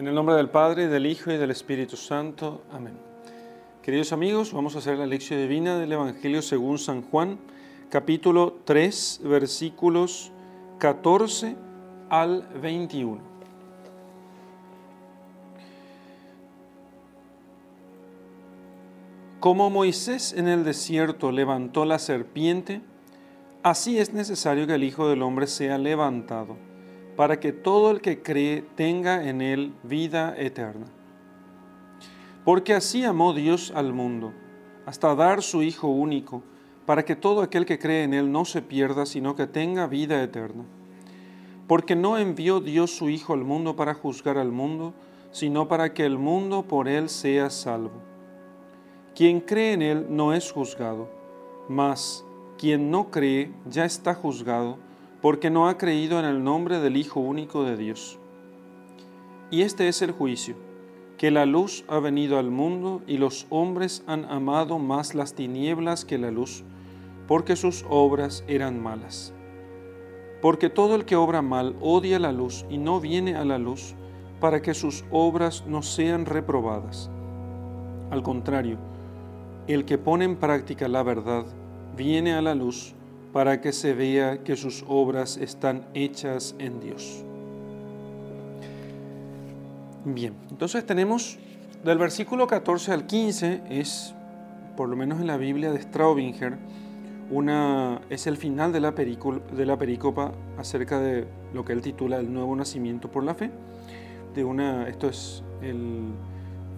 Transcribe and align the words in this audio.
En 0.00 0.08
el 0.08 0.14
nombre 0.14 0.34
del 0.34 0.48
Padre, 0.48 0.88
del 0.88 1.04
Hijo 1.04 1.30
y 1.30 1.36
del 1.36 1.50
Espíritu 1.50 1.94
Santo. 1.94 2.62
Amén. 2.72 2.94
Queridos 3.82 4.14
amigos, 4.14 4.50
vamos 4.50 4.74
a 4.74 4.78
hacer 4.78 4.96
la 4.96 5.04
lección 5.04 5.38
divina 5.38 5.78
del 5.78 5.92
Evangelio 5.92 6.40
según 6.40 6.78
San 6.78 7.02
Juan, 7.02 7.38
capítulo 7.90 8.60
3, 8.64 9.20
versículos 9.24 10.32
14 10.78 11.54
al 12.08 12.48
21. 12.62 13.20
Como 19.38 19.68
Moisés 19.68 20.32
en 20.32 20.48
el 20.48 20.64
desierto 20.64 21.30
levantó 21.30 21.84
la 21.84 21.98
serpiente, 21.98 22.80
así 23.62 23.98
es 23.98 24.14
necesario 24.14 24.66
que 24.66 24.76
el 24.76 24.84
Hijo 24.84 25.10
del 25.10 25.20
Hombre 25.20 25.46
sea 25.46 25.76
levantado 25.76 26.69
para 27.20 27.38
que 27.38 27.52
todo 27.52 27.90
el 27.90 28.00
que 28.00 28.22
cree 28.22 28.62
tenga 28.76 29.28
en 29.28 29.42
él 29.42 29.74
vida 29.82 30.34
eterna. 30.38 30.86
Porque 32.46 32.72
así 32.72 33.04
amó 33.04 33.34
Dios 33.34 33.74
al 33.76 33.92
mundo, 33.92 34.32
hasta 34.86 35.14
dar 35.14 35.42
su 35.42 35.62
Hijo 35.62 35.88
único, 35.88 36.42
para 36.86 37.04
que 37.04 37.16
todo 37.16 37.42
aquel 37.42 37.66
que 37.66 37.78
cree 37.78 38.04
en 38.04 38.14
él 38.14 38.32
no 38.32 38.46
se 38.46 38.62
pierda, 38.62 39.04
sino 39.04 39.36
que 39.36 39.46
tenga 39.46 39.86
vida 39.86 40.22
eterna. 40.22 40.64
Porque 41.66 41.94
no 41.94 42.16
envió 42.16 42.58
Dios 42.58 42.90
su 42.90 43.10
Hijo 43.10 43.34
al 43.34 43.44
mundo 43.44 43.76
para 43.76 43.92
juzgar 43.92 44.38
al 44.38 44.50
mundo, 44.50 44.94
sino 45.30 45.68
para 45.68 45.92
que 45.92 46.06
el 46.06 46.16
mundo 46.16 46.62
por 46.62 46.88
él 46.88 47.10
sea 47.10 47.50
salvo. 47.50 48.00
Quien 49.14 49.40
cree 49.40 49.74
en 49.74 49.82
él 49.82 50.06
no 50.08 50.32
es 50.32 50.50
juzgado, 50.50 51.10
mas 51.68 52.24
quien 52.56 52.90
no 52.90 53.10
cree 53.10 53.52
ya 53.68 53.84
está 53.84 54.14
juzgado 54.14 54.78
porque 55.20 55.50
no 55.50 55.68
ha 55.68 55.76
creído 55.76 56.18
en 56.18 56.24
el 56.24 56.42
nombre 56.42 56.80
del 56.80 56.96
Hijo 56.96 57.20
único 57.20 57.64
de 57.64 57.76
Dios. 57.76 58.18
Y 59.50 59.62
este 59.62 59.88
es 59.88 60.00
el 60.02 60.12
juicio, 60.12 60.54
que 61.18 61.30
la 61.30 61.44
luz 61.44 61.84
ha 61.88 61.98
venido 61.98 62.38
al 62.38 62.50
mundo 62.50 63.02
y 63.06 63.18
los 63.18 63.46
hombres 63.50 64.02
han 64.06 64.24
amado 64.24 64.78
más 64.78 65.14
las 65.14 65.34
tinieblas 65.34 66.04
que 66.04 66.18
la 66.18 66.30
luz, 66.30 66.64
porque 67.26 67.56
sus 67.56 67.84
obras 67.90 68.44
eran 68.48 68.82
malas. 68.82 69.34
Porque 70.40 70.70
todo 70.70 70.94
el 70.94 71.04
que 71.04 71.16
obra 71.16 71.42
mal 71.42 71.76
odia 71.80 72.18
la 72.18 72.32
luz 72.32 72.64
y 72.70 72.78
no 72.78 73.00
viene 73.00 73.36
a 73.36 73.44
la 73.44 73.58
luz 73.58 73.94
para 74.40 74.62
que 74.62 74.72
sus 74.72 75.04
obras 75.10 75.66
no 75.66 75.82
sean 75.82 76.24
reprobadas. 76.24 77.10
Al 78.10 78.22
contrario, 78.22 78.78
el 79.66 79.84
que 79.84 79.98
pone 79.98 80.24
en 80.24 80.36
práctica 80.36 80.88
la 80.88 81.02
verdad 81.02 81.44
viene 81.94 82.32
a 82.32 82.40
la 82.40 82.54
luz 82.54 82.94
para 83.32 83.60
que 83.60 83.72
se 83.72 83.94
vea 83.94 84.42
que 84.42 84.56
sus 84.56 84.84
obras 84.88 85.36
están 85.36 85.86
hechas 85.94 86.54
en 86.58 86.80
Dios. 86.80 87.24
Bien, 90.04 90.34
entonces 90.50 90.84
tenemos 90.84 91.38
del 91.84 91.98
versículo 91.98 92.46
14 92.46 92.92
al 92.92 93.06
15 93.06 93.62
es, 93.70 94.14
por 94.76 94.88
lo 94.88 94.96
menos 94.96 95.20
en 95.20 95.26
la 95.26 95.36
Biblia 95.36 95.72
de 95.72 95.80
Straubinger, 95.80 96.58
una, 97.30 98.00
es 98.10 98.26
el 98.26 98.36
final 98.36 98.72
de 98.72 98.80
la, 98.80 98.90
de 98.90 99.66
la 99.66 99.78
perícopa 99.78 100.32
acerca 100.58 101.00
de 101.00 101.26
lo 101.54 101.64
que 101.64 101.72
él 101.72 101.80
titula 101.80 102.18
el 102.18 102.32
nuevo 102.32 102.56
nacimiento 102.56 103.10
por 103.10 103.24
la 103.24 103.34
fe. 103.34 103.50
De 104.34 104.44
una, 104.44 104.88
esto 104.88 105.08
es 105.08 105.42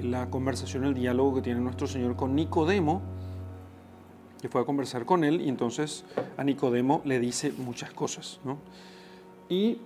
la 0.00 0.30
conversación, 0.30 0.84
el 0.84 0.94
diálogo 0.94 1.36
que 1.36 1.42
tiene 1.42 1.60
nuestro 1.60 1.86
Señor 1.86 2.16
con 2.16 2.34
Nicodemo, 2.34 3.02
que 4.42 4.48
fue 4.48 4.60
a 4.60 4.64
conversar 4.64 5.06
con 5.06 5.22
él 5.22 5.40
y 5.40 5.48
entonces 5.48 6.04
a 6.36 6.42
Nicodemo 6.42 7.00
le 7.04 7.20
dice 7.20 7.52
muchas 7.56 7.92
cosas. 7.92 8.40
¿no? 8.44 8.58
Y 9.48 9.78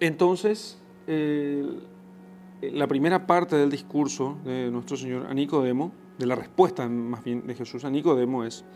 entonces 0.00 0.78
la 1.06 2.86
primera 2.86 3.26
parte 3.26 3.56
del 3.56 3.70
discurso 3.70 4.36
de 4.44 4.70
nuestro 4.70 4.98
Señor 4.98 5.26
a 5.26 5.34
Nicodemo, 5.34 5.92
de 6.18 6.26
la 6.26 6.34
respuesta 6.34 6.86
más 6.86 7.24
bien 7.24 7.46
de 7.46 7.54
Jesús 7.54 7.86
a 7.86 7.90
Nicodemo 7.90 8.44
es 8.44 8.66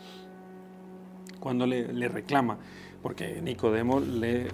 cuando 1.38 1.66
le, 1.66 1.92
le 1.92 2.08
reclama, 2.08 2.56
porque 3.02 3.42
Nicodemo 3.42 4.00
le... 4.00 4.46
Eh, 4.46 4.48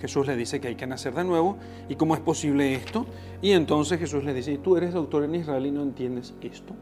Jesús 0.00 0.26
le 0.26 0.34
dice 0.34 0.60
que 0.60 0.68
hay 0.68 0.76
que 0.76 0.86
nacer 0.86 1.14
de 1.14 1.24
nuevo 1.24 1.58
y 1.90 1.96
cómo 1.96 2.14
es 2.14 2.20
posible 2.20 2.74
esto. 2.74 3.06
Y 3.42 3.52
entonces 3.52 3.98
Jesús 3.98 4.24
le 4.24 4.32
dice, 4.32 4.58
tú 4.58 4.76
eres 4.76 4.94
doctor 4.94 5.24
en 5.24 5.34
Israel 5.34 5.66
y 5.66 5.70
no 5.70 5.82
entiendes 5.82 6.34
esto 6.40 6.74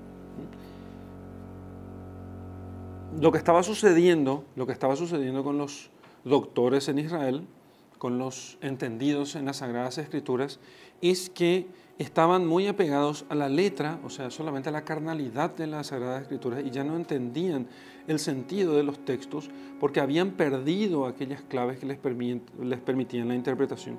lo 3.21 3.31
que 3.31 3.39
estaba 3.39 3.63
sucediendo, 3.63 4.45
lo 4.57 4.67
que 4.67 4.73
estaba 4.73 4.97
sucediendo 4.97 5.45
con 5.45 5.57
los 5.57 5.91
doctores 6.25 6.89
en 6.89 6.99
Israel, 6.99 7.47
con 7.99 8.19
los 8.19 8.59
entendidos 8.61 9.37
en 9.37 9.45
las 9.45 9.59
Sagradas 9.59 9.99
Escrituras, 9.99 10.59
es 11.01 11.31
que 11.31 11.67
estaban 11.99 12.47
muy 12.47 12.67
apegados 12.67 13.25
a 13.29 13.35
la 13.35 13.49
letra, 13.49 14.01
o 14.05 14.11
sea, 14.11 14.31
solamente 14.31 14.69
a 14.69 14.73
la 14.73 14.85
carnalidad 14.85 15.55
de 15.55 15.67
las 15.67 15.89
Sagradas 15.89 16.23
Escrituras, 16.23 16.63
y 16.65 16.71
ya 16.71 16.83
no 16.83 16.97
entendían 16.97 17.69
el 18.09 18.19
sentido 18.19 18.75
de 18.75 18.83
los 18.83 19.05
textos 19.05 19.49
porque 19.79 20.01
habían 20.01 20.33
perdido 20.33 21.07
aquellas 21.07 21.43
claves 21.43 21.79
que 21.79 21.87
les, 21.87 21.99
les 22.61 22.81
permitían 22.81 23.29
la 23.29 23.37
interpretación. 23.37 23.99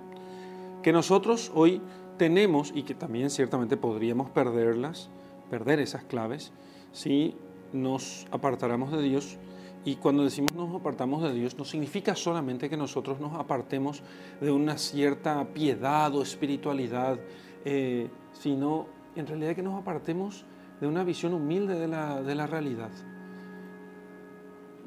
Que 0.83 0.91
nosotros 0.91 1.51
hoy 1.55 1.81
tenemos, 2.17 2.71
y 2.75 2.83
que 2.83 2.95
también 2.95 3.29
ciertamente 3.29 3.77
podríamos 3.77 4.29
perderlas, 4.29 5.09
perder 5.49 5.79
esas 5.79 6.03
claves, 6.03 6.51
si 6.91 7.35
nos 7.73 8.25
apartaremos 8.31 8.91
de 8.91 9.01
Dios. 9.01 9.37
Y 9.83 9.97
cuando 9.97 10.23
decimos 10.23 10.51
nos 10.53 10.73
apartamos 10.73 11.21
de 11.21 11.33
Dios, 11.33 11.57
no 11.57 11.65
significa 11.65 12.15
solamente 12.15 12.69
que 12.69 12.77
nosotros 12.77 13.19
nos 13.19 13.33
apartemos 13.33 14.01
de 14.41 14.51
una 14.51 14.77
cierta 14.77 15.45
piedad 15.45 16.13
o 16.15 16.23
espiritualidad, 16.23 17.19
eh, 17.65 18.09
sino 18.33 18.87
en 19.15 19.27
realidad 19.27 19.55
que 19.55 19.61
nos 19.61 19.79
apartemos 19.79 20.45
de 20.81 20.87
una 20.87 21.03
visión 21.03 21.33
humilde 21.33 21.79
de 21.79 21.87
la, 21.87 22.21
de 22.21 22.35
la 22.35 22.47
realidad. 22.47 22.91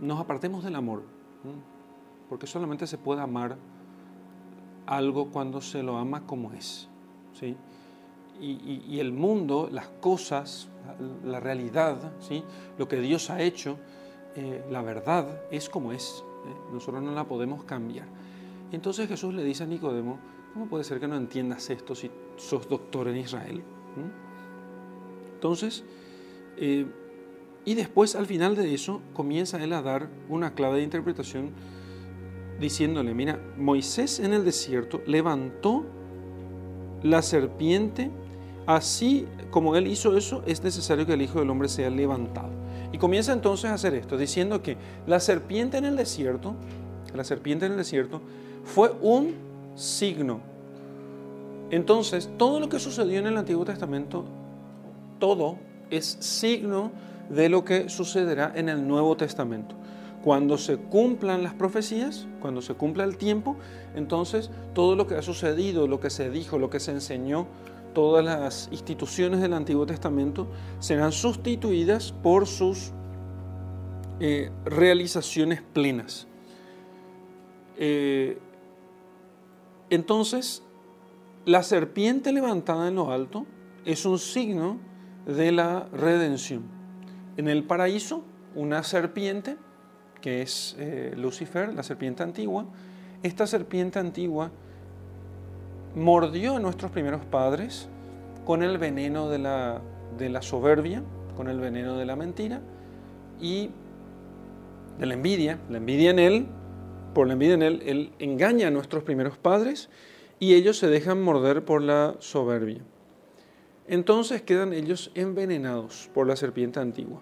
Nos 0.01 0.21
apartemos 0.21 0.65
del 0.65 0.75
amor, 0.75 1.03
porque 2.29 2.47
solamente 2.47 2.87
se 2.87 2.99
puede 2.99 3.21
amar 3.21 3.57
algo 4.87 5.31
cuando 5.31 5.61
se 5.61 5.83
lo 5.83 5.97
ama 5.97 6.27
como 6.27 6.53
es. 6.53 6.89
¿sí? 7.33 7.57
Y, 8.41 8.99
el 9.01 9.13
mundo, 9.13 9.69
las 9.71 9.89
cosas, 10.01 10.69
la, 11.25 11.41
realidad, 11.41 12.13
¿sí? 12.21 12.43
lo 12.79 12.89
que 12.89 13.01
Dios 13.01 13.31
ha 13.31 13.43
hecho, 13.43 13.79
eh, 14.37 14.65
la 14.71 14.83
verdad 14.83 15.43
es 15.51 15.69
como 15.69 15.93
es. 15.93 16.23
¿eh? 16.47 16.73
Nosotros 16.73 17.03
no 17.03 17.13
la 17.13 17.25
podemos 17.25 17.65
cambiar. 17.65 18.07
entonces 18.73 19.09
Jesús 19.09 19.35
le 19.35 19.45
dice 19.45 19.65
a 19.65 19.67
Nicodemo, 19.67 20.19
¿cómo 20.53 20.67
puede 20.67 20.85
ser 20.85 21.01
que 21.01 21.09
no 21.09 21.17
entiendas 21.17 21.69
esto 21.71 21.95
si 21.95 22.11
sos 22.37 22.69
doctor 22.69 23.09
en 23.09 23.17
Israel? 23.17 23.59
¿Mm? 23.59 25.35
Entonces, 25.35 25.85
eh, 26.57 26.87
y 27.65 27.75
después 27.75 28.17
al 28.17 28.27
final 28.27 28.57
de 28.57 28.73
eso 28.75 29.03
comienza 29.13 29.63
él 29.63 29.73
a 29.73 29.83
dar 29.83 30.09
una 30.29 30.55
clave 30.55 30.79
de 30.79 30.85
interpretación 30.85 31.51
diciéndole, 32.59 33.15
mira, 33.15 33.41
Moisés 33.57 34.21
en 34.21 34.33
el 34.33 34.45
desierto 34.45 35.01
levantó 35.07 35.85
la 37.03 37.23
serpiente 37.23 38.11
Así 38.69 39.25
como 39.51 39.77
Él 39.77 39.87
hizo 39.87 40.15
eso, 40.15 40.43
es 40.45 40.63
necesario 40.63 41.07
que 41.07 41.15
el 41.15 41.23
Hijo 41.23 41.39
del 41.39 41.49
Hombre 41.49 41.71
sea 41.71 41.89
levantado. 41.89 42.51
Y 42.93 42.99
comienza 42.99 43.33
entonces 43.33 43.71
a 43.71 43.73
hacer 43.73 43.95
esto, 43.95 44.19
diciendo 44.19 44.63
que 44.63 44.77
la 45.07 45.21
serpiente 45.21 45.79
en 45.79 45.87
el 45.87 45.97
desierto, 45.97 46.55
la 47.15 47.25
serpiente 47.25 47.65
en 47.65 47.73
el 47.73 47.79
desierto, 47.79 48.21
fue 48.65 48.93
un 49.01 49.37
signo. 49.75 50.41
Entonces, 51.71 52.29
todo 52.37 52.61
lo 52.61 52.69
que 52.69 52.79
sucedió 52.79 53.19
en 53.19 53.29
el 53.29 53.39
Antiguo 53.39 53.65
Testamento, 53.65 54.27
todo 55.19 55.57
es 55.89 56.19
signo 56.21 56.93
de 57.31 57.49
lo 57.49 57.65
que 57.65 57.89
sucederá 57.89 58.53
en 58.55 58.69
el 58.69 58.87
Nuevo 58.87 59.17
Testamento. 59.17 59.77
Cuando 60.23 60.59
se 60.59 60.77
cumplan 60.77 61.43
las 61.43 61.55
profecías, 61.55 62.27
cuando 62.43 62.61
se 62.61 62.75
cumpla 62.75 63.05
el 63.05 63.17
tiempo, 63.17 63.57
entonces 63.95 64.51
todo 64.75 64.95
lo 64.95 65.07
que 65.07 65.15
ha 65.15 65.23
sucedido, 65.23 65.87
lo 65.87 66.01
que 66.01 66.11
se 66.11 66.29
dijo, 66.29 66.59
lo 66.59 66.69
que 66.69 66.81
se 66.81 66.91
enseñó, 66.91 67.47
todas 67.99 68.25
las 68.25 68.69
instituciones 68.71 69.41
del 69.41 69.53
Antiguo 69.53 69.85
Testamento 69.85 70.47
serán 70.79 71.11
sustituidas 71.11 72.13
por 72.13 72.47
sus 72.47 72.93
eh, 74.21 74.53
realizaciones 74.65 75.63
plenas. 75.63 76.29
Eh, 77.77 78.39
entonces, 79.91 80.63
la 81.45 81.65
serpiente 81.65 82.33
levantada 82.33 82.87
en 82.87 82.95
lo 82.95 83.11
alto 83.11 83.47
es 83.85 84.07
un 84.07 84.21
signo 84.21 84.79
de 85.27 85.51
la 85.51 85.89
redención. 85.93 86.63
En 87.37 87.49
el 87.49 87.65
paraíso, 87.65 88.23
una 88.55 88.85
serpiente, 88.85 89.57
que 90.21 90.43
es 90.43 90.77
eh, 90.79 91.15
Lucifer, 91.17 91.75
la 91.75 91.83
serpiente 91.83 92.23
antigua, 92.23 92.65
esta 93.25 93.49
serpiente 93.49 93.99
antigua 93.99 94.53
mordió 95.99 96.57
a 96.57 96.61
nuestros 96.61 96.91
primeros 96.91 97.25
padres 97.25 97.89
con 98.45 98.63
el 98.63 98.79
veneno 98.79 99.29
de 99.29 99.39
la, 99.39 99.83
de 100.17 100.31
la 100.31 100.41
soberbia, 100.41 101.03
con 101.37 101.49
el 101.49 101.61
veneno 101.61 101.97
de 101.97 102.07
la 102.07 102.17
mentira 102.17 102.61
y 103.41 103.71
de 104.99 105.07
la 105.07 105.15
envidia, 105.15 105.59
la 105.69 105.79
envidia 105.79 106.11
en 106.11 106.19
él, 106.19 106.47
por 107.15 107.27
la 107.27 107.35
envidia 107.35 107.55
en 107.55 107.63
él, 107.63 107.83
él 107.85 108.13
engaña 108.19 108.69
a 108.69 108.71
nuestros 108.71 109.03
primeros 109.03 109.37
padres 109.37 109.89
y 110.41 110.55
ellos 110.55 110.79
se 110.79 110.89
dejan 110.89 111.21
morder 111.23 111.65
por 111.65 111.83
la 111.83 112.17
soberbia. 112.21 112.81
Entonces 113.87 114.43
quedan 114.43 114.73
ellos 114.73 115.11
envenenados 115.15 116.11
por 116.13 116.27
la 116.27 116.37
serpiente 116.37 116.79
antigua. 116.81 117.21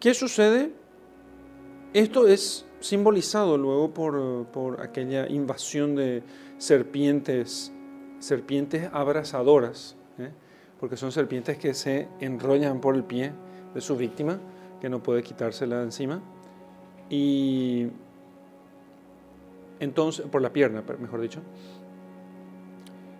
¿Qué 0.00 0.14
sucede? 0.14 0.72
Esto 1.92 2.26
es 2.26 2.64
simbolizado 2.80 3.58
luego 3.58 3.92
por, 3.92 4.80
aquella 4.80 5.28
invasión 5.28 5.94
de 5.94 6.22
serpientes, 6.62 7.72
serpientes 8.20 8.88
abrasadoras, 8.92 9.96
¿eh? 10.20 10.30
porque 10.78 10.96
son 10.96 11.10
serpientes 11.10 11.58
que 11.58 11.74
se 11.74 12.06
enrollan 12.20 12.80
por 12.80 12.94
el 12.94 13.02
pie 13.02 13.32
de 13.74 13.80
su 13.80 13.96
víctima, 13.96 14.38
que 14.80 14.88
no 14.88 15.02
puede 15.02 15.24
quitársela 15.24 15.78
de 15.78 15.82
encima, 15.82 16.22
y 17.10 17.88
entonces, 19.80 20.24
por 20.26 20.40
la 20.40 20.52
pierna, 20.52 20.84
mejor 21.00 21.20
dicho. 21.20 21.40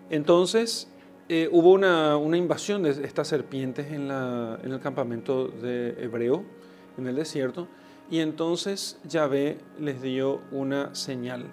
Entonces, 0.09 0.87
eh, 1.27 1.49
hubo 1.51 1.71
una, 1.73 2.37
invasión 2.37 2.83
de 2.83 2.91
estas 2.91 3.27
serpientes 3.27 3.87
en, 3.91 4.09
en 4.09 4.71
el 4.71 4.79
campamento 4.79 5.49
de 5.49 5.89
Hebreo, 6.01 6.45
en 6.97 7.07
el 7.07 7.15
desierto, 7.17 7.67
y 8.09 8.19
entonces 8.19 9.01
Yahvé 9.03 9.57
les 9.77 10.01
dio 10.01 10.39
una 10.53 10.95
señal, 10.95 11.47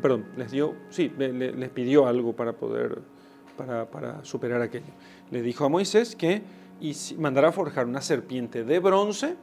perdón, 0.00 0.26
les 0.36 0.50
dio, 0.50 0.74
sí, 0.90 1.12
les 1.18 1.70
pidió 1.70 2.06
algo 2.06 2.34
para 2.34 2.52
poder, 2.52 3.00
para, 3.56 4.24
superar 4.24 4.60
aquello. 4.62 4.92
Le 5.30 5.42
dijo 5.42 5.64
a 5.64 5.68
Moisés 5.68 6.14
que 6.16 6.42
mandara 7.18 7.52
forjar 7.52 7.86
una 7.86 8.02
serpiente 8.02 8.64
de 8.64 8.78
bronce 8.78 9.36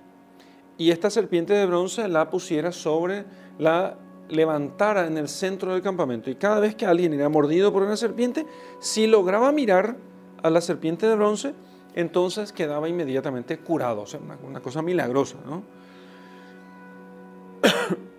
y 0.77 0.91
esta 0.91 1.09
serpiente 1.09 1.53
de 1.53 1.65
bronce 1.65 2.07
la 2.07 2.29
pusiera 2.29 2.71
sobre, 2.71 3.25
la 3.57 3.97
levantara 4.29 5.07
en 5.07 5.17
el 5.17 5.27
centro 5.27 5.73
del 5.73 5.81
campamento. 5.81 6.29
Y 6.29 6.35
cada 6.35 6.59
vez 6.59 6.75
que 6.75 6.85
alguien 6.85 7.13
era 7.13 7.29
mordido 7.29 7.71
por 7.71 7.83
una 7.83 7.97
serpiente, 7.97 8.45
si 8.79 9.07
lograba 9.07 9.51
mirar 9.51 9.97
a 10.41 10.49
la 10.49 10.61
serpiente 10.61 11.07
de 11.07 11.15
bronce, 11.15 11.53
entonces 11.95 12.51
quedaba 12.51 12.89
inmediatamente 12.89 13.59
curado. 13.59 14.01
O 14.01 14.07
sea, 14.07 14.19
una, 14.19 14.37
una 14.43 14.61
cosa 14.61 14.81
milagrosa, 14.81 15.37
¿no? 15.45 15.63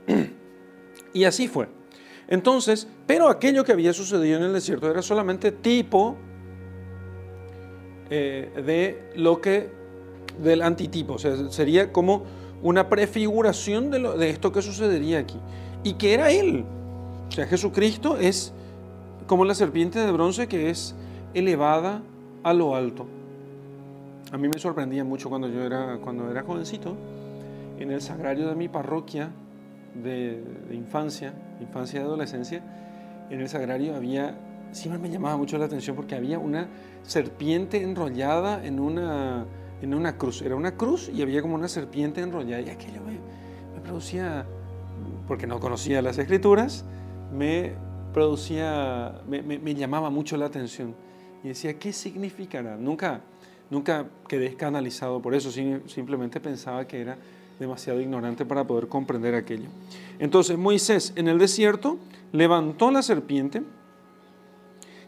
y 1.12 1.24
así 1.24 1.48
fue. 1.48 1.68
Entonces, 2.28 2.88
pero 3.06 3.28
aquello 3.28 3.64
que 3.64 3.72
había 3.72 3.92
sucedido 3.92 4.38
en 4.38 4.44
el 4.44 4.52
desierto 4.52 4.90
era 4.90 5.02
solamente 5.02 5.52
tipo 5.52 6.16
eh, 8.10 8.50
de 8.64 9.10
lo 9.16 9.40
que, 9.40 9.70
del 10.42 10.62
antitipo, 10.62 11.14
o 11.14 11.18
sea, 11.18 11.50
sería 11.50 11.92
como 11.92 12.24
una 12.62 12.88
prefiguración 12.88 13.90
de, 13.90 14.30
esto 14.30 14.50
que 14.50 14.62
sucedería 14.62 15.18
aquí. 15.18 15.38
Y 15.82 15.94
que 15.94 16.14
era 16.14 16.30
Él. 16.30 16.64
O 17.28 17.32
sea, 17.32 17.46
Jesucristo 17.46 18.16
es 18.16 18.52
como 19.26 19.44
la 19.44 19.54
serpiente 19.54 19.98
de 19.98 20.10
bronce 20.10 20.48
que 20.48 20.70
es 20.70 20.94
elevada 21.34 22.02
a 22.42 22.54
lo 22.54 22.74
alto. 22.74 23.06
A 24.32 24.38
mí 24.38 24.48
me 24.48 24.58
sorprendía 24.58 25.04
mucho 25.04 25.28
cuando 25.28 25.48
yo 25.48 25.62
era, 25.62 25.98
cuando 26.02 26.30
era 26.30 26.42
jovencito, 26.42 26.96
en 27.78 27.90
el 27.90 28.00
sagrario 28.00 28.48
de 28.48 28.54
mi 28.54 28.68
parroquia, 28.68 29.30
de, 30.02 30.42
infancia, 30.72 31.32
infancia 31.60 32.00
y 32.00 32.02
adolescencia, 32.02 32.62
en 33.30 33.40
el 33.40 33.48
sagrario 33.48 33.94
había, 33.94 34.36
siempre 34.72 35.00
me 35.00 35.10
llamaba 35.10 35.36
mucho 35.36 35.56
la 35.58 35.66
atención 35.66 35.96
porque 35.96 36.14
había 36.14 36.38
una 36.38 36.68
serpiente 37.02 37.82
enrollada 37.82 38.64
en 38.64 38.80
una, 38.80 39.46
en 39.80 39.94
una 39.94 40.16
cruz. 40.16 40.42
Era 40.42 40.56
una 40.56 40.76
cruz 40.76 41.10
y 41.12 41.22
había 41.22 41.42
como 41.42 41.54
una 41.54 41.68
serpiente 41.68 42.20
enrollada 42.20 42.62
y 42.62 42.70
aquello 42.70 43.00
me, 43.02 43.18
producía, 43.80 44.46
porque 45.28 45.46
no 45.46 45.60
conocía 45.60 46.00
las 46.00 46.16
escrituras, 46.16 46.86
me 47.32 47.72
producía, 48.14 49.20
me, 49.28 49.42
me, 49.42 49.74
llamaba 49.74 50.08
mucho 50.08 50.36
la 50.36 50.46
atención. 50.46 50.94
Y 51.42 51.48
decía, 51.48 51.78
¿qué 51.78 51.92
significará? 51.92 52.76
Nunca, 52.78 53.20
nunca 53.68 54.06
quedé 54.26 54.46
escandalizado 54.46 55.20
por 55.20 55.34
eso, 55.34 55.50
simplemente 55.50 56.40
pensaba 56.40 56.86
que 56.86 57.02
era 57.02 57.18
demasiado 57.58 58.00
ignorante 58.00 58.44
para 58.44 58.64
poder 58.64 58.88
comprender 58.88 59.34
aquello. 59.34 59.68
Entonces 60.18 60.58
Moisés 60.58 61.12
en 61.16 61.28
el 61.28 61.38
desierto 61.38 61.98
levantó 62.32 62.90
la 62.90 63.02
serpiente 63.02 63.62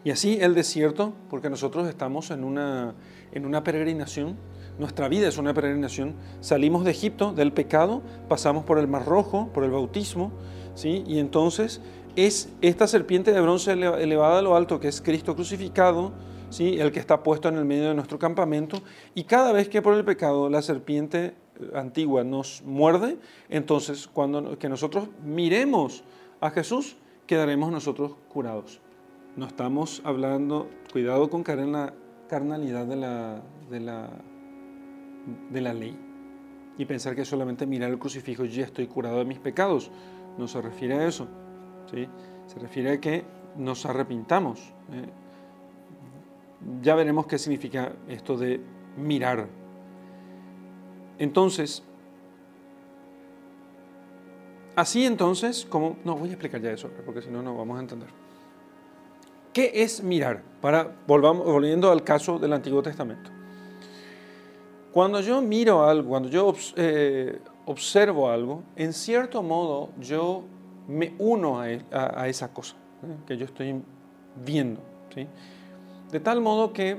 y 0.03 0.11
así 0.11 0.37
el 0.39 0.55
desierto, 0.55 1.13
porque 1.29 1.49
nosotros 1.49 1.87
estamos 1.89 2.31
en 2.31 2.43
una, 2.43 2.93
en 3.33 3.45
una 3.45 3.63
peregrinación, 3.63 4.37
nuestra 4.79 5.07
vida 5.07 5.27
es 5.27 5.37
una 5.37 5.53
peregrinación, 5.53 6.15
salimos 6.39 6.85
de 6.85 6.91
Egipto, 6.91 7.33
del 7.33 7.51
pecado, 7.51 8.03
pasamos 8.29 8.63
por 8.63 8.77
el 8.77 8.87
Mar 8.87 9.05
Rojo, 9.05 9.49
por 9.53 9.63
el 9.63 9.71
bautismo, 9.71 10.31
¿sí? 10.75 11.03
y 11.07 11.19
entonces 11.19 11.81
es 12.15 12.49
esta 12.61 12.87
serpiente 12.87 13.33
de 13.33 13.41
bronce 13.41 13.71
elevada 13.71 14.39
a 14.39 14.41
lo 14.41 14.55
alto, 14.55 14.79
que 14.79 14.87
es 14.87 15.01
Cristo 15.01 15.35
crucificado, 15.35 16.13
¿sí? 16.51 16.79
el 16.79 16.91
que 16.91 16.99
está 16.99 17.23
puesto 17.23 17.49
en 17.49 17.57
el 17.57 17.65
medio 17.65 17.89
de 17.89 17.95
nuestro 17.95 18.19
campamento, 18.19 18.81
y 19.15 19.23
cada 19.23 19.51
vez 19.51 19.67
que 19.67 19.81
por 19.81 19.95
el 19.95 20.05
pecado 20.05 20.47
la 20.49 20.61
serpiente 20.61 21.33
antigua 21.73 22.23
nos 22.23 22.61
muerde, 22.63 23.17
entonces 23.49 24.07
cuando 24.07 24.57
que 24.57 24.69
nosotros 24.69 25.09
miremos 25.23 26.03
a 26.41 26.49
Jesús, 26.49 26.97
quedaremos 27.25 27.71
nosotros 27.71 28.15
curados. 28.29 28.79
No 29.35 29.45
estamos 29.45 30.01
hablando, 30.03 30.69
cuidado 30.91 31.29
con 31.29 31.43
caer 31.43 31.59
en 31.59 31.71
la 31.71 31.93
carnalidad 32.27 32.85
de 32.85 32.95
la, 32.95 33.41
de 33.69 33.79
la, 33.79 34.09
de 35.51 35.61
la 35.61 35.73
ley 35.73 35.97
y 36.77 36.85
pensar 36.85 37.15
que 37.15 37.25
solamente 37.25 37.65
mirar 37.65 37.89
el 37.89 37.99
crucifijo 37.99 38.45
ya 38.45 38.63
estoy 38.63 38.87
curado 38.87 39.19
de 39.19 39.25
mis 39.25 39.39
pecados. 39.39 39.91
No 40.37 40.47
se 40.47 40.61
refiere 40.61 40.95
a 40.95 41.07
eso. 41.07 41.27
¿sí? 41.91 42.07
Se 42.45 42.59
refiere 42.59 42.91
a 42.91 43.01
que 43.01 43.25
nos 43.57 43.85
arrepintamos. 43.85 44.59
¿eh? 44.91 45.09
Ya 46.81 46.95
veremos 46.95 47.25
qué 47.27 47.37
significa 47.37 47.93
esto 48.07 48.37
de 48.37 48.61
mirar 48.97 49.47
entonces, 51.19 51.83
así 54.75 55.05
entonces, 55.05 55.65
como, 55.69 55.97
no, 56.03 56.15
voy 56.15 56.29
a 56.29 56.31
explicar 56.33 56.61
ya 56.61 56.71
eso, 56.71 56.89
porque 57.05 57.21
si 57.21 57.29
no, 57.29 57.41
no 57.41 57.55
vamos 57.55 57.77
a 57.77 57.81
entender. 57.81 58.09
¿Qué 59.53 59.71
es 59.73 60.03
mirar? 60.03 60.43
Para, 60.61 60.95
volvamos, 61.07 61.45
volviendo 61.45 61.91
al 61.91 62.03
caso 62.03 62.37
del 62.37 62.53
Antiguo 62.53 62.83
Testamento. 62.83 63.31
Cuando 64.91 65.19
yo 65.21 65.41
miro 65.41 65.83
algo, 65.83 66.09
cuando 66.09 66.29
yo 66.29 66.53
eh, 66.75 67.39
observo 67.65 68.29
algo, 68.29 68.63
en 68.75 68.93
cierto 68.93 69.43
modo 69.43 69.89
yo 69.99 70.43
me 70.87 71.13
uno 71.19 71.59
a, 71.59 72.27
esa 72.27 72.53
cosa 72.53 72.75
¿eh? 73.03 73.15
que 73.27 73.37
yo 73.37 73.45
estoy 73.45 73.81
viendo. 74.45 74.81
De 76.11 76.19
tal 76.19 76.41
modo 76.41 76.71
que 76.71 76.97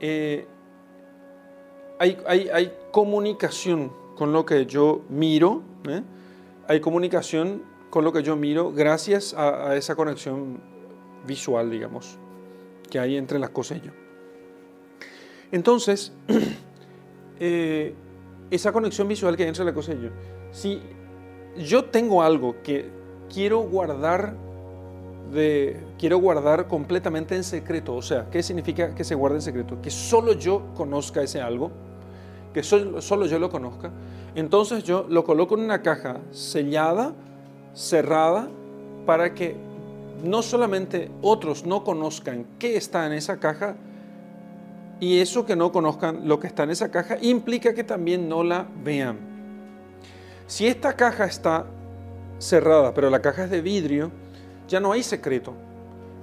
eh, 0.00 0.46
hay, 1.98 2.72
comunicación 2.90 3.92
con 4.16 4.32
lo 4.32 4.46
que 4.46 4.66
yo 4.66 5.02
miro, 5.08 5.62
¿eh? 5.88 6.02
hay 6.66 6.80
comunicación 6.80 7.62
con 7.90 8.04
lo 8.04 8.12
que 8.12 8.22
yo 8.22 8.36
miro 8.36 8.72
gracias 8.72 9.34
a, 9.34 9.76
esa 9.76 9.94
conexión 9.94 10.60
visual, 11.26 11.70
digamos, 11.70 12.18
que 12.90 12.98
hay 12.98 13.16
entre 13.16 13.38
las 13.38 13.50
cosas 13.50 13.78
y 13.78 13.86
yo. 13.86 13.92
Entonces, 15.52 16.12
eh, 17.40 17.94
esa 18.50 18.72
conexión 18.72 19.08
visual 19.08 19.36
que 19.36 19.42
hay 19.44 19.48
entre 19.48 19.64
las 19.64 19.74
cosas 19.74 19.96
y 19.98 20.04
yo, 20.04 20.10
si 20.52 20.80
yo 21.56 21.84
tengo 21.84 22.22
algo 22.22 22.56
que 22.62 22.90
quiero 23.32 23.60
guardar 23.60 24.36
quiero 25.98 26.18
guardar 26.18 26.68
completamente 26.68 27.34
en 27.34 27.44
secreto, 27.44 27.94
o 27.94 28.02
sea, 28.02 28.28
¿qué 28.30 28.42
significa 28.42 28.94
que 28.94 29.04
se 29.04 29.14
guarde 29.14 29.36
en 29.36 29.42
secreto? 29.42 29.80
Que 29.80 29.90
solo 29.90 30.32
yo 30.32 30.72
conozca 30.74 31.22
ese 31.22 31.40
algo, 31.40 31.70
que 32.56 32.62
solo, 32.62 33.26
yo 33.26 33.38
lo 33.38 33.50
conozca, 33.50 33.90
entonces 34.34 34.82
yo 34.82 35.04
lo 35.10 35.24
coloco 35.24 35.56
en 35.56 35.64
una 35.64 35.82
caja 35.82 36.20
sellada, 36.30 37.12
cerrada, 37.74 38.48
para 39.04 39.34
que 39.34 39.56
no 40.24 40.40
solamente 40.40 41.10
otros 41.20 41.66
no 41.66 41.84
conozcan 41.84 42.46
qué 42.58 42.78
está 42.78 43.04
en 43.04 43.12
esa 43.12 43.38
caja, 43.40 43.76
y 45.00 45.20
eso 45.20 45.44
que 45.44 45.54
no 45.54 45.70
conozcan 45.70 46.26
lo 46.26 46.40
que 46.40 46.46
está 46.46 46.62
en 46.62 46.70
esa 46.70 46.90
caja 46.90 47.18
implica 47.20 47.74
que 47.74 47.84
también 47.84 48.26
no 48.26 48.42
la 48.42 48.66
vean. 48.82 49.18
Si 50.46 50.66
esta 50.66 50.96
caja 50.96 51.26
está 51.26 51.66
cerrada, 52.38 52.94
pero 52.94 53.10
la 53.10 53.20
caja 53.20 53.44
es 53.44 53.50
de 53.50 53.60
vidrio, 53.60 54.10
ya 54.66 54.80
no 54.80 54.92
hay 54.92 55.02
secreto. 55.02 55.52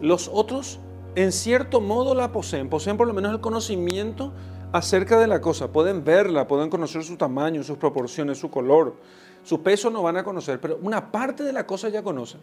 Los 0.02 0.32
otros 0.34 0.80
en 1.14 1.32
cierto 1.32 1.80
modo 1.80 2.16
la 2.16 2.32
poseen, 2.32 2.70
poseen 2.70 2.98
por 2.98 3.06
lo 3.06 3.14
menos 3.14 3.32
el 3.34 3.40
conocimiento 3.40 4.34
acerca 4.74 5.20
de 5.20 5.28
la 5.28 5.40
cosa. 5.40 5.72
Pueden 5.72 6.04
verla, 6.04 6.48
pueden 6.48 6.70
conocer 6.70 7.04
su 7.04 7.16
tamaño, 7.16 7.64
sus 7.64 7.78
proporciones, 7.78 8.40
su 8.40 8.50
color. 8.50 8.96
Su 9.44 9.62
peso 9.62 9.90
no 9.90 10.02
van 10.04 10.18
a 10.18 10.24
conocer, 10.24 10.60
pero 10.60 10.78
una 10.82 11.12
parte 11.12 11.44
de 11.44 11.54
la 11.54 11.66
cosa 11.66 11.88
ya 11.90 12.02
conocen. 12.04 12.42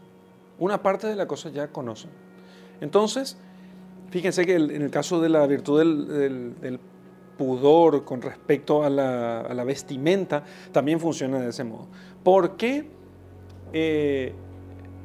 Una 0.58 0.82
parte 0.82 1.06
de 1.06 1.16
la 1.16 1.26
cosa 1.26 1.50
ya 1.50 1.68
conocen. 1.68 2.10
Entonces, 2.80 3.36
fíjense 4.10 4.46
que 4.46 4.54
en 4.54 4.82
el 4.82 4.90
caso 4.90 5.20
de 5.20 5.28
la 5.28 5.46
virtud 5.46 5.80
del, 5.80 6.80
pudor 7.36 8.04
con 8.04 8.20
respecto 8.20 8.84
a 8.84 8.90
la, 8.90 9.64
vestimenta, 9.64 10.44
también 10.72 11.00
funciona 11.00 11.40
de 11.40 11.50
ese 11.50 11.64
modo. 11.64 11.88
¿Por 12.22 12.56
qué? 12.56 12.88
Eh, 13.72 14.34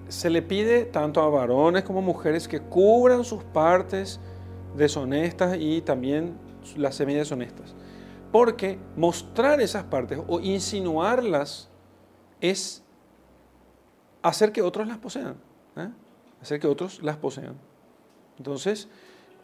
se 0.10 0.29
le 0.29 0.41
pide 0.41 0.86
tanto 0.86 1.22
a 1.22 1.29
varones 1.29 1.84
como 1.84 2.00
a 2.00 2.01
mujeres 2.01 2.48
que 2.48 2.60
cubran 2.60 3.24
sus 3.24 3.44
partes 3.44 4.20
deshonestas 4.75 5.58
y 5.60 5.82
también 5.82 6.44
las 6.77 6.95
semideshonestas. 6.95 7.75
Porque 8.31 8.79
mostrar 8.95 9.62
esas 9.62 9.84
partes 9.84 10.19
o 10.27 10.39
insinuarlas 10.39 11.69
es 12.41 12.84
hacer 14.22 14.51
que 14.51 14.62
otros 14.62 14.88
las 14.88 14.98
posean. 14.98 15.36
¿eh? 15.77 15.89
Hacer 16.41 16.60
que 16.60 16.67
otros 16.67 17.01
las 17.01 17.17
posean. 17.17 17.55
Entonces, 18.38 18.89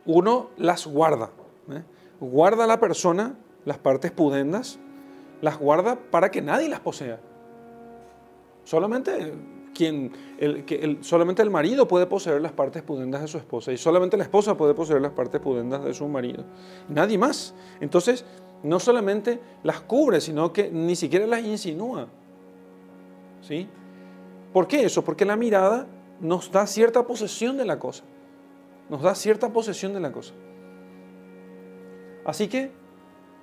uno 0.05 0.49
las 0.57 0.87
guarda. 0.87 1.29
¿eh? 1.69 1.83
Guarda 2.19 2.65
a 2.65 2.67
la 2.67 2.79
persona 2.79 3.35
las 3.65 3.77
partes 3.77 4.11
pudendas, 4.11 4.79
las 5.41 5.57
guarda 5.57 5.97
para 6.11 6.31
que 6.31 6.41
nadie 6.41 6.67
las 6.67 6.79
posea. 6.79 7.19
Solamente 8.63 9.33
quien, 9.73 10.11
el, 10.37 10.65
que 10.65 10.97
solamente 11.01 11.41
el 11.41 11.49
marido 11.49 11.87
puede 11.87 12.05
poseer 12.05 12.41
las 12.41 12.51
partes 12.51 12.83
pudendas 12.83 13.21
de 13.21 13.27
su 13.27 13.37
esposa 13.37 13.71
y 13.71 13.77
solamente 13.77 14.17
la 14.17 14.23
esposa 14.23 14.55
puede 14.55 14.73
poseer 14.73 15.01
las 15.01 15.11
partes 15.11 15.41
pudendas 15.41 15.83
de 15.83 15.93
su 15.93 16.07
marido. 16.07 16.43
Nadie 16.89 17.17
más. 17.17 17.53
Entonces, 17.79 18.25
no 18.63 18.79
solamente 18.79 19.39
las 19.63 19.81
cubre, 19.81 20.21
sino 20.21 20.53
que 20.53 20.69
ni 20.69 20.95
siquiera 20.95 21.25
las 21.25 21.43
insinúa. 21.43 22.07
¿Sí? 23.41 23.67
¿Por 24.53 24.67
qué 24.67 24.83
eso? 24.83 25.03
Porque 25.03 25.25
la 25.25 25.35
mirada 25.35 25.87
nos 26.19 26.51
da 26.51 26.67
cierta 26.67 27.05
posesión 27.05 27.57
de 27.57 27.65
la 27.65 27.79
cosa. 27.79 28.03
Nos 28.89 29.01
da 29.01 29.15
cierta 29.15 29.51
posesión 29.51 29.93
de 29.93 29.99
la 29.99 30.11
cosa. 30.11 30.33
Así 32.25 32.47
que 32.47 32.71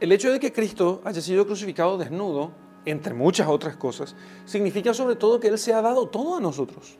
el 0.01 0.13
hecho 0.13 0.31
de 0.31 0.39
que 0.39 0.53
Cristo 0.53 1.01
haya 1.05 1.21
sido 1.21 1.47
crucificado 1.47 1.99
desnudo 1.99 2.53
entre 2.85 3.15
muchas 3.15 3.49
otras 3.49 3.77
cosas, 3.77 4.15
significa 4.45 4.95
sobre 4.95 5.17
todo 5.17 5.41
que 5.41 5.49
Él 5.49 5.59
se 5.59 5.73
ha 5.73 5.83
dado 5.83 6.07
todo 6.09 6.37
a 6.37 6.41
nosotros, 6.41 6.97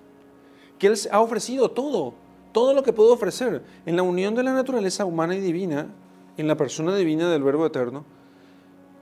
que 0.79 0.89
Él 0.89 0.95
ha 1.11 1.21
ofrecido 1.21 1.71
todo, 1.71 2.15
todo 2.53 2.75
lo 2.75 2.83
que 2.83 2.93
puede 2.93 3.11
ofrecer 3.11 3.63
en 3.87 3.97
la 3.97 4.03
unión 4.03 4.35
de 4.35 4.43
la 4.43 4.53
naturaleza 4.53 5.05
humana 5.05 5.35
y 5.35 5.41
divina, 5.41 5.89
en 6.37 6.47
la 6.47 6.57
persona 6.57 6.95
divina 6.95 7.29
del 7.31 7.43
Verbo 7.43 7.67
Eterno. 7.67 8.05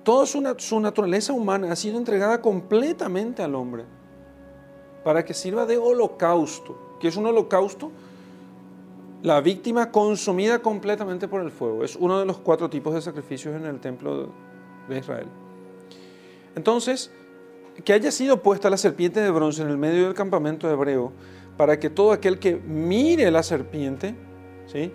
Toda 0.02 0.26
su, 0.26 0.42
su 0.58 0.80
naturaleza 0.80 1.32
humana 1.32 1.72
ha 1.72 1.76
sido 1.76 1.98
entregada 1.98 2.40
completamente 2.40 3.42
al 3.42 3.54
hombre 3.54 3.84
para 5.04 5.24
que 5.24 5.34
sirva 5.34 5.66
de 5.66 5.76
holocausto. 5.76 6.96
¿Qué 7.00 7.08
es 7.08 7.16
un 7.16 7.26
holocausto? 7.26 7.90
La 9.22 9.40
víctima 9.40 9.90
consumida 9.90 10.60
completamente 10.60 11.28
por 11.28 11.42
el 11.42 11.50
fuego. 11.50 11.84
Es 11.84 11.96
uno 11.96 12.18
de 12.18 12.26
los 12.26 12.38
cuatro 12.38 12.70
tipos 12.70 12.94
de 12.94 13.02
sacrificios 13.02 13.54
en 13.54 13.66
el 13.66 13.80
templo 13.80 14.30
de 14.88 14.98
Israel. 14.98 15.26
Entonces, 16.56 17.10
que 17.84 17.92
haya 17.92 18.10
sido 18.10 18.42
puesta 18.42 18.70
la 18.70 18.78
serpiente 18.78 19.20
de 19.20 19.30
bronce 19.30 19.62
en 19.62 19.68
el 19.68 19.76
medio 19.76 20.06
del 20.06 20.14
campamento 20.14 20.68
hebreo 20.70 21.12
para 21.56 21.78
que 21.78 21.90
todo 21.90 22.12
aquel 22.12 22.38
que 22.38 22.56
mire 22.56 23.30
la 23.30 23.42
serpiente, 23.42 24.14
¿sí? 24.66 24.90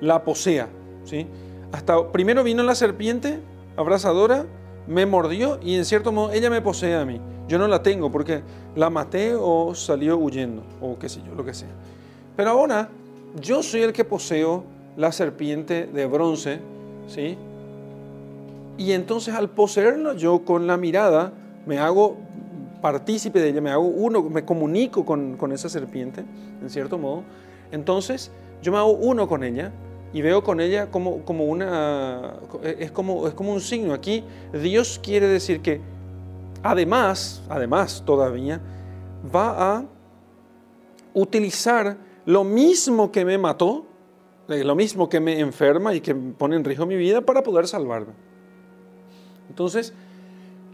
la 0.00 0.24
posea. 0.24 0.68
¿sí? 1.04 1.26
Hasta 1.72 2.10
primero 2.10 2.42
vino 2.42 2.62
la 2.62 2.74
serpiente 2.74 3.40
abrazadora, 3.76 4.46
me 4.86 5.04
mordió 5.04 5.60
y 5.62 5.76
en 5.76 5.84
cierto 5.84 6.10
modo 6.12 6.32
ella 6.32 6.50
me 6.50 6.62
posee 6.62 6.94
a 6.94 7.04
mí. 7.04 7.20
Yo 7.46 7.58
no 7.58 7.68
la 7.68 7.82
tengo 7.82 8.10
porque 8.10 8.42
la 8.74 8.90
maté 8.90 9.34
o 9.34 9.74
salió 9.74 10.16
huyendo 10.16 10.62
o 10.80 10.98
qué 10.98 11.08
sé 11.08 11.20
yo, 11.26 11.34
lo 11.34 11.44
que 11.44 11.54
sea. 11.54 11.68
Pero 12.36 12.50
ahora 12.50 12.88
yo 13.40 13.62
soy 13.62 13.82
el 13.82 13.92
que 13.92 14.04
poseo 14.04 14.64
la 14.96 15.12
serpiente 15.12 15.86
de 15.86 16.06
bronce, 16.06 16.60
¿sí? 17.06 17.36
Y 18.78 18.92
entonces 18.92 19.34
al 19.34 19.50
poseerlo 19.50 20.14
yo 20.14 20.44
con 20.44 20.68
la 20.68 20.76
mirada, 20.76 21.32
me 21.66 21.78
hago 21.78 22.16
partícipe 22.80 23.40
de 23.40 23.48
ella, 23.48 23.60
me 23.60 23.70
hago 23.70 23.82
uno, 23.82 24.22
me 24.22 24.44
comunico 24.44 25.04
con, 25.04 25.52
esa 25.52 25.68
serpiente, 25.68 26.24
en 26.62 26.70
cierto 26.70 26.96
modo. 26.96 27.24
Entonces 27.72 28.30
yo 28.62 28.70
me 28.70 28.78
hago 28.78 28.92
uno 28.92 29.26
con 29.26 29.42
ella 29.42 29.72
y 30.12 30.22
veo 30.22 30.44
con 30.44 30.60
ella 30.60 30.90
como, 30.92 31.24
como 31.24 31.44
una, 31.44 32.34
es 32.62 32.92
como, 32.92 33.26
es 33.26 33.34
como 33.34 33.52
un 33.52 33.60
signo. 33.60 33.92
Aquí 33.92 34.22
Dios 34.52 35.00
quiere 35.02 35.26
decir 35.26 35.60
que 35.60 35.80
además, 36.62 37.42
además 37.48 38.04
todavía, 38.06 38.60
va 39.34 39.76
a 39.76 39.84
utilizar 41.14 41.96
lo 42.24 42.44
mismo 42.44 43.10
que 43.10 43.24
me 43.24 43.38
mató, 43.38 43.86
lo 44.46 44.76
mismo 44.76 45.08
que 45.08 45.18
me 45.18 45.40
enferma 45.40 45.94
y 45.94 46.00
que 46.00 46.14
pone 46.14 46.54
en 46.54 46.64
riesgo 46.64 46.86
mi 46.86 46.96
vida 46.96 47.22
para 47.22 47.42
poder 47.42 47.66
salvarme. 47.66 48.27
Entonces, 49.48 49.92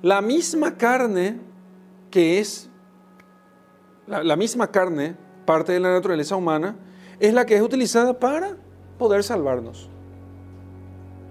la 0.03 0.21
misma 0.21 0.77
carne 0.77 1.39
que 2.15 2.39
es, 2.39 2.71
la, 4.07 4.37
misma 4.37 4.71
carne, 4.71 5.17
parte 5.45 5.73
de 5.73 5.81
la 5.81 5.93
naturaleza 5.93 6.37
humana, 6.37 6.77
es 7.19 7.35
la 7.35 7.45
que 7.45 7.57
es 7.57 7.61
utilizada 7.61 8.21
para 8.21 8.57
poder 8.99 9.25
salvarnos. 9.25 9.89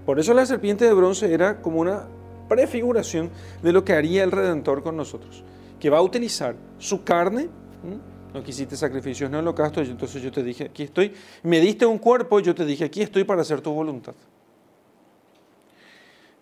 Por 0.05 0.19
eso 0.19 0.33
la 0.33 0.45
serpiente 0.45 0.83
de 0.83 0.93
bronce 0.93 1.33
era 1.33 1.61
como 1.61 1.79
una 1.79 2.07
prefiguración 2.49 3.29
de 3.61 3.71
lo 3.71 3.85
que 3.85 3.93
haría 3.93 4.25
el 4.25 4.31
Redentor 4.31 4.83
con 4.83 4.97
nosotros, 4.97 5.45
que 5.79 5.89
va 5.89 5.99
a 5.99 6.01
utilizar 6.01 6.57
su 6.79 7.05
carne, 7.05 7.47
no 8.33 8.43
quisiste 8.43 8.75
sacrificios, 8.75 9.31
no 9.31 9.39
holocausto, 9.39 9.79
entonces 9.79 10.21
yo 10.21 10.33
te 10.33 10.43
dije, 10.43 10.65
aquí 10.65 10.83
estoy, 10.83 11.13
me 11.43 11.61
diste 11.61 11.85
un 11.85 11.97
cuerpo, 11.97 12.41
y 12.41 12.43
yo 12.43 12.53
te 12.53 12.65
dije, 12.65 12.83
aquí 12.83 13.01
estoy 13.01 13.23
para 13.23 13.41
hacer 13.41 13.61
tu 13.61 13.71
voluntad. 13.71 14.15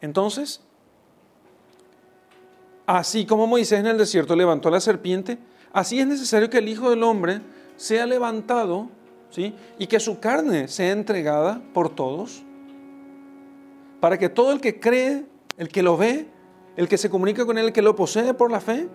Entonces, 0.02 0.62
Así 2.92 3.26
como 3.26 3.48
Moisés 3.48 3.80
en 3.80 3.88
el 3.88 3.98
desierto 3.98 4.36
levantó 4.36 4.68
a 4.68 4.72
la 4.74 4.82
serpiente, 4.82 5.38
así 5.72 6.02
es 6.02 6.08
necesario 6.08 6.50
que 6.50 6.58
el 6.58 6.68
Hijo 6.68 6.90
del 6.90 7.04
Hombre 7.04 7.40
sea 7.78 8.06
levantado 8.06 8.90
¿sí? 9.30 9.56
y 9.80 9.88
que 9.88 10.02
su 10.02 10.20
carne 10.20 10.68
sea 10.68 10.92
entregada 10.92 11.62
por 11.74 11.96
todos, 11.96 12.44
para 14.02 14.20
que 14.20 14.28
todo 14.28 14.52
el 14.52 14.60
que 14.60 14.82
cree, 14.82 15.24
el 15.56 15.70
que 15.70 15.84
lo 15.84 15.96
ve, 15.96 16.28
el 16.76 16.90
que 16.90 16.98
se 16.98 17.10
comunica 17.10 17.46
con 17.46 17.58
él, 17.58 17.68
el 17.68 17.72
que 17.72 17.82
lo 17.82 17.96
posee 17.96 18.34
por 18.34 18.52
la 18.52 18.60
fe, 18.60 18.90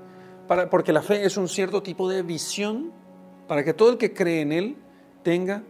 para, 0.46 0.68
porque 0.68 0.92
la 0.92 1.00
fe 1.00 1.24
es 1.24 1.38
un 1.38 1.48
cierto 1.48 1.82
tipo 1.82 2.06
de 2.06 2.20
visión, 2.20 2.92
para 3.48 3.64
que 3.64 3.72
todo 3.72 3.88
el 3.88 3.96
que 3.96 4.12
cree 4.12 4.42
en 4.42 4.52
él 4.52 4.76
tenga 5.22 5.62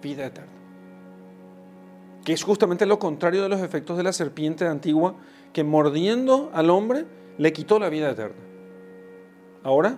vida 0.00 0.24
eterna. 0.24 0.50
Que 2.24 2.32
es 2.32 2.42
justamente 2.42 2.86
lo 2.86 2.98
contrario 2.98 3.42
de 3.42 3.50
los 3.50 3.60
efectos 3.60 3.98
de 3.98 4.02
la 4.02 4.14
serpiente 4.14 4.66
antigua, 4.66 5.14
que 5.52 5.62
mordiendo 5.62 6.50
al 6.54 6.70
hombre, 6.70 7.04
le 7.40 7.54
quitó 7.54 7.78
la 7.78 7.88
vida 7.88 8.10
eterna. 8.10 8.36
Ahora, 9.62 9.96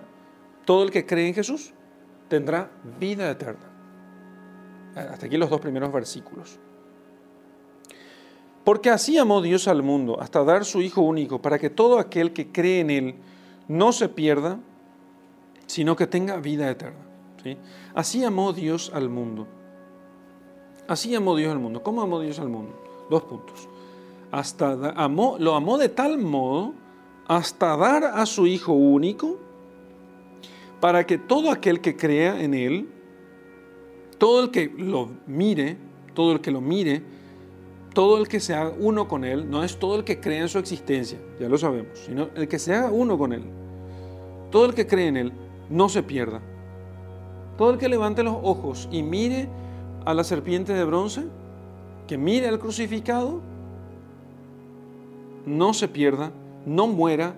todo 0.63 0.83
el 0.83 0.91
que 0.91 1.05
cree 1.05 1.27
en 1.27 1.33
Jesús 1.33 1.73
tendrá 2.29 2.71
vida 3.01 3.29
eterna. 3.29 3.69
Hasta 4.95 5.25
aquí 5.25 5.35
los 5.35 5.49
dos 5.49 5.59
primeros 5.59 5.91
versículos. 5.91 6.57
Porque 8.63 8.89
así 8.89 9.17
amó 9.17 9.41
Dios 9.41 9.67
al 9.67 9.83
mundo, 9.83 10.21
hasta 10.21 10.41
dar 10.45 10.63
su 10.63 10.81
Hijo 10.81 11.01
único, 11.01 11.41
para 11.41 11.59
que 11.59 11.69
todo 11.69 11.99
aquel 11.99 12.31
que 12.31 12.49
cree 12.49 12.79
en 12.79 12.89
Él 12.89 13.15
no 13.67 13.91
se 13.91 14.07
pierda, 14.07 14.57
sino 15.65 15.97
que 15.97 16.07
tenga 16.07 16.37
vida 16.37 16.69
eterna. 16.71 17.03
¿sí? 17.43 17.57
Así 17.93 18.23
amó 18.23 18.53
Dios 18.53 18.89
al 18.93 19.09
mundo. 19.09 19.47
Así 20.87 21.13
amó 21.13 21.35
Dios 21.35 21.51
al 21.51 21.59
mundo. 21.59 21.83
¿Cómo 21.83 22.03
amó 22.03 22.21
Dios 22.21 22.39
al 22.39 22.47
mundo? 22.47 22.81
Dos 23.09 23.23
puntos. 23.23 23.67
Hasta 24.31 24.91
amó, 24.95 25.35
lo 25.39 25.55
amó 25.55 25.77
de 25.77 25.89
tal 25.89 26.17
modo 26.19 26.81
hasta 27.27 27.77
dar 27.77 28.03
a 28.03 28.25
su 28.25 28.47
Hijo 28.47 28.73
único, 28.73 29.37
para 30.79 31.05
que 31.05 31.17
todo 31.17 31.49
aquel 31.49 31.79
que 31.79 31.95
crea 31.95 32.41
en 32.41 32.53
Él, 32.53 32.89
todo 34.17 34.43
el 34.43 34.51
que 34.51 34.71
lo 34.77 35.09
mire, 35.27 35.77
todo 36.13 36.33
el 36.33 36.41
que 36.41 36.51
lo 36.51 36.61
mire, 36.61 37.01
todo 37.93 38.17
el 38.17 38.27
que 38.27 38.39
se 38.39 38.53
haga 38.53 38.73
uno 38.77 39.07
con 39.07 39.23
Él, 39.23 39.49
no 39.49 39.63
es 39.63 39.77
todo 39.77 39.95
el 39.95 40.03
que 40.03 40.19
cree 40.19 40.39
en 40.39 40.49
su 40.49 40.59
existencia, 40.59 41.19
ya 41.39 41.47
lo 41.47 41.57
sabemos, 41.57 41.99
sino 41.99 42.29
el 42.35 42.47
que 42.47 42.59
se 42.59 42.73
haga 42.73 42.91
uno 42.91 43.17
con 43.17 43.33
Él. 43.33 43.43
Todo 44.51 44.65
el 44.65 44.73
que 44.73 44.85
cree 44.87 45.07
en 45.07 45.17
Él 45.17 45.33
no 45.69 45.89
se 45.89 46.03
pierda. 46.03 46.41
Todo 47.57 47.71
el 47.71 47.77
que 47.77 47.87
levante 47.87 48.23
los 48.23 48.35
ojos 48.41 48.89
y 48.91 49.03
mire 49.03 49.47
a 50.05 50.13
la 50.13 50.23
serpiente 50.23 50.73
de 50.73 50.83
bronce, 50.83 51.23
que 52.07 52.17
mire 52.17 52.47
al 52.47 52.59
crucificado, 52.59 53.41
no 55.45 55.73
se 55.73 55.87
pierda, 55.87 56.31
no 56.65 56.87
muera 56.87 57.35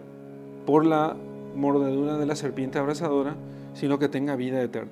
por 0.66 0.86
la 0.86 1.16
mordedura 1.56 2.18
de 2.18 2.26
la 2.26 2.36
serpiente 2.36 2.80
abrazadora, 2.80 3.36
sino 3.74 4.00
que 4.00 4.10
tenga 4.10 4.36
vida 4.36 4.62
eterna. 4.62 4.92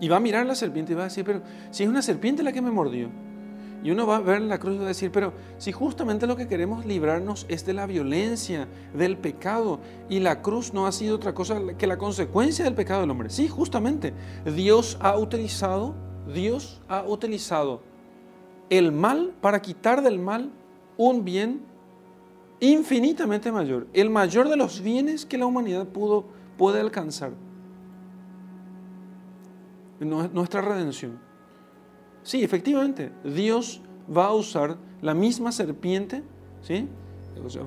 Y 0.00 0.08
va 0.08 0.16
a 0.16 0.20
mirar 0.20 0.46
la 0.46 0.54
serpiente 0.54 0.92
y 0.92 0.96
va 0.96 1.02
a 1.02 1.04
decir, 1.04 1.24
pero 1.24 1.42
si 1.70 1.82
es 1.82 1.88
una 1.88 2.02
serpiente 2.02 2.42
la 2.42 2.52
que 2.52 2.62
me 2.62 2.70
mordió. 2.70 3.08
Y 3.82 3.92
uno 3.92 4.06
va 4.06 4.16
a 4.16 4.20
ver 4.20 4.40
la 4.40 4.58
cruz 4.58 4.74
y 4.74 4.78
va 4.78 4.84
a 4.84 4.88
decir, 4.88 5.12
pero 5.12 5.32
si 5.58 5.70
justamente 5.70 6.26
lo 6.26 6.36
que 6.36 6.48
queremos 6.48 6.84
librarnos 6.84 7.46
es 7.48 7.64
de 7.64 7.74
la 7.74 7.86
violencia, 7.86 8.66
del 8.92 9.16
pecado, 9.16 9.78
y 10.08 10.18
la 10.18 10.42
cruz 10.42 10.74
no 10.74 10.86
ha 10.86 10.92
sido 10.92 11.16
otra 11.16 11.32
cosa 11.32 11.60
que 11.76 11.86
la 11.86 11.96
consecuencia 11.96 12.64
del 12.64 12.74
pecado 12.74 13.02
del 13.02 13.10
hombre. 13.10 13.30
Sí, 13.30 13.46
justamente, 13.48 14.12
Dios 14.44 14.98
ha 15.00 15.16
utilizado, 15.16 15.94
Dios 16.32 16.80
ha 16.88 17.04
utilizado 17.04 17.82
el 18.68 18.90
mal 18.90 19.32
para 19.40 19.62
quitar 19.62 20.02
del 20.02 20.18
mal 20.18 20.50
un 20.98 21.24
bien 21.24 21.62
infinitamente 22.60 23.50
mayor, 23.50 23.86
el 23.94 24.10
mayor 24.10 24.48
de 24.50 24.56
los 24.56 24.82
bienes 24.82 25.24
que 25.24 25.38
la 25.38 25.46
humanidad 25.46 25.86
pudo 25.86 26.24
puede 26.58 26.80
alcanzar 26.80 27.32
nuestra 30.00 30.60
redención. 30.60 31.18
Sí, 32.22 32.42
efectivamente, 32.42 33.12
Dios 33.24 33.80
va 34.14 34.26
a 34.26 34.34
usar 34.34 34.76
la 35.00 35.14
misma 35.14 35.52
serpiente, 35.52 36.22
¿sí? 36.60 36.88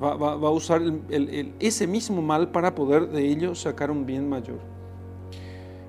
va, 0.02 0.32
a 0.32 0.50
usar 0.50 0.82
ese 1.58 1.86
mismo 1.86 2.22
mal 2.22 2.50
para 2.50 2.74
poder 2.74 3.08
de 3.08 3.26
ello 3.26 3.54
sacar 3.54 3.90
un 3.90 4.06
bien 4.06 4.28
mayor. 4.28 4.58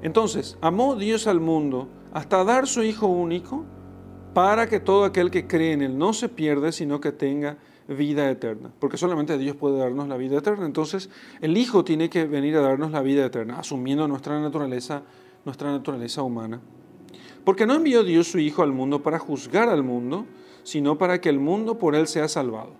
Entonces, 0.01 0.57
amó 0.61 0.95
Dios 0.95 1.27
al 1.27 1.39
mundo 1.39 1.87
hasta 2.13 2.43
dar 2.43 2.67
su 2.67 2.83
Hijo 2.83 3.07
único 3.07 3.63
para 4.33 4.67
que 4.67 4.79
todo 4.79 5.05
aquel 5.05 5.31
que 5.31 5.47
cree 5.47 5.73
en 5.73 5.81
Él 5.81 5.97
no 5.97 6.13
se 6.13 6.29
pierda, 6.29 6.71
sino 6.71 6.99
que 6.99 7.11
tenga 7.11 7.57
vida 7.87 8.29
eterna. 8.29 8.71
Porque 8.79 8.97
solamente 8.97 9.37
Dios 9.37 9.55
puede 9.55 9.77
darnos 9.77 10.07
la 10.07 10.17
vida 10.17 10.37
eterna. 10.37 10.65
Entonces, 10.65 11.09
el 11.41 11.57
Hijo 11.57 11.83
tiene 11.83 12.09
que 12.09 12.25
venir 12.25 12.55
a 12.55 12.61
darnos 12.61 12.91
la 12.91 13.01
vida 13.01 13.25
eterna, 13.25 13.59
asumiendo 13.59 14.07
nuestra 14.07 14.39
naturaleza, 14.39 15.03
nuestra 15.45 15.71
naturaleza 15.71 16.23
humana. 16.23 16.61
Porque 17.43 17.65
no 17.65 17.75
envió 17.75 18.03
Dios 18.03 18.27
su 18.27 18.39
Hijo 18.39 18.63
al 18.63 18.71
mundo 18.71 19.03
para 19.03 19.19
juzgar 19.19 19.69
al 19.69 19.83
mundo, 19.83 20.25
sino 20.63 20.97
para 20.97 21.19
que 21.19 21.29
el 21.29 21.39
mundo 21.39 21.77
por 21.77 21.95
Él 21.95 22.07
sea 22.07 22.27
salvado. 22.27 22.71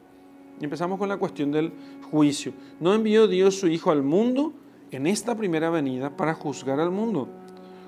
Y 0.60 0.63
empezamos 0.63 0.98
con 0.98 1.10
la 1.10 1.17
cuestión 1.17 1.51
del 1.51 1.74
juicio. 2.10 2.53
No 2.79 2.93
envió 2.93 3.27
Dios 3.27 3.60
su 3.60 3.67
Hijo 3.67 3.91
al 3.91 4.03
mundo 4.03 4.53
en 4.91 5.07
esta 5.07 5.36
primera 5.36 5.69
venida 5.69 6.15
para 6.15 6.33
juzgar 6.33 6.79
al 6.79 6.91
mundo. 6.91 7.27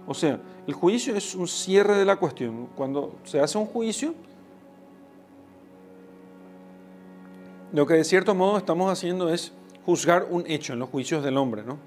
O 0.07 0.13
sea, 0.13 0.39
el 0.67 0.73
juicio 0.73 1.15
es 1.15 1.35
un 1.35 1.47
cierre 1.47 1.97
de 1.97 2.05
la 2.05 2.17
cuestión. 2.17 2.67
Cuando 2.75 3.15
se 3.23 3.39
hace 3.39 3.57
un 3.57 3.65
juicio, 3.65 4.13
lo 7.73 7.85
que 7.85 7.95
de 7.95 8.03
cierto 8.03 8.33
modo 8.35 8.57
estamos 8.57 8.91
haciendo 8.91 9.29
es 9.29 9.51
juzgar 9.85 10.27
un 10.29 10.45
hecho 10.47 10.73
en 10.73 10.79
los 10.79 10.89
juicios 10.89 11.23
del 11.23 11.37
hombre. 11.37 11.63
¿no? 11.63 11.77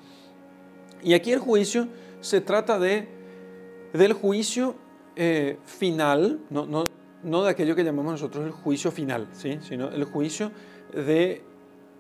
Y 1.03 1.15
aquí 1.15 1.33
el 1.33 1.39
juicio 1.39 1.89
se 2.21 2.41
trata 2.41 2.79
de, 2.79 3.09
del 3.93 4.13
juicio 4.13 4.75
eh, 5.17 5.59
final, 5.65 6.41
no, 6.51 6.67
no, 6.67 6.85
no, 7.23 7.43
de 7.43 7.51
aquello 7.51 7.75
que 7.75 7.85
llamamos 7.85 8.13
nosotros 8.13 8.45
el 8.47 8.53
juicio 8.53 8.91
final, 8.91 9.29
¿sí? 9.33 9.59
sino 9.63 9.89
el 9.91 10.05
juicio 10.05 10.53
de, 10.93 11.43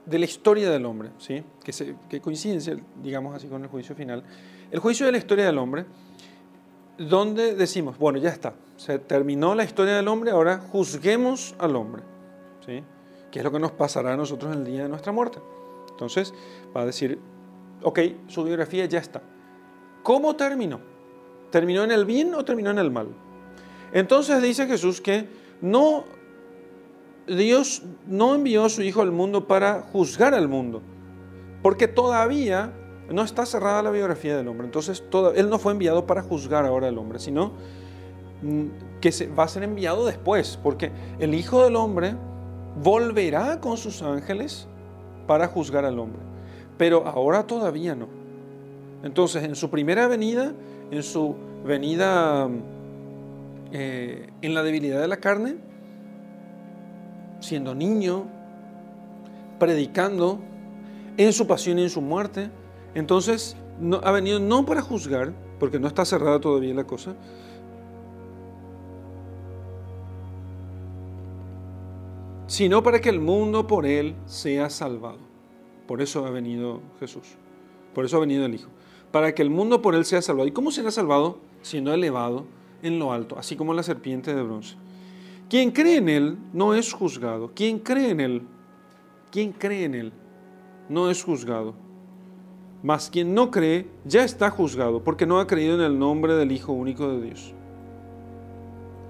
de 0.07 0.19
la 0.19 0.25
historia 0.25 0.71
del 0.71 0.85
hombre, 0.87 1.11
¿sí? 1.19 1.43
que, 1.65 1.73
se, 1.73 1.97
que 2.09 2.21
coincide, 2.21 2.83
digamos 3.03 3.35
así, 3.35 3.49
con 3.49 3.63
el 3.63 3.69
juicio 3.69 3.95
final. 3.95 4.23
El 4.71 4.81
juicio 4.81 5.07
de 5.07 5.13
la 5.13 5.19
historia 5.19 5.47
del 5.47 5.59
hombre, 5.59 5.87
donde 6.99 7.55
decimos, 7.55 7.97
bueno, 7.97 8.19
ya 8.19 8.31
está, 8.31 8.55
se 8.77 8.99
terminó 8.99 9.55
la 9.55 9.65
historia 9.65 9.97
del 9.97 10.09
hombre, 10.09 10.33
ahora 10.33 10.59
juzguemos 10.59 11.55
al 11.59 11.77
hombre, 11.77 12.03
¿sí? 12.67 12.83
que 13.31 13.39
es 13.39 13.45
lo 13.45 13.53
que 13.53 13.61
nos 13.61 13.73
pasará 13.73 14.15
a 14.15 14.17
nosotros 14.17 14.53
en 14.53 14.61
el 14.61 14.65
día 14.67 14.83
de 14.83 14.89
nuestra 14.89 15.13
muerte. 15.13 15.39
Entonces, 15.91 16.35
va 16.77 16.83
a 16.83 16.87
decir, 16.87 17.19
ok, 17.83 18.01
su 18.27 18.45
biografía 18.45 18.85
ya 18.87 18.99
está. 18.99 19.23
¿Cómo 20.03 20.37
terminó? 20.37 20.81
¿Terminó 21.51 21.85
en 21.85 21.93
el 21.93 22.05
bien 22.05 22.35
o 22.35 22.45
terminó 22.45 22.71
en 22.71 22.79
el 22.79 22.91
mal? 22.91 23.09
Entonces 23.93 24.43
dice 24.43 24.67
Jesús 24.67 25.01
que 25.01 25.29
no 25.61 26.05
Dios 27.27 27.83
no 28.07 28.35
envió 28.35 28.65
a 28.65 28.69
su 28.69 28.83
Hijo 28.83 29.03
al 29.03 29.13
mundo 29.13 29.47
para 29.47 29.83
juzgar 29.83 30.35
al 30.35 30.49
mundo, 30.49 30.83
porque 31.63 31.89
todavía 31.89 32.73
no 33.11 33.23
está 33.23 33.47
cerrada 33.47 33.83
la 33.83 33.91
biografía 33.91 34.37
del 34.37 34.49
hombre. 34.49 34.67
Entonces, 34.67 35.03
Él 35.35 35.49
no 35.49 35.59
fue 35.59 35.73
enviado 35.73 36.07
para 36.07 36.23
juzgar 36.23 36.67
ahora 36.67 36.89
al 36.89 36.99
hombre, 36.99 37.19
sino 37.19 37.53
mm, 38.43 39.01
que 39.01 39.13
se, 39.13 39.29
va 39.29 39.45
a 39.45 39.49
ser 39.49 39.63
enviado 39.63 40.05
después, 40.07 40.59
porque 40.63 40.91
el 41.19 41.35
Hijo 41.35 41.65
del 41.65 41.77
Hombre 41.77 42.15
volverá 42.83 43.61
con 43.61 43.77
sus 43.77 44.03
ángeles 44.03 44.67
para 45.27 45.49
juzgar 45.49 45.85
al 45.85 45.99
hombre, 45.99 46.21
pero 46.77 47.07
ahora 47.07 47.47
todavía 47.47 47.95
no. 47.95 48.09
Entonces, 49.03 49.45
en 49.45 49.57
su 49.57 49.71
primera 49.71 50.07
venida, 50.09 50.53
en 50.91 51.03
su 51.03 51.35
venida 51.65 52.49
eh, 53.71 54.31
en 54.41 54.55
la 54.55 54.63
debilidad 54.63 55.01
de 55.01 55.09
la 55.09 55.19
carne, 55.19 55.57
siendo 57.41 57.75
niño, 57.75 58.27
predicando, 59.59 60.41
en 61.17 61.33
su 61.33 61.47
pasión 61.47 61.79
y 61.79 61.83
en 61.83 61.91
su 61.91 62.01
muerte, 62.01 62.49
entonces 62.99 63.57
ha 64.03 64.11
venido 64.11 64.41
no 64.41 64.67
para 64.67 64.83
juzgar, 64.83 65.33
porque 65.59 65.79
no 65.79 65.89
está 65.89 66.05
cerrada 66.05 66.41
todavía 66.41 66.75
la 66.75 66.85
cosa, 66.85 67.15
sino 72.47 72.83
para 72.83 73.01
que 73.01 73.09
el 73.09 73.21
mundo 73.21 73.67
por 73.67 73.87
él 73.87 74.15
sea 74.27 74.71
salvado. 74.71 75.19
Por 75.87 76.03
eso 76.03 76.27
ha 76.27 76.31
venido 76.31 76.81
Jesús, 77.01 77.37
por 77.95 78.05
eso 78.05 78.17
ha 78.19 78.21
venido 78.21 78.45
el 78.45 78.55
Hijo 78.55 78.69
para 79.11 79.35
que 79.35 79.43
el 79.43 79.51
mundo 79.51 79.83
por 79.83 79.95
él 79.95 80.05
sea 80.05 80.23
salvado. 80.23 80.49
¿Y 80.49 80.53
cómo 80.53 80.71
será 80.71 80.91
salvado? 80.91 81.39
Siendo 81.63 81.93
elevado 81.93 82.47
en 82.83 82.99
lo 82.99 83.13
alto, 83.13 83.39
así 83.39 83.57
como 83.57 83.75
la 83.75 83.83
serpiente 83.83 84.35
de 84.35 84.43
bronce. 84.43 84.77
Quien 85.49 85.71
cree 85.71 85.97
en 85.97 86.09
él 86.09 86.39
no 86.53 86.75
es 86.75 86.93
juzgado. 86.93 87.53
Quien 87.55 87.79
cree 87.79 88.11
en 88.11 88.21
él, 88.21 88.43
quien 89.31 89.53
cree 89.53 89.85
en 89.85 89.95
él, 89.95 90.13
no 90.89 91.11
es 91.11 91.23
juzgado. 91.23 91.75
Mas 92.83 93.11
quien 93.11 93.35
no 93.35 93.51
cree 93.51 93.87
ya 94.05 94.25
está 94.25 94.51
juzgado 94.51 95.03
porque 95.03 95.27
no 95.27 95.41
ha 95.41 95.47
creído 95.47 95.75
en 95.75 95.81
el 95.81 95.99
nombre 95.99 96.35
del 96.35 96.53
Hijo 96.53 96.73
único 96.73 97.09
de 97.09 97.23
Dios. 97.23 97.55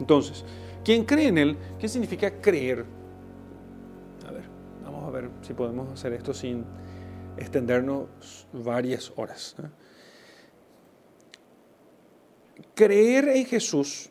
Entonces, 0.00 0.44
quien 0.85 1.04
cree 1.04 1.28
en 1.28 1.38
él, 1.38 1.57
¿qué 1.78 1.88
significa 1.88 2.40
creer? 2.40 2.85
A 4.26 4.31
ver, 4.31 4.44
vamos 4.83 5.04
a 5.04 5.11
ver 5.11 5.31
si 5.42 5.52
podemos 5.52 5.92
hacer 5.92 6.12
esto 6.14 6.33
sin 6.33 6.64
extendernos 7.37 8.46
varias 8.52 9.12
horas. 9.16 9.54
Creer 12.74 13.28
en 13.28 13.44
Jesús 13.44 14.11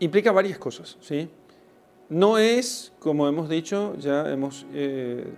implica 0.00 0.32
varias 0.32 0.58
cosas, 0.58 0.98
¿sí? 1.00 1.30
No 2.08 2.38
es, 2.38 2.92
como 2.98 3.28
hemos 3.28 3.48
dicho, 3.48 3.94
ya 3.96 4.28
hemos 4.28 4.66
eh, 4.72 5.32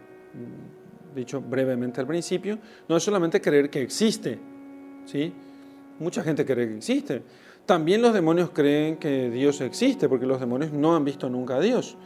dicho 1.14 1.40
brevemente 1.40 2.00
al 2.00 2.06
principio, 2.06 2.58
no 2.88 2.96
es 2.96 3.02
solamente 3.02 3.40
creer 3.40 3.70
que 3.70 3.82
existe, 3.82 4.38
¿sí? 5.06 5.32
Mucha 5.98 6.22
gente 6.22 6.44
cree 6.44 6.68
que 6.68 6.76
existe. 6.76 7.22
También 7.66 8.02
los 8.02 8.12
demonios 8.12 8.50
creen 8.50 8.96
que 8.96 9.30
Dios 9.30 9.60
existe, 9.60 10.08
porque 10.08 10.26
los 10.26 10.40
demonios 10.40 10.72
no 10.72 10.96
han 10.96 11.04
visto 11.04 11.28
nunca 11.30 11.56
a 11.56 11.60
Dios 11.60 11.96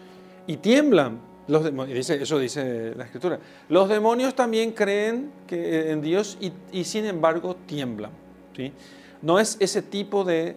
y 0.46 0.58
tiemblan. 0.58 1.20
Los 1.48 1.64
dice, 1.86 2.20
eso 2.20 2.38
dice 2.38 2.92
la 2.96 3.04
escritura. 3.04 3.38
Los 3.68 3.88
demonios 3.88 4.34
también 4.34 4.72
creen 4.72 5.30
que, 5.46 5.92
en 5.92 6.02
Dios 6.02 6.36
y, 6.40 6.52
y 6.72 6.84
sin 6.84 7.04
embargo 7.04 7.56
tiemblan. 7.66 8.10
No 9.22 9.38
es 9.38 9.56
ese 9.60 9.82
tipo 9.82 10.24
de 10.24 10.56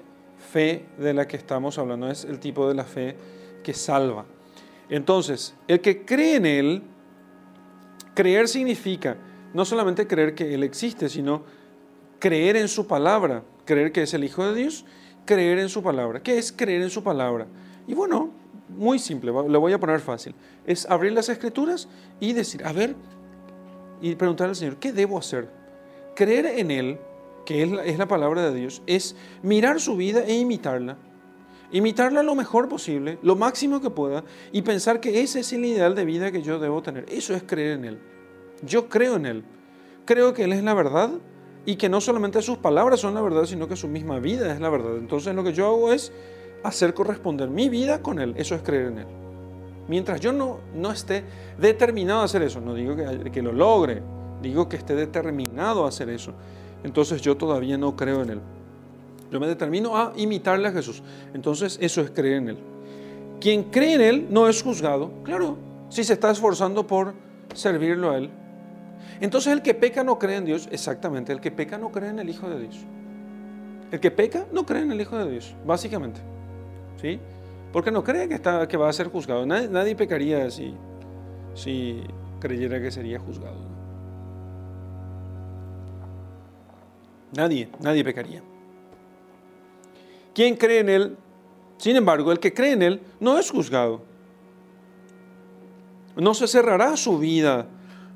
fe 0.52 0.86
de 0.98 1.14
la 1.14 1.28
que 1.28 1.38
estamos 1.38 1.78
hablando, 1.78 2.10
es 2.10 2.26
el 2.26 2.40
tipo 2.40 2.68
de 2.68 2.76
la 2.76 2.86
fe 2.86 3.16
que 3.64 3.74
salva. 3.74 4.26
Entonces, 4.90 5.54
el 5.68 5.80
que 5.82 6.06
cree 6.06 6.36
en 6.36 6.46
Él, 6.46 6.82
creer 8.14 8.48
significa 8.48 9.18
no 9.54 9.66
solamente 9.66 10.08
creer 10.08 10.36
que 10.36 10.54
Él 10.54 10.64
existe, 10.64 11.10
sino 11.10 11.44
creer 12.20 12.56
en 12.56 12.68
su 12.68 12.88
palabra, 12.88 13.44
creer 13.66 13.92
que 13.92 14.04
es 14.04 14.14
el 14.14 14.24
Hijo 14.24 14.46
de 14.46 14.56
Dios, 14.56 14.86
creer 15.26 15.60
en 15.60 15.70
su 15.70 15.82
palabra. 15.82 16.22
¿Qué 16.22 16.38
es 16.38 16.52
creer 16.52 16.82
en 16.82 16.90
su 16.90 17.04
palabra? 17.04 17.48
Y 17.88 17.94
bueno, 17.94 18.32
muy 18.70 19.00
simple, 19.00 19.32
lo 19.32 19.60
voy 19.60 19.74
a 19.74 19.80
poner 19.80 20.00
fácil. 20.00 20.36
Es 20.66 20.90
abrir 20.90 21.14
las 21.14 21.30
escrituras 21.30 21.88
y 22.20 22.34
decir, 22.34 22.64
a 22.66 22.74
ver, 22.74 22.96
y 24.02 24.16
preguntar 24.16 24.50
al 24.50 24.56
Señor, 24.56 24.78
¿qué 24.78 24.92
debo 24.92 25.18
hacer? 25.18 25.50
Creer 26.16 26.46
en 26.46 26.72
Él 26.72 27.00
que 27.50 27.64
es 27.64 27.98
la, 27.98 28.08
palabra 28.08 28.44
de 28.48 28.60
Dios, 28.60 28.84
es 28.86 29.16
mirar 29.42 29.82
su 29.82 29.96
vida 29.96 30.24
e 30.24 30.36
imitarla. 30.36 30.98
Imitarla 31.72 32.24
lo 32.24 32.36
mejor 32.36 32.68
posible, 32.68 33.20
lo 33.22 33.36
máximo 33.36 33.82
que 33.82 33.90
pueda, 33.90 34.24
y 34.52 34.62
pensar 34.62 35.00
que 35.00 35.22
ese 35.22 35.42
es 35.42 35.54
el 35.54 35.66
ideal 35.66 35.96
de 35.96 36.06
vida 36.06 36.32
que 36.32 36.42
yo 36.42 36.60
debo 36.60 36.82
tener. 36.82 37.06
Eso 37.10 37.34
es 37.36 37.44
creer 37.44 37.78
en 37.78 37.86
Él. 37.86 38.00
Yo 38.64 38.90
creo 38.90 39.16
en 39.16 39.26
Él. 39.26 39.44
Creo 40.06 40.34
que 40.34 40.44
Él 40.44 40.54
es 40.54 40.64
la 40.64 40.74
verdad 40.74 41.12
y 41.66 41.76
que 41.76 41.90
no 41.90 42.02
solamente 42.02 42.42
sus 42.42 42.58
palabras 42.58 43.00
son 43.00 43.14
la 43.14 43.22
verdad, 43.22 43.46
sino 43.46 43.68
que 43.68 43.76
su 43.76 43.88
misma 43.88 44.20
vida 44.20 44.52
es 44.54 44.60
la 44.60 44.70
verdad. 44.70 44.98
Entonces 44.98 45.36
lo 45.36 45.44
que 45.44 45.54
yo 45.54 45.68
hago 45.68 45.94
es 45.94 46.12
hacer 46.64 46.94
corresponder 46.94 47.50
mi 47.50 47.70
vida 47.70 48.02
con 48.02 48.20
Él. 48.20 48.34
Eso 48.38 48.56
es 48.56 48.64
creer 48.64 48.88
en 48.88 48.98
Él. 49.00 49.08
Mientras 49.88 50.20
yo 50.20 50.32
no, 50.32 50.60
no 50.76 50.92
esté 50.92 51.24
determinado 51.58 52.22
a 52.22 52.26
hacer 52.26 52.42
eso, 52.44 52.62
no 52.62 52.74
digo 52.74 52.96
que, 52.96 53.32
que 53.32 53.42
lo 53.42 53.52
logre, 53.52 54.04
digo 54.42 54.70
que 54.70 54.78
esté 54.78 54.96
determinado 54.96 55.86
a 55.86 55.90
hacer 55.90 56.10
eso 56.10 56.34
entonces 56.84 57.22
yo 57.22 57.38
todavía 57.38 57.78
no 57.78 57.96
creo 57.96 58.22
en 58.22 58.30
Él. 58.32 58.42
Yo 59.32 59.40
me 59.40 59.48
determino 59.48 59.96
a 59.96 60.14
imitarle 60.16 60.68
a 60.68 60.72
Jesús. 60.72 61.04
Entonces 61.34 61.78
eso 61.82 62.02
es 62.02 62.12
creer 62.12 62.38
en 62.38 62.50
Él. 62.50 62.58
Quien 63.40 63.64
cree 63.64 63.94
en 63.94 64.02
Él 64.02 64.28
no 64.30 64.48
es 64.48 64.62
juzgado, 64.62 65.12
claro, 65.24 65.58
si 65.90 66.04
se 66.04 66.14
está 66.14 66.32
esforzando 66.32 66.86
por 66.86 67.14
servirlo 67.54 68.12
a 68.12 68.18
Él. 68.18 68.30
Entonces 69.22 69.54
el 69.54 69.62
que 69.62 69.74
peca 69.74 70.04
no 70.04 70.20
cree 70.20 70.38
en 70.38 70.46
Dios, 70.46 70.68
exactamente, 70.72 71.32
el 71.32 71.42
que 71.42 71.52
peca 71.52 71.78
no 71.78 71.92
cree 71.92 72.10
en 72.10 72.20
el 72.20 72.30
Hijo 72.30 72.50
de 72.50 72.60
Dios. 72.60 72.78
El 73.92 74.00
que 74.00 74.12
peca 74.12 74.46
no 74.52 74.66
cree 74.66 74.84
en 74.84 74.92
el 74.92 75.02
Hijo 75.02 75.18
de 75.18 75.32
Dios, 75.32 75.56
básicamente. 75.66 76.20
¿Sí? 77.02 77.20
Porque 77.72 77.92
no 77.92 78.04
cree 78.04 78.28
que, 78.28 78.36
está, 78.36 78.68
que 78.68 78.78
va 78.78 78.90
a 78.90 78.94
ser 78.94 79.08
juzgado. 79.08 79.46
Nadie, 79.46 79.68
nadie 79.68 79.96
pecaría 79.96 80.50
si, 80.50 80.74
si 81.54 82.04
creyera 82.40 82.82
que 82.82 82.92
sería 82.92 83.20
juzgado. 83.20 83.58
Nadie, 87.36 87.70
nadie 87.80 88.04
pecaría. 88.04 88.42
¿Quién 90.40 90.56
cree 90.56 90.80
en 90.80 90.88
Él? 90.88 91.18
Sin 91.80 91.98
embargo, 91.98 92.32
el 92.32 92.40
que 92.40 92.54
cree 92.54 92.72
en 92.72 92.82
Él 92.82 93.02
no 93.20 93.38
es 93.38 93.52
juzgado. 93.52 94.04
No 96.16 96.34
se 96.34 96.48
cerrará 96.48 96.96
su 96.96 97.20
vida, 97.20 97.68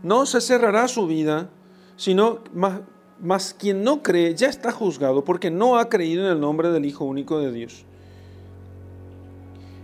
no 0.03 0.25
se 0.25 0.39
cerrará 0.39 0.87
su 0.87 1.05
vida, 1.05 1.49
sino 1.97 2.39
más, 2.53 2.79
más 3.19 3.53
quien 3.53 3.83
no 3.83 4.01
cree 4.01 4.35
ya 4.35 4.47
está 4.47 4.71
juzgado 4.71 5.25
porque 5.25 5.51
no 5.51 5.77
ha 5.77 5.89
creído 5.89 6.25
en 6.25 6.31
el 6.31 6.39
nombre 6.39 6.71
del 6.71 6.85
Hijo 6.85 7.03
único 7.03 7.39
de 7.39 7.51
Dios. 7.51 7.83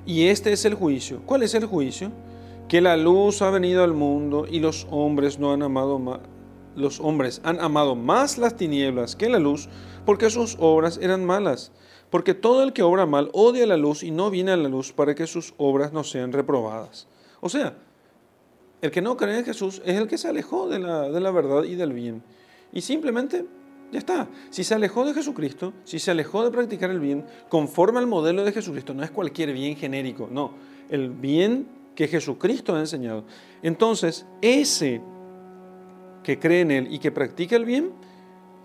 Y 0.05 0.27
este 0.27 0.53
es 0.53 0.63
el 0.63 0.75
juicio. 0.75 1.21
¿Cuál 1.25 1.43
es 1.43 1.53
el 1.55 1.65
juicio? 1.65 2.09
Que 2.69 2.79
la 2.79 2.95
luz 2.95 3.41
ha 3.41 3.49
venido 3.49 3.83
al 3.83 3.93
mundo 3.93 4.47
y 4.49 4.61
los 4.61 4.87
hombres 4.91 5.39
no 5.39 5.51
han 5.51 5.61
amado 5.61 5.99
los 6.75 6.99
hombres 6.99 7.41
han 7.43 7.59
amado 7.59 7.95
más 7.95 8.37
las 8.37 8.55
tinieblas 8.55 9.15
que 9.15 9.29
la 9.29 9.39
luz 9.39 9.69
porque 10.05 10.29
sus 10.29 10.57
obras 10.59 10.99
eran 11.01 11.25
malas. 11.25 11.71
Porque 12.09 12.33
todo 12.33 12.63
el 12.63 12.73
que 12.73 12.81
obra 12.81 13.05
mal 13.05 13.29
odia 13.33 13.67
la 13.67 13.77
luz 13.77 14.03
y 14.03 14.11
no 14.11 14.29
viene 14.29 14.51
a 14.51 14.57
la 14.57 14.69
luz 14.69 14.91
para 14.91 15.13
que 15.13 15.27
sus 15.27 15.53
obras 15.57 15.93
no 15.93 16.03
sean 16.03 16.31
reprobadas. 16.31 17.07
O 17.39 17.49
sea, 17.49 17.77
el 18.81 18.91
que 18.91 19.01
no 19.01 19.17
cree 19.17 19.39
en 19.39 19.45
Jesús 19.45 19.81
es 19.85 19.95
el 19.95 20.07
que 20.07 20.17
se 20.17 20.27
alejó 20.27 20.67
de 20.67 20.79
la, 20.79 21.09
de 21.09 21.19
la 21.19 21.31
verdad 21.31 21.63
y 21.63 21.75
del 21.75 21.93
bien. 21.93 22.23
Y 22.71 22.81
simplemente 22.81 23.45
ya 23.91 23.99
está. 23.99 24.27
Si 24.49 24.63
se 24.63 24.75
alejó 24.75 25.05
de 25.05 25.13
Jesucristo, 25.13 25.73
si 25.83 25.99
se 25.99 26.11
alejó 26.11 26.43
de 26.43 26.51
practicar 26.51 26.89
el 26.89 26.99
bien 26.99 27.25
conforme 27.49 27.99
al 27.99 28.07
modelo 28.07 28.43
de 28.43 28.51
Jesucristo, 28.51 28.93
no 28.93 29.03
es 29.03 29.11
cualquier 29.11 29.53
bien 29.53 29.75
genérico, 29.75 30.27
no, 30.31 30.53
el 30.89 31.09
bien 31.09 31.67
que 31.95 32.07
Jesucristo 32.07 32.75
ha 32.75 32.79
enseñado. 32.79 33.25
Entonces, 33.61 34.25
ese 34.41 35.01
que 36.23 36.39
cree 36.39 36.61
en 36.61 36.71
Él 36.71 36.87
y 36.91 36.99
que 36.99 37.11
practica 37.11 37.55
el 37.55 37.65
bien, 37.65 37.91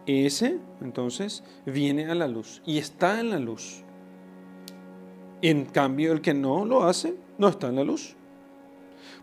ese 0.07 0.59
entonces 0.81 1.43
viene 1.65 2.11
a 2.11 2.15
la 2.15 2.29
luz 2.29 2.63
y 2.67 2.79
está 2.79 3.21
en 3.21 3.31
la 3.31 3.39
luz. 3.39 3.83
En 5.43 5.67
cambio, 5.67 6.13
el 6.13 6.21
que 6.21 6.35
no 6.35 6.65
lo 6.65 6.85
hace, 6.85 7.15
no 7.39 7.49
está 7.49 7.69
en 7.69 7.77
la 7.77 7.85
luz. 7.85 8.17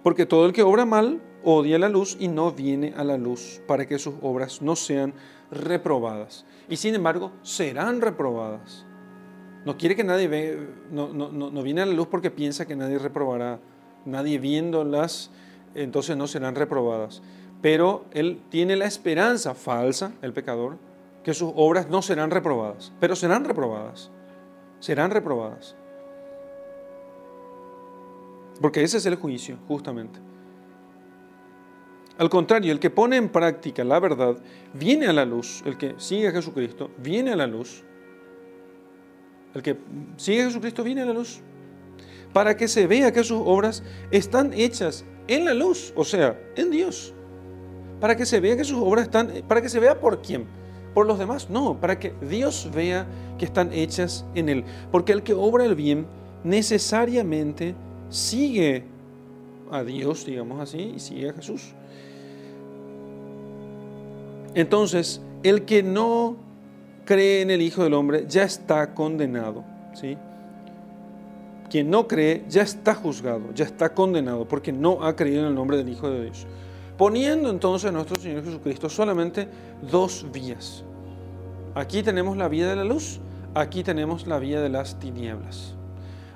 Porque 0.03 0.25
todo 0.25 0.45
el 0.45 0.53
que 0.53 0.63
obra 0.63 0.85
mal 0.85 1.21
odia 1.43 1.79
la 1.79 1.89
luz 1.89 2.17
y 2.19 2.27
no 2.27 2.51
viene 2.51 2.93
a 2.95 3.03
la 3.03 3.17
luz 3.17 3.61
para 3.67 3.87
que 3.87 3.99
sus 3.99 4.15
obras 4.21 4.61
no 4.61 4.75
sean 4.75 5.13
reprobadas. 5.51 6.45
Y 6.69 6.77
sin 6.77 6.95
embargo, 6.95 7.31
serán 7.43 8.01
reprobadas. 8.01 8.85
No 9.65 9.77
quiere 9.77 9.95
que 9.95 10.03
nadie 10.03 10.27
ve, 10.27 10.67
no, 10.91 11.09
no, 11.13 11.63
viene 11.63 11.81
a 11.81 11.85
la 11.85 11.93
luz 11.93 12.07
porque 12.07 12.31
piensa 12.31 12.65
que 12.65 12.75
nadie 12.75 12.97
reprobará. 12.97 13.59
Nadie 14.05 14.39
viéndolas, 14.39 15.29
entonces 15.75 16.17
no 16.17 16.25
serán 16.25 16.55
reprobadas. 16.55 17.21
Pero 17.61 18.05
él 18.11 18.41
tiene 18.49 18.75
la 18.75 18.85
esperanza 18.85 19.53
falsa, 19.53 20.13
el 20.21 20.33
pecador, 20.33 20.77
que 21.23 21.33
sus 21.33 21.51
obras 21.55 21.89
no 21.89 22.01
serán 22.01 22.31
reprobadas. 22.31 22.91
Pero 22.99 23.15
serán 23.15 23.45
reprobadas. 23.45 24.09
Serán 24.79 25.11
reprobadas. 25.11 25.75
Porque 28.59 28.83
ese 28.83 28.97
es 28.97 29.05
el 29.05 29.15
juicio, 29.15 29.57
justamente. 29.67 30.19
Al 32.17 32.29
contrario, 32.29 32.71
el 32.71 32.79
que 32.79 32.89
pone 32.89 33.15
en 33.17 33.29
práctica 33.29 33.83
la 33.83 33.99
verdad 33.99 34.37
viene 34.73 35.07
a 35.07 35.13
la 35.13 35.25
luz. 35.25 35.63
El 35.65 35.77
que 35.77 35.95
sigue 35.97 36.27
a 36.27 36.31
Jesucristo 36.31 36.91
viene 36.97 37.31
a 37.31 37.35
la 37.35 37.47
luz. 37.47 37.83
El 39.53 39.61
que 39.61 39.77
sigue 40.17 40.43
a 40.43 40.45
Jesucristo 40.45 40.83
viene 40.83 41.01
a 41.01 41.05
la 41.05 41.13
luz. 41.13 41.41
Para 42.33 42.55
que 42.55 42.67
se 42.67 42.87
vea 42.87 43.11
que 43.11 43.23
sus 43.23 43.41
obras 43.43 43.83
están 44.11 44.53
hechas 44.53 45.03
en 45.27 45.45
la 45.45 45.53
luz, 45.53 45.93
o 45.95 46.03
sea, 46.03 46.39
en 46.55 46.71
Dios. 46.71 47.13
Para 48.01 48.17
que 48.17 48.25
se 48.25 48.41
vea 48.41 48.57
que 48.57 48.65
sus 48.65 48.77
obras 48.77 49.05
están, 49.05 49.31
para 49.47 49.61
que 49.61 49.69
se 49.69 49.79
vea 49.79 49.97
por 49.99 50.21
quién, 50.21 50.45
por 50.93 51.07
los 51.07 51.17
demás, 51.17 51.49
no, 51.49 51.79
para 51.79 51.97
que 51.97 52.13
Dios 52.21 52.69
vea 52.73 53.07
que 53.37 53.45
están 53.45 53.71
hechas 53.71 54.25
en 54.35 54.49
Él. 54.49 54.65
Porque 54.91 55.13
el 55.13 55.23
que 55.23 55.33
obra 55.33 55.63
el 55.63 55.75
bien 55.75 56.05
necesariamente 56.43 57.75
sigue 58.09 58.83
a 59.71 59.83
Dios, 59.83 60.25
digamos 60.25 60.59
así, 60.59 60.93
y 60.95 60.99
sigue 60.99 61.29
a 61.29 61.33
Jesús. 61.33 61.73
Entonces, 64.53 65.21
el 65.43 65.63
que 65.63 65.81
no 65.81 66.35
cree 67.05 67.41
en 67.41 67.51
el 67.51 67.61
Hijo 67.61 67.83
del 67.83 67.93
Hombre 67.93 68.25
ya 68.27 68.43
está 68.43 68.93
condenado. 68.93 69.63
¿sí? 69.93 70.17
Quien 71.69 71.89
no 71.89 72.07
cree 72.07 72.43
ya 72.49 72.63
está 72.63 72.93
juzgado, 72.93 73.53
ya 73.53 73.65
está 73.65 73.93
condenado, 73.93 74.47
porque 74.47 74.73
no 74.73 75.03
ha 75.03 75.15
creído 75.15 75.41
en 75.41 75.47
el 75.47 75.55
nombre 75.55 75.77
del 75.77 75.89
Hijo 75.89 76.09
de 76.09 76.23
Dios. 76.23 76.45
Poniendo 77.01 77.49
entonces 77.49 77.89
a 77.89 77.91
nuestro 77.91 78.15
Señor 78.17 78.45
Jesucristo 78.45 78.87
solamente 78.87 79.47
dos 79.89 80.23
vías. 80.31 80.83
Aquí 81.73 82.03
tenemos 82.03 82.37
la 82.37 82.47
vía 82.47 82.69
de 82.69 82.75
la 82.75 82.83
luz, 82.83 83.19
aquí 83.55 83.81
tenemos 83.81 84.27
la 84.27 84.37
vía 84.37 84.61
de 84.61 84.69
las 84.69 84.99
tinieblas. 84.99 85.73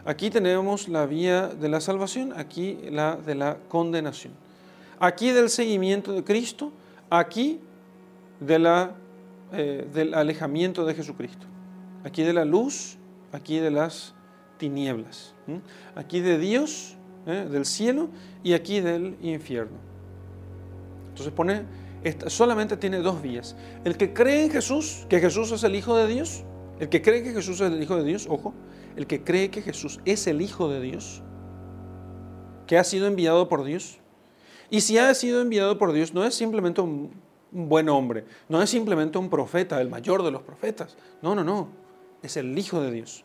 Aquí 0.06 0.32
tenemos 0.32 0.90
la 0.90 1.06
vía 1.06 1.50
de 1.50 1.70
la 1.70 1.80
salvación, 1.82 2.34
aquí 2.36 2.80
la 2.90 3.16
de 3.16 3.36
la 3.36 3.60
condenación. 3.70 4.34
Aquí 5.00 5.30
del 5.30 5.52
seguimiento 5.52 6.14
de 6.14 6.24
Cristo, 6.24 6.72
aquí 7.12 7.60
de 8.40 8.58
la, 8.58 8.96
eh, 9.54 9.88
del 9.94 10.16
alejamiento 10.16 10.84
de 10.84 10.96
Jesucristo. 10.96 11.46
Aquí 12.04 12.24
de 12.24 12.34
la 12.34 12.44
luz, 12.44 12.98
aquí 13.34 13.60
de 13.60 13.70
las 13.70 14.16
tinieblas. 14.58 15.36
Aquí 15.94 16.22
de 16.22 16.40
Dios, 16.40 16.96
¿eh? 17.28 17.48
del 17.52 17.68
cielo, 17.68 18.10
y 18.42 18.54
aquí 18.54 18.80
del 18.80 19.16
infierno. 19.22 19.94
Entonces 21.16 21.34
pone, 21.34 21.64
solamente 22.28 22.76
tiene 22.76 22.98
dos 22.98 23.22
vías. 23.22 23.56
El 23.86 23.96
que 23.96 24.14
cree 24.14 24.44
en 24.44 24.52
Jesús, 24.52 25.06
que 25.08 25.22
Jesús 25.22 25.50
es 25.54 25.64
el 25.64 25.74
Hijo 25.74 25.96
de 25.96 26.08
Dios, 26.08 26.44
el 26.78 26.90
que 26.90 27.02
cree 27.02 27.24
que 27.24 27.32
Jesús 27.32 27.62
es 27.62 27.72
el 27.72 27.82
Hijo 27.82 27.96
de 27.96 28.04
Dios, 28.04 28.28
ojo, 28.30 28.54
el 28.98 29.08
que 29.08 29.24
cree 29.24 29.50
que 29.50 29.62
Jesús 29.62 30.02
es 30.04 30.28
el 30.28 30.42
Hijo 30.42 30.68
de 30.68 30.82
Dios, 30.82 31.24
que 32.68 32.78
ha 32.78 32.84
sido 32.84 33.08
enviado 33.08 33.48
por 33.48 33.64
Dios. 33.64 34.00
Y 34.70 34.82
si 34.82 34.98
ha 34.98 35.14
sido 35.14 35.40
enviado 35.40 35.78
por 35.78 35.94
Dios, 35.94 36.14
no 36.14 36.26
es 36.26 36.36
simplemente 36.36 36.82
un, 36.82 37.12
buen 37.50 37.88
hombre, 37.88 38.26
no 38.50 38.62
es 38.62 38.70
simplemente 38.70 39.18
un 39.18 39.30
profeta, 39.30 39.80
el 39.80 39.90
mayor 39.90 40.22
de 40.22 40.32
los 40.32 40.42
profetas. 40.42 40.98
No, 41.22 41.34
no, 41.34 41.46
no, 41.46 41.70
es 42.22 42.36
el 42.36 42.58
Hijo 42.60 42.82
de 42.82 42.92
Dios. 42.92 43.24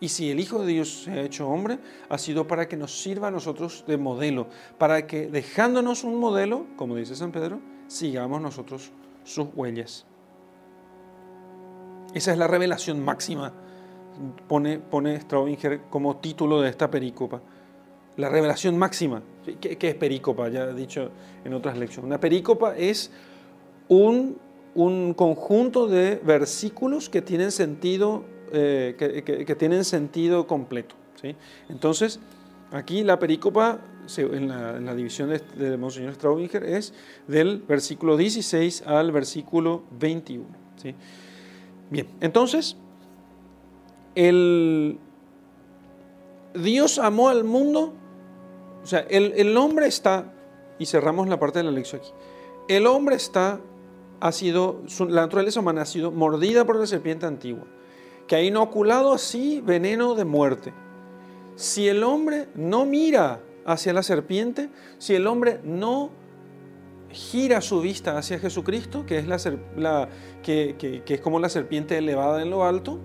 Y 0.00 0.08
si 0.08 0.30
el 0.30 0.40
Hijo 0.40 0.60
de 0.60 0.66
Dios 0.66 1.04
se 1.04 1.10
ha 1.10 1.22
hecho 1.22 1.48
hombre, 1.48 1.78
ha 2.08 2.18
sido 2.18 2.46
para 2.46 2.68
que 2.68 2.76
nos 2.76 3.00
sirva 3.00 3.28
a 3.28 3.30
nosotros 3.30 3.84
de 3.86 3.96
modelo, 3.96 4.46
para 4.78 5.06
que 5.06 5.28
dejándonos 5.28 6.04
un 6.04 6.16
modelo, 6.16 6.66
como 6.76 6.96
dice 6.96 7.16
San 7.16 7.32
Pedro, 7.32 7.60
sigamos 7.86 8.40
nosotros 8.42 8.92
sus 9.24 9.48
huellas. 9.54 10.04
Esa 12.14 12.32
es 12.32 12.38
la 12.38 12.46
revelación 12.46 13.04
máxima 13.04 13.52
pone, 14.48 14.78
pone 14.78 15.20
como 15.90 16.16
título 16.16 16.60
de 16.60 16.70
esta 16.70 16.90
perícopa. 16.90 17.40
La 18.16 18.28
revelación 18.28 18.78
máxima. 18.78 19.22
¿Qué, 19.60 19.76
es 19.80 19.94
perícopa? 19.94 20.48
Ya 20.48 20.64
he 20.64 20.74
dicho 20.74 21.10
en 21.44 21.52
otras 21.52 21.76
lecciones. 21.76 22.06
Una 22.06 22.20
perícopa 22.20 22.76
es 22.76 23.10
un, 23.88 24.38
conjunto 25.14 25.86
de 25.86 26.16
versículos 26.16 27.08
que 27.08 27.22
tienen 27.22 27.50
sentido, 27.50 28.24
eh, 28.52 28.94
que, 29.46 29.54
tienen 29.56 29.84
sentido 29.84 30.46
completo. 30.46 30.94
¿sí? 31.20 31.34
Entonces, 31.68 32.20
aquí 32.72 33.04
la 33.04 33.18
perícopa, 33.18 33.80
en 34.16 34.48
la, 34.48 34.94
división 34.94 35.30
de, 35.30 35.76
Monseñor 35.76 36.14
Straubinger, 36.14 36.64
es 36.64 36.94
del 37.26 37.62
versículo 37.66 38.16
16 38.16 38.82
al 38.86 39.12
versículo 39.12 39.82
21. 39.98 40.46
¿sí? 40.82 40.94
Bien, 41.90 42.08
entonces 42.20 42.76
el 44.16 44.98
Dios 46.54 46.98
amó 46.98 47.28
al 47.28 47.44
mundo, 47.44 47.92
o 48.82 48.86
sea, 48.86 49.00
el, 49.10 49.56
hombre 49.56 49.86
está, 49.86 50.32
y 50.78 50.86
cerramos 50.86 51.28
la 51.28 51.38
parte 51.38 51.58
de 51.58 51.64
la 51.64 51.70
lección 51.70 52.00
aquí, 52.00 52.10
el 52.68 52.86
hombre 52.86 53.16
está, 53.16 53.60
ha 54.20 54.32
sido, 54.32 54.82
la 55.00 55.22
naturaleza 55.22 55.60
humana 55.60 55.82
ha 55.82 55.86
sido 55.86 56.10
mordida 56.10 56.64
por 56.64 56.76
la 56.76 56.86
serpiente 56.86 57.26
antigua, 57.26 57.64
que 58.26 58.36
ha 58.36 58.42
inoculado 58.42 59.12
así 59.12 59.60
veneno 59.64 60.14
de 60.14 60.24
muerte. 60.24 60.72
Si 61.54 61.88
el 61.88 62.02
hombre 62.02 62.48
no 62.54 62.84
mira 62.84 63.40
hacia 63.64 63.92
la 63.92 64.02
serpiente, 64.02 64.70
si 64.98 65.14
el 65.14 65.26
hombre 65.26 65.60
no 65.64 66.10
gira 67.10 67.60
su 67.60 67.80
vista 67.80 68.18
hacia 68.18 68.38
Jesucristo, 68.38 69.06
que 69.06 69.18
es, 69.18 69.26
la, 69.26 70.08
que 70.42 71.02
es 71.06 71.20
como 71.20 71.38
la 71.38 71.48
serpiente 71.48 71.96
elevada 71.96 72.42
en 72.42 72.50
lo 72.50 72.64
alto, 72.64 72.98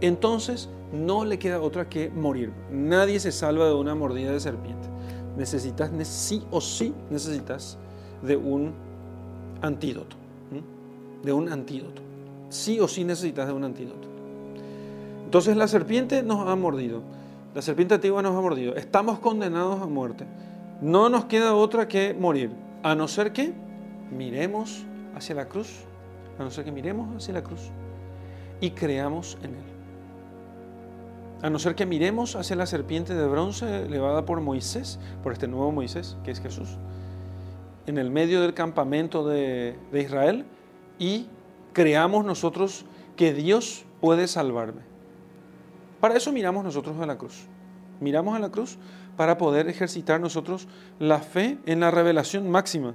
entonces 0.00 0.68
no 0.92 1.24
le 1.24 1.38
queda 1.38 1.60
otra 1.60 1.88
que 1.88 2.10
morir. 2.10 2.52
Nadie 2.70 3.20
se 3.20 3.32
salva 3.32 3.66
de 3.66 3.74
una 3.74 3.94
mordida 3.94 4.32
de 4.32 4.40
serpiente. 4.40 4.88
Necesitas, 5.36 5.90
sí 6.06 6.42
o 6.50 6.60
sí, 6.60 6.94
necesitas 7.10 7.78
de 8.22 8.36
un 8.36 8.72
antídoto. 9.62 10.16
De 11.22 11.32
un 11.32 11.50
antídoto. 11.50 12.02
Sí 12.48 12.80
o 12.80 12.88
sí 12.88 13.04
necesitas 13.04 13.46
de 13.46 13.52
un 13.52 13.64
antídoto. 13.64 14.09
Entonces 15.30 15.56
la 15.56 15.68
serpiente 15.68 16.24
nos 16.24 16.48
ha 16.48 16.56
mordido. 16.56 17.02
La 17.54 17.62
serpiente 17.62 17.94
antigua 17.94 18.20
nos 18.20 18.36
ha 18.36 18.40
mordido. 18.40 18.74
Estamos 18.74 19.20
condenados 19.20 19.80
a 19.80 19.86
muerte. 19.86 20.26
No 20.80 21.08
nos 21.08 21.26
queda 21.26 21.54
otra 21.54 21.86
que 21.86 22.14
morir. 22.14 22.50
A 22.82 22.96
no 22.96 23.06
ser 23.06 23.32
que 23.32 23.54
miremos 24.10 24.84
hacia 25.14 25.36
la 25.36 25.46
cruz, 25.46 25.84
a 26.36 26.42
no 26.42 26.50
ser 26.50 26.64
que 26.64 26.72
miremos 26.72 27.16
hacia 27.16 27.32
la 27.32 27.44
cruz 27.44 27.70
y 28.60 28.72
creamos 28.72 29.38
en 29.44 29.54
Él. 29.54 29.62
A 31.42 31.48
no 31.48 31.60
ser 31.60 31.76
que 31.76 31.86
miremos 31.86 32.34
hacia 32.34 32.56
la 32.56 32.66
serpiente 32.66 33.14
de 33.14 33.24
bronce 33.28 33.88
levada 33.88 34.24
por 34.26 34.40
Moisés, 34.40 34.98
por 35.22 35.32
este 35.32 35.46
nuevo 35.46 35.70
Moisés, 35.70 36.16
que 36.24 36.32
es 36.32 36.40
Jesús, 36.40 36.70
en 37.86 37.98
el 37.98 38.10
medio 38.10 38.40
del 38.40 38.52
campamento 38.52 39.24
de, 39.24 39.78
de 39.92 40.02
Israel, 40.02 40.44
y 40.98 41.28
creamos 41.72 42.24
nosotros 42.24 42.84
que 43.14 43.32
Dios 43.32 43.84
puede 44.00 44.26
salvarme. 44.26 44.89
Para 46.00 46.16
eso 46.16 46.32
miramos 46.32 46.64
nosotros 46.64 46.98
a 47.00 47.06
la 47.06 47.18
cruz. 47.18 47.46
Miramos 48.00 48.34
a 48.34 48.38
la 48.38 48.50
cruz 48.50 48.78
para 49.16 49.36
poder 49.36 49.68
ejercitar 49.68 50.20
nosotros 50.20 50.66
la 50.98 51.18
fe 51.18 51.58
en 51.66 51.80
la 51.80 51.90
revelación 51.90 52.50
máxima, 52.50 52.94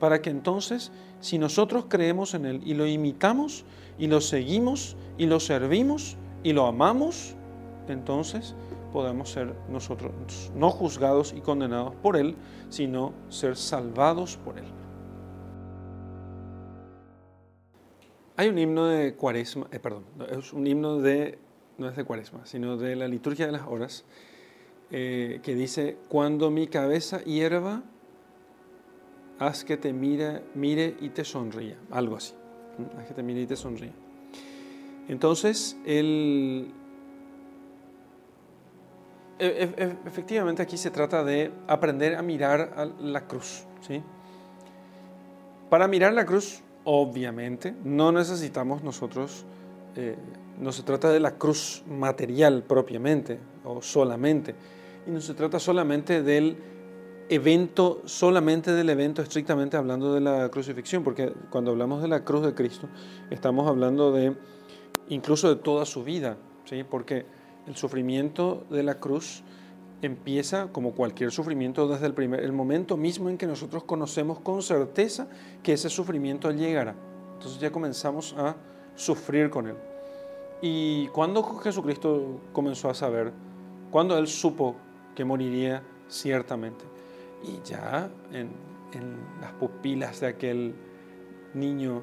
para 0.00 0.22
que 0.22 0.30
entonces, 0.30 0.90
si 1.20 1.38
nosotros 1.38 1.86
creemos 1.88 2.32
en 2.32 2.46
Él 2.46 2.62
y 2.64 2.74
lo 2.74 2.86
imitamos 2.86 3.64
y 3.98 4.06
lo 4.06 4.22
seguimos 4.22 4.96
y 5.18 5.26
lo 5.26 5.40
servimos 5.40 6.16
y 6.42 6.54
lo 6.54 6.66
amamos, 6.66 7.34
entonces 7.88 8.54
podemos 8.92 9.30
ser 9.30 9.54
nosotros 9.68 10.12
no 10.54 10.70
juzgados 10.70 11.34
y 11.36 11.40
condenados 11.40 11.94
por 11.96 12.16
Él, 12.16 12.36
sino 12.70 13.12
ser 13.28 13.56
salvados 13.56 14.38
por 14.38 14.56
Él. 14.58 14.64
Hay 18.36 18.48
un 18.48 18.56
himno 18.56 18.86
de 18.86 19.16
cuaresma, 19.16 19.66
eh, 19.72 19.80
perdón, 19.80 20.04
es 20.30 20.52
un 20.52 20.66
himno 20.66 20.98
de, 20.98 21.38
no 21.78 21.88
es 21.88 21.96
de 21.96 22.04
cuaresma, 22.04 22.44
sino 22.44 22.76
de 22.76 22.96
la 22.96 23.08
liturgia 23.08 23.46
de 23.46 23.52
las 23.52 23.66
horas, 23.66 24.04
eh, 24.90 25.40
que 25.42 25.54
dice, 25.54 25.96
cuando 26.08 26.50
mi 26.50 26.66
cabeza 26.66 27.22
hierva, 27.24 27.82
haz 29.38 29.64
que 29.64 29.76
te 29.76 29.92
mire, 29.92 30.42
mire 30.54 30.96
y 31.00 31.10
te 31.10 31.24
sonría, 31.24 31.76
algo 31.90 32.16
así, 32.16 32.34
haz 32.98 33.06
que 33.06 33.14
te 33.14 33.22
mire 33.22 33.42
y 33.42 33.46
te 33.46 33.56
sonría. 33.56 33.92
Entonces, 35.08 35.76
el, 35.86 36.72
e, 39.38 39.72
e, 39.76 39.96
efectivamente 40.06 40.62
aquí 40.62 40.76
se 40.76 40.90
trata 40.90 41.22
de 41.22 41.52
aprender 41.68 42.16
a 42.16 42.22
mirar 42.22 42.72
a 42.76 42.84
la 42.84 43.26
cruz. 43.26 43.64
¿sí? 43.86 44.02
Para 45.70 45.86
mirar 45.86 46.12
la 46.12 46.26
cruz, 46.26 46.62
obviamente, 46.84 47.74
no 47.84 48.10
necesitamos 48.10 48.82
nosotros, 48.82 49.44
eh, 49.96 50.16
no 50.60 50.72
se 50.72 50.82
trata 50.82 51.10
de 51.10 51.20
la 51.20 51.36
cruz 51.36 51.82
material 51.88 52.64
propiamente 52.66 53.38
o 53.64 53.80
solamente, 53.82 54.54
y 55.06 55.10
no 55.10 55.20
se 55.20 55.34
trata 55.34 55.58
solamente 55.58 56.22
del 56.22 56.56
evento, 57.28 58.02
solamente 58.04 58.72
del 58.72 58.90
evento 58.90 59.22
estrictamente 59.22 59.76
hablando 59.76 60.14
de 60.14 60.20
la 60.20 60.48
crucifixión, 60.50 61.04
porque 61.04 61.32
cuando 61.50 61.70
hablamos 61.70 62.02
de 62.02 62.08
la 62.08 62.24
cruz 62.24 62.44
de 62.44 62.54
Cristo, 62.54 62.88
estamos 63.30 63.68
hablando 63.68 64.12
de 64.12 64.34
incluso 65.08 65.48
de 65.48 65.56
toda 65.56 65.84
su 65.84 66.04
vida, 66.04 66.36
¿sí? 66.64 66.84
porque 66.88 67.26
el 67.66 67.76
sufrimiento 67.76 68.64
de 68.70 68.82
la 68.82 68.98
cruz 68.98 69.42
empieza 70.00 70.68
como 70.72 70.92
cualquier 70.92 71.30
sufrimiento 71.32 71.88
desde 71.88 72.06
el, 72.06 72.14
primer, 72.14 72.40
el 72.40 72.52
momento 72.52 72.96
mismo 72.96 73.28
en 73.28 73.36
que 73.36 73.46
nosotros 73.46 73.84
conocemos 73.84 74.40
con 74.40 74.62
certeza 74.62 75.28
que 75.62 75.72
ese 75.72 75.90
sufrimiento 75.90 76.50
llegará. 76.50 76.94
Entonces 77.34 77.60
ya 77.60 77.70
comenzamos 77.70 78.34
a 78.38 78.56
sufrir 78.94 79.50
con 79.50 79.68
él. 79.68 79.87
Y 80.60 81.06
cuando 81.08 81.42
Jesucristo 81.60 82.40
comenzó 82.52 82.90
a 82.90 82.94
saber, 82.94 83.32
cuando 83.90 84.18
él 84.18 84.26
supo 84.26 84.74
que 85.14 85.24
moriría 85.24 85.82
ciertamente, 86.08 86.84
y 87.44 87.60
ya 87.64 88.10
en, 88.32 88.50
las 89.40 89.52
pupilas 89.52 90.20
de 90.20 90.26
aquel 90.26 90.74
niño, 91.54 92.02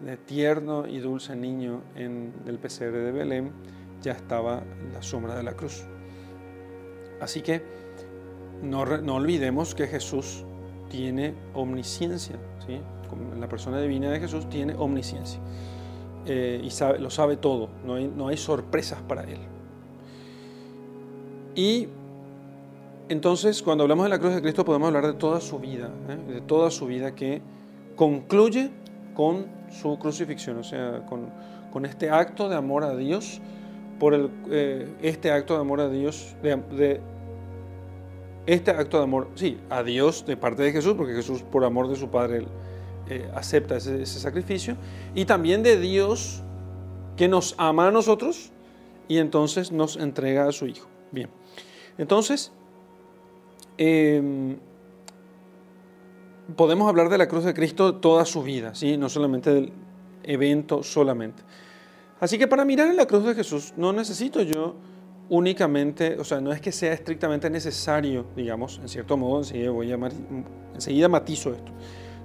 de 0.00 0.16
tierno 0.16 0.86
y 0.88 0.98
dulce 0.98 1.36
niño 1.36 1.82
en 1.94 2.32
el 2.46 2.58
pesebre 2.58 3.00
de 3.00 3.12
Belén, 3.12 3.52
ya 4.00 4.12
estaba 4.12 4.64
la 4.92 5.02
sombra 5.02 5.36
de 5.36 5.44
la 5.44 5.52
cruz. 5.52 5.84
Así 7.20 7.42
que 7.42 7.62
no, 8.62 8.84
no 8.84 9.16
olvidemos 9.16 9.74
que 9.74 9.86
Jesús 9.86 10.44
tiene 10.90 11.34
omnisciencia, 11.54 12.36
¿sí? 12.66 12.80
la 13.38 13.48
persona 13.48 13.80
divina 13.80 14.10
de 14.10 14.18
Jesús 14.18 14.48
tiene 14.48 14.74
omnisciencia 14.74 15.38
eh, 16.26 16.60
y 16.62 16.70
sabe, 16.70 16.98
lo 16.98 17.10
sabe 17.10 17.36
todo, 17.36 17.68
no 17.84 17.94
hay, 17.94 18.06
no 18.08 18.28
hay 18.28 18.36
sorpresas 18.36 19.00
para 19.02 19.22
él. 19.24 19.38
Y 21.54 21.88
entonces, 23.08 23.62
cuando 23.62 23.84
hablamos 23.84 24.04
de 24.04 24.10
la 24.10 24.18
cruz 24.18 24.34
de 24.34 24.42
Cristo, 24.42 24.64
podemos 24.64 24.86
hablar 24.88 25.06
de 25.06 25.14
toda 25.14 25.40
su 25.40 25.58
vida, 25.58 25.90
¿eh? 26.08 26.32
de 26.34 26.40
toda 26.40 26.70
su 26.70 26.86
vida 26.86 27.14
que 27.14 27.42
concluye 27.96 28.70
con 29.14 29.46
su 29.70 29.98
crucifixión, 29.98 30.58
o 30.58 30.64
sea, 30.64 31.04
con, 31.06 31.28
con 31.72 31.84
este 31.84 32.10
acto 32.10 32.48
de 32.48 32.56
amor 32.56 32.84
a 32.84 32.96
Dios 32.96 33.40
por 33.98 34.14
el, 34.14 34.30
eh, 34.50 34.88
este 35.02 35.30
acto 35.30 35.54
de 35.54 35.60
amor 35.60 35.80
a 35.80 35.88
Dios, 35.88 36.34
de, 36.42 37.00
este 38.46 38.70
acto 38.72 38.98
de 38.98 39.04
amor, 39.04 39.28
sí, 39.36 39.58
a 39.70 39.82
Dios 39.82 40.26
de 40.26 40.36
parte 40.36 40.62
de 40.62 40.72
Jesús, 40.72 40.94
porque 40.94 41.14
Jesús 41.14 41.42
por 41.42 41.64
amor 41.64 41.88
de 41.88 41.96
su 41.96 42.08
Padre 42.08 42.46
eh, 43.16 43.30
acepta 43.34 43.76
ese, 43.76 44.06
sacrificio, 44.06 44.76
y 45.14 45.24
también 45.24 45.62
de 45.62 45.78
Dios 45.78 46.42
que 47.16 47.28
nos 47.28 47.54
ama 47.58 47.88
a 47.88 47.90
nosotros 47.90 48.52
y 49.08 49.18
entonces 49.18 49.72
nos 49.72 49.96
entrega 49.96 50.48
a 50.48 50.52
su 50.52 50.66
Hijo. 50.66 50.88
Bien, 51.10 51.28
entonces 51.98 52.52
em, 53.76 54.56
podemos 56.56 56.88
hablar 56.88 57.08
de 57.08 57.18
la 57.18 57.28
cruz 57.28 57.44
de 57.44 57.54
Cristo 57.54 57.96
toda 57.96 58.24
su 58.24 58.42
vida, 58.42 58.74
¿sí? 58.74 58.96
no 58.96 59.08
solamente 59.08 59.52
del 59.52 59.72
evento 60.22 60.82
solamente. 60.82 61.42
Así 62.20 62.38
que 62.38 62.46
para 62.46 62.64
mirar 62.64 62.88
en 62.88 62.96
la 62.96 63.06
cruz 63.06 63.24
de 63.24 63.34
Jesús 63.34 63.74
no 63.76 63.92
necesito 63.92 64.42
yo 64.42 64.76
únicamente, 65.28 66.18
o 66.18 66.24
sea, 66.24 66.40
no 66.40 66.52
es 66.52 66.60
que 66.60 66.72
sea 66.72 66.92
estrictamente 66.92 67.48
necesario, 67.48 68.26
digamos, 68.36 68.78
en 68.82 68.88
cierto 68.88 69.16
modo, 69.16 69.38
enseguida, 69.38 69.70
voy 69.70 69.90
a, 69.90 69.98
enseguida 70.74 71.08
matizo 71.08 71.52
esto, 71.54 71.72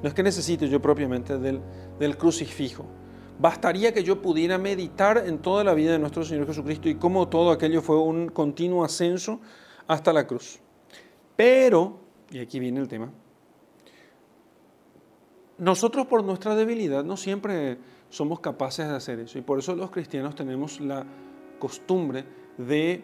no 0.01 0.07
es 0.07 0.13
que 0.13 0.23
necesite 0.23 0.67
yo 0.69 0.81
propiamente 0.81 1.37
del, 1.37 1.61
del 1.99 2.17
crucifijo. 2.17 2.85
Bastaría 3.39 3.93
que 3.93 4.03
yo 4.03 4.21
pudiera 4.21 4.57
meditar 4.57 5.23
en 5.25 5.39
toda 5.39 5.63
la 5.63 5.73
vida 5.73 5.91
de 5.91 5.99
nuestro 5.99 6.23
Señor 6.23 6.47
Jesucristo 6.47 6.89
y 6.89 6.95
cómo 6.95 7.27
todo 7.27 7.51
aquello 7.51 7.81
fue 7.81 7.99
un 7.99 8.29
continuo 8.29 8.83
ascenso 8.83 9.39
hasta 9.87 10.11
la 10.11 10.25
cruz. 10.25 10.59
Pero, 11.35 11.99
y 12.31 12.39
aquí 12.39 12.59
viene 12.59 12.79
el 12.79 12.87
tema, 12.87 13.11
nosotros 15.57 16.05
por 16.07 16.23
nuestra 16.23 16.55
debilidad 16.55 17.03
no 17.03 17.17
siempre 17.17 17.77
somos 18.09 18.39
capaces 18.39 18.87
de 18.87 18.95
hacer 18.95 19.19
eso. 19.19 19.37
Y 19.37 19.41
por 19.41 19.59
eso 19.59 19.75
los 19.75 19.91
cristianos 19.91 20.35
tenemos 20.35 20.79
la 20.79 21.05
costumbre 21.59 22.25
de 22.57 23.03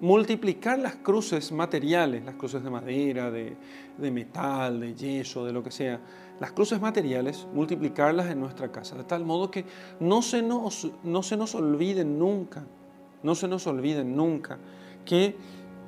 multiplicar 0.00 0.78
las 0.78 0.96
cruces 0.96 1.50
materiales, 1.50 2.24
las 2.24 2.36
cruces 2.36 2.62
de 2.62 2.70
madera, 2.70 3.30
de, 3.30 3.56
metal, 3.98 4.80
de 4.80 4.94
yeso, 4.94 5.44
de 5.44 5.52
lo 5.52 5.62
que 5.62 5.70
sea, 5.70 6.00
las 6.38 6.52
cruces 6.52 6.80
materiales, 6.80 7.46
multiplicarlas 7.52 8.30
en 8.30 8.40
nuestra 8.40 8.70
casa, 8.70 8.96
de 8.96 9.04
tal 9.04 9.24
modo 9.24 9.50
que 9.50 9.64
no 10.00 10.22
se 10.22 10.42
nos, 10.42 10.88
no 11.02 11.22
se 11.22 11.36
nos 11.36 11.54
olviden 11.54 12.18
nunca, 12.18 12.64
no 13.22 13.34
se 13.34 13.48
nos 13.48 13.66
olviden 13.66 14.14
nunca 14.14 14.58
que 15.04 15.36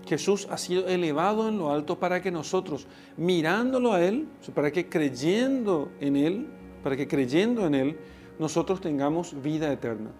Jesús 0.07 0.49
ha 0.51 0.59
sido 0.59 0.89
elevado 0.89 1.49
en 1.49 1.59
lo 1.59 1.71
alto 1.71 1.99
para 2.01 2.21
que 2.21 2.31
nosotros, 2.31 2.87
mirándolo 3.17 3.93
a 3.93 4.03
Él, 4.03 4.27
para 4.55 4.73
que 4.73 4.89
creyendo 4.89 5.93
en 6.01 6.17
Él, 6.17 6.49
para 6.83 6.97
que 6.97 7.07
creyendo 7.07 7.67
en 7.67 7.75
Él 7.75 7.99
nosotros 8.39 8.81
tengamos 8.81 9.41
vida 9.41 9.73
eterna. 9.73 10.11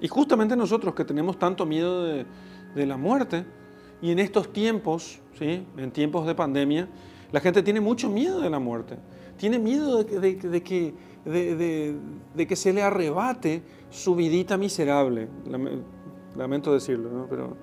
Y 0.00 0.08
justamente 0.08 0.54
nosotros 0.56 0.94
que 0.94 1.04
tenemos 1.04 1.38
tanto 1.38 1.64
miedo 1.64 2.04
de, 2.04 2.26
la 2.74 2.96
muerte, 2.96 3.44
y 4.02 4.10
en 4.10 4.18
estos 4.18 4.52
tiempos, 4.52 5.20
¿sí? 5.38 5.66
en 5.76 5.90
tiempos 5.90 6.26
de 6.26 6.34
pandemia, 6.34 6.88
la 7.32 7.40
gente 7.40 7.62
tiene 7.62 7.80
mucho 7.80 8.10
miedo 8.10 8.40
de 8.40 8.50
la 8.50 8.58
muerte. 8.58 8.98
Tiene 9.36 9.58
miedo 9.58 10.02
de, 10.02 10.62
que, 10.62 10.94
de, 11.24 12.46
que 12.46 12.56
se 12.56 12.72
le 12.72 12.82
arrebate 12.82 13.62
su 13.90 14.14
vidita 14.14 14.56
miserable. 14.56 15.28
Lamento 16.34 16.72
decirlo, 16.72 17.10
¿no? 17.10 17.26
pero 17.28 17.56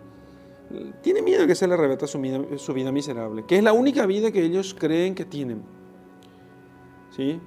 tiene 1.01 1.21
miedo 1.21 1.41
de 1.41 1.47
que 1.47 1.55
se 1.55 1.67
le 1.67 1.73
arrebate 1.73 2.07
su 2.07 2.19
vida, 2.19 2.39
su 2.57 2.73
vida 2.73 2.91
miserable, 2.91 3.45
que 3.47 3.57
es 3.57 3.63
la 3.63 3.73
única 3.73 4.05
vida 4.05 4.31
que 4.31 4.43
ellos 4.43 4.75
creen 4.77 5.13
que 5.15 5.25
tienen. 5.25 5.61
¿Sí? 7.15 7.39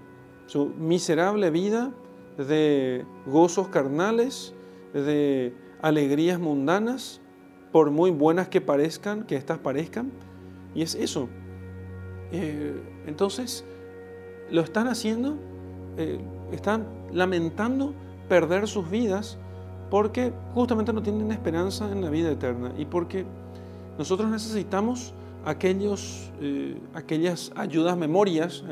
su 0.47 0.66
miserable 0.66 1.51
vida 1.51 1.92
de 2.38 3.05
gozos 3.27 3.69
carnales, 3.69 4.55
de 4.92 5.55
alegrías 5.83 6.38
mundanas, 6.38 7.21
por 7.77 7.91
muy 7.91 8.11
buenas 8.11 8.49
que 8.49 8.62
parezcan, 8.62 9.25
que 9.25 9.37
éstas 9.37 9.59
parezcan. 9.59 10.11
Y 10.75 10.81
es 10.81 10.95
eso. 10.95 11.29
Eh, 12.33 12.75
entonces, 13.07 13.67
lo 14.51 14.62
están 14.62 14.89
haciendo, 14.89 15.37
eh, 15.99 16.19
están 16.53 16.87
lamentando 17.12 17.93
perder 18.31 18.67
sus 18.67 18.89
vidas 18.89 19.37
porque 19.91 20.33
justamente 20.55 20.91
no 20.95 21.03
tienen 21.03 21.31
esperanza 21.33 21.93
en 21.93 22.01
la 22.01 22.09
vida 22.09 22.31
eterna 22.31 22.73
y 22.79 22.87
porque 22.87 23.27
nosotros 23.99 24.31
necesitamos 24.31 25.12
aquellos, 25.45 26.33
eh, 26.41 26.81
aquellas 26.95 27.53
ayudas, 27.57 27.95
memorias 27.99 28.65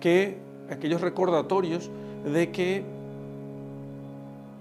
que 0.00 0.38
aquellos 0.70 1.02
recordatorios 1.02 1.90
de 2.24 2.50
que 2.50 2.82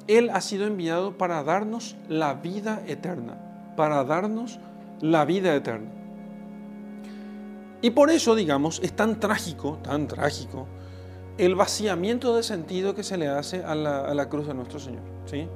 Él 0.10 0.30
ha 0.30 0.42
sido 0.42 0.68
enviado 0.68 1.18
para 1.18 1.42
darnos 1.42 1.96
la 2.10 2.34
vida 2.34 2.84
eterna, 2.86 3.48
para 3.76 4.04
darnos 4.04 4.60
la 5.00 5.26
vida 5.26 5.56
eterna. 5.56 5.90
Y 7.82 7.92
por 7.92 8.12
eso, 8.12 8.36
digamos, 8.36 8.80
es 8.84 8.94
tan 8.94 9.20
trágico, 9.20 9.80
tan 9.82 10.08
trágico, 10.08 10.68
el 11.38 11.56
vaciamiento 11.56 12.36
de 12.36 12.44
sentido 12.44 12.94
que 12.94 13.04
se 13.04 13.18
le 13.18 13.28
hace 13.28 13.64
a 13.64 13.74
la, 13.74 14.30
cruz 14.30 14.48
de 14.48 14.54
nuestro 14.54 14.80
Señor. 14.80 15.02
¿sí? 15.26 15.48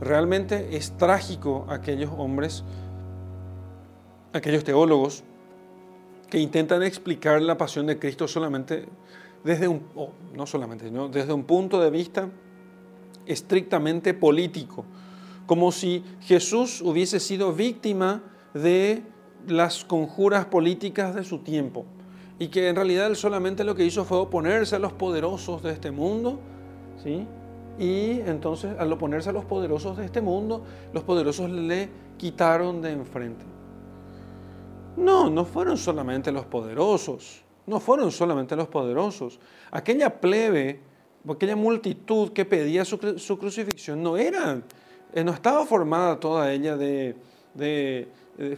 Realmente 0.00 0.76
es 0.76 0.96
trágico 0.96 1.66
aquellos 1.68 2.10
hombres, 2.16 2.62
aquellos 4.32 4.62
teólogos, 4.62 5.24
que 6.30 6.38
intentan 6.38 6.82
explicar 6.82 7.42
la 7.42 7.58
pasión 7.58 7.86
de 7.86 7.98
Cristo 7.98 8.26
solamente 8.26 8.86
desde 9.44 9.68
un, 9.68 9.82
no 10.34 10.46
solamente, 10.46 10.90
desde 11.10 11.32
un 11.32 11.44
punto 11.44 11.80
de 11.80 11.90
vista 11.90 12.28
estrictamente 13.26 14.14
político, 14.14 14.84
como 15.46 15.72
si 15.72 16.04
Jesús 16.20 16.80
hubiese 16.82 17.20
sido 17.20 17.52
víctima 17.52 18.22
de 18.54 19.02
las 19.46 19.84
conjuras 19.84 20.46
políticas 20.46 21.14
de 21.14 21.24
su 21.24 21.38
tiempo 21.38 21.84
y 22.38 22.48
que 22.48 22.68
en 22.68 22.76
realidad 22.76 23.06
él 23.06 23.16
solamente 23.16 23.64
lo 23.64 23.74
que 23.74 23.84
hizo 23.84 24.04
fue 24.04 24.18
oponerse 24.18 24.76
a 24.76 24.78
los 24.78 24.92
poderosos 24.92 25.62
de 25.62 25.72
este 25.72 25.90
mundo, 25.90 26.40
¿sí? 27.02 27.26
Y 27.78 28.20
entonces 28.26 28.76
al 28.78 28.92
oponerse 28.92 29.30
a 29.30 29.32
los 29.32 29.44
poderosos 29.44 29.96
de 29.96 30.04
este 30.04 30.20
mundo, 30.20 30.64
los 30.92 31.04
poderosos 31.04 31.50
le 31.50 31.88
quitaron 32.16 32.82
de 32.82 32.92
enfrente. 32.92 33.44
No, 34.96 35.30
no 35.30 35.44
fueron 35.44 35.78
solamente 35.78 36.32
los 36.32 36.44
poderosos, 36.44 37.42
no 37.66 37.80
fueron 37.80 38.10
solamente 38.10 38.56
los 38.56 38.68
poderosos. 38.68 39.40
Aquella 39.70 40.20
plebe, 40.20 40.80
aquella 41.28 41.56
multitud 41.56 42.30
que 42.32 42.44
pedía 42.44 42.84
su, 42.84 42.98
crucifixión, 43.38 44.02
no 44.02 44.16
era, 44.16 44.60
eh, 45.12 45.24
no 45.24 45.32
estaba 45.32 45.66
formada 45.66 46.18
toda 46.18 46.52
ella 46.52 46.76
de, 46.76 47.16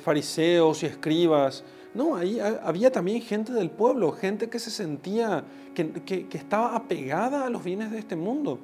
fariseos 0.02 0.82
y 0.82 0.86
escribas. 0.86 1.64
No, 1.94 2.16
ahí 2.16 2.38
había 2.40 2.90
también 2.90 3.22
gente 3.22 3.52
del 3.52 3.70
pueblo, 3.70 4.12
gente 4.12 4.48
que 4.48 4.58
se 4.58 4.70
sentía, 4.70 5.44
que, 5.74 5.92
que 6.28 6.38
estaba 6.38 6.74
apegada 6.74 7.46
a 7.46 7.50
los 7.50 7.62
bienes 7.62 7.90
de 7.90 7.98
este 7.98 8.16
mundo. 8.16 8.58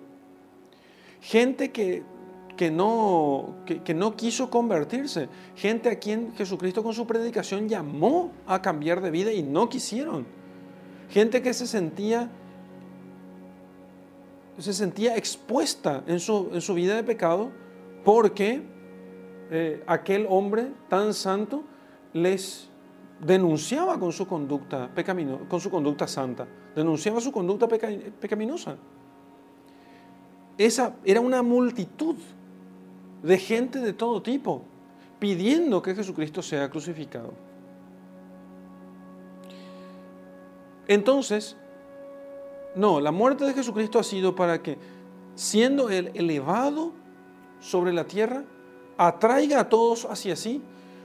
Gente 1.21 1.71
que 1.71 2.03
que 2.61 2.71
no, 2.71 3.55
que, 3.65 3.95
no 3.95 4.15
quiso 4.17 4.51
convertirse, 4.51 5.31
gente 5.57 5.89
a 5.89 5.99
quien 5.99 6.35
Jesucristo 6.35 6.83
con 6.83 6.93
su 6.93 7.07
predicación 7.07 7.71
llamó 7.71 8.33
a 8.47 8.61
cambiar 8.61 9.01
de 9.01 9.11
vida 9.11 9.33
y 9.33 9.43
no 9.43 9.71
quisieron, 9.71 10.27
gente 11.09 11.41
que 11.41 11.55
se 11.55 11.67
sentía, 11.67 12.31
se 14.59 14.75
sentía 14.75 15.17
expuesta 15.17 16.05
en 16.07 16.21
su, 16.21 16.51
en 16.53 16.61
su 16.61 16.75
vida 16.75 16.97
de 16.97 17.03
pecado 17.03 17.51
porque 18.05 18.63
eh, 19.51 19.83
aquel 19.87 20.27
hombre 20.29 20.73
tan 20.89 21.13
santo 21.13 21.65
les 22.13 22.69
denunciaba 23.21 23.99
con 23.99 24.13
su 24.13 24.27
conducta 24.27 24.91
con 25.49 25.61
su 25.61 25.71
conducta 25.71 26.07
santa, 26.07 26.47
denunciaba 26.75 27.21
su 27.21 27.31
conducta 27.33 27.69
pecaminosa. 27.69 28.77
Esa 30.57 30.95
era 31.05 31.21
una 31.21 31.43
multitud 31.43 32.17
de 33.23 33.39
gente 33.39 33.81
de 33.81 33.93
todo 33.93 34.23
tipo, 34.23 34.63
pidiendo 35.19 35.83
que 35.83 35.95
Jesucristo 35.95 36.43
sea 36.43 36.71
crucificado. 36.71 37.33
Entonces, 40.87 41.57
no, 42.75 43.01
la 43.01 43.13
muerte 43.13 43.45
de 43.45 43.55
Jesucristo 43.55 43.99
ha 43.99 44.03
sido 44.03 44.35
para 44.35 44.63
que, 44.63 44.79
siendo 45.35 45.91
Él 45.91 46.11
elevado 46.15 46.93
sobre 47.61 47.93
la 47.93 48.05
tierra, 48.05 48.45
atraiga 48.97 49.61
a 49.61 49.69
todos 49.69 50.07
hacia 50.07 50.37
sí, 50.37 50.63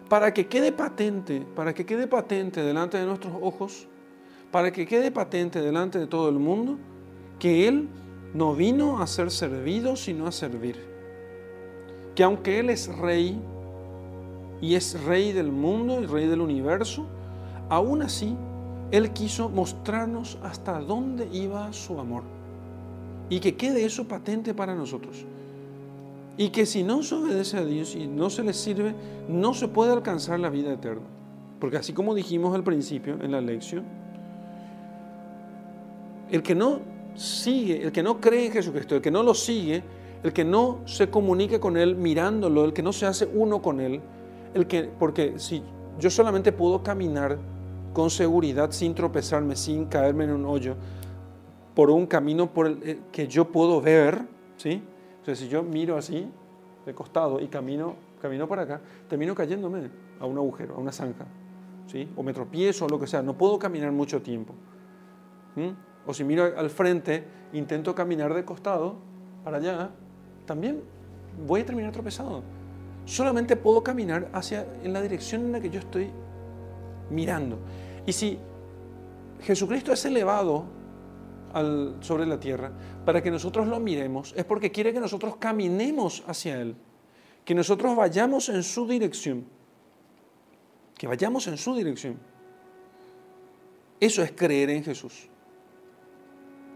para 0.09 0.33
que 0.33 0.47
quede 0.47 0.71
patente, 0.71 1.45
para 1.55 1.73
que 1.73 1.85
quede 1.85 2.07
patente 2.07 2.61
delante 2.61 2.97
de 2.97 3.05
nuestros 3.05 3.33
ojos, 3.41 3.87
para 4.51 4.71
que 4.71 4.85
quede 4.85 5.11
patente 5.11 5.61
delante 5.61 5.99
de 5.99 6.07
todo 6.07 6.29
el 6.29 6.35
mundo, 6.35 6.77
que 7.39 7.67
Él 7.67 7.89
no 8.33 8.55
vino 8.55 9.01
a 9.01 9.07
ser 9.07 9.31
servido, 9.31 9.95
sino 9.95 10.27
a 10.27 10.31
servir 10.31 10.95
que 12.15 12.23
aunque 12.23 12.59
Él 12.59 12.69
es 12.69 12.87
rey 12.97 13.39
y 14.61 14.75
es 14.75 14.99
rey 15.03 15.33
del 15.33 15.51
mundo 15.51 16.01
y 16.01 16.05
rey 16.05 16.25
del 16.27 16.41
universo, 16.41 17.05
aún 17.69 18.01
así 18.01 18.35
Él 18.91 19.11
quiso 19.11 19.49
mostrarnos 19.49 20.39
hasta 20.41 20.79
dónde 20.79 21.27
iba 21.31 21.71
su 21.73 21.99
amor. 21.99 22.23
Y 23.29 23.39
que 23.39 23.55
quede 23.55 23.85
eso 23.85 24.07
patente 24.07 24.53
para 24.53 24.73
nosotros. 24.75 25.25
Y 26.37 26.49
que 26.49 26.65
si 26.65 26.83
no 26.83 27.01
se 27.01 27.15
obedece 27.15 27.57
a 27.57 27.65
Dios 27.65 27.95
y 27.95 28.07
no 28.07 28.29
se 28.29 28.43
le 28.43 28.53
sirve, 28.53 28.93
no 29.29 29.53
se 29.53 29.67
puede 29.67 29.93
alcanzar 29.93 30.39
la 30.39 30.49
vida 30.49 30.73
eterna. 30.73 31.05
Porque 31.59 31.77
así 31.77 31.93
como 31.93 32.13
dijimos 32.13 32.53
al 32.53 32.63
principio 32.63 33.17
en 33.21 33.31
la 33.31 33.41
lección, 33.41 33.85
el 36.29 36.43
que 36.43 36.55
no 36.55 36.81
sigue, 37.15 37.83
el 37.83 37.91
que 37.91 38.03
no 38.03 38.19
cree 38.19 38.47
en 38.47 38.51
Jesucristo, 38.51 38.95
el 38.95 39.01
que 39.01 39.11
no 39.11 39.23
lo 39.23 39.33
sigue, 39.33 39.83
el 40.23 40.33
que 40.33 40.43
no 40.43 40.79
se 40.85 41.09
comunique 41.09 41.59
con 41.59 41.77
Él 41.77 41.95
mirándolo, 41.95 42.65
el 42.65 42.73
que 42.73 42.83
no 42.83 42.91
se 42.91 43.05
hace 43.05 43.27
uno 43.33 43.61
con 43.61 43.79
Él, 43.79 44.01
el 44.53 44.67
que, 44.67 44.83
porque 44.83 45.35
si 45.37 45.63
yo 45.99 46.09
solamente 46.09 46.51
puedo 46.51 46.83
caminar 46.83 47.37
con 47.93 48.09
seguridad, 48.09 48.71
sin 48.71 48.93
tropezarme, 48.93 49.55
sin 49.55 49.85
caerme 49.85 50.25
en 50.25 50.31
un 50.31 50.45
hoyo, 50.45 50.75
por 51.73 51.89
un 51.89 52.05
camino 52.05 52.51
por 52.51 52.67
el 52.67 52.79
eh, 52.83 52.99
que 53.11 53.27
yo 53.27 53.51
puedo 53.51 53.81
ver, 53.81 54.21
¿sí? 54.57 54.81
Entonces, 55.25 55.43
si 55.43 55.51
yo 55.51 55.63
miro 55.63 55.97
así, 55.97 56.29
de 56.85 56.93
costado, 56.93 57.39
y 57.39 57.47
camino, 57.47 57.95
camino 58.21 58.47
para 58.47 58.61
acá, 58.61 58.79
termino 59.09 59.33
cayéndome 59.33 59.89
a 60.19 60.27
un 60.27 60.37
agujero, 60.37 60.75
a 60.75 60.77
una 60.77 60.91
zanja, 60.91 61.25
¿sí? 61.87 62.07
O 62.15 62.21
me 62.21 62.31
tropiezo 62.31 62.85
o 62.85 62.87
lo 62.87 62.99
que 62.99 63.07
sea, 63.07 63.23
no 63.23 63.35
puedo 63.35 63.57
caminar 63.57 63.91
mucho 63.91 64.21
tiempo. 64.21 64.53
O 66.05 66.13
si 66.13 66.23
miro 66.23 66.43
al 66.55 66.69
frente, 66.69 67.23
intento 67.53 67.95
caminar 67.95 68.35
de 68.35 68.45
costado 68.45 68.97
para 69.43 69.57
allá, 69.57 69.89
también 70.45 70.83
voy 71.47 71.61
a 71.61 71.65
terminar 71.65 71.91
tropezado. 71.91 72.43
Solamente 73.05 73.55
puedo 73.55 73.83
caminar 73.83 74.29
hacia 74.31 74.67
en 74.83 74.93
la 74.93 75.01
dirección 75.01 75.41
en 75.45 75.53
la 75.53 75.59
que 75.59 75.71
yo 75.71 75.79
estoy 75.79 76.11
mirando. 77.09 77.57
Y 78.05 78.13
si 78.13 78.37
Jesucristo 79.41 79.91
es 79.91 80.05
elevado 80.05 80.65
sobre 82.01 82.25
la 82.25 82.39
tierra 82.39 82.71
para 83.05 83.23
que 83.23 83.31
nosotros 83.31 83.67
lo 83.67 83.79
miremos, 83.79 84.33
es 84.35 84.43
porque 84.43 84.71
quiere 84.71 84.91
que 84.91 84.99
nosotros 84.99 85.37
caminemos 85.37 86.23
hacia 86.27 86.59
Él, 86.59 86.75
que 87.45 87.55
nosotros 87.55 87.95
vayamos 87.95 88.49
en 88.49 88.63
su 88.63 88.87
dirección, 88.87 89.45
que 90.97 91.07
vayamos 91.07 91.47
en 91.47 91.57
su 91.57 91.75
dirección. 91.75 92.19
Eso 93.99 94.21
es 94.21 94.33
creer 94.33 94.69
en 94.69 94.83
Jesús. 94.83 95.29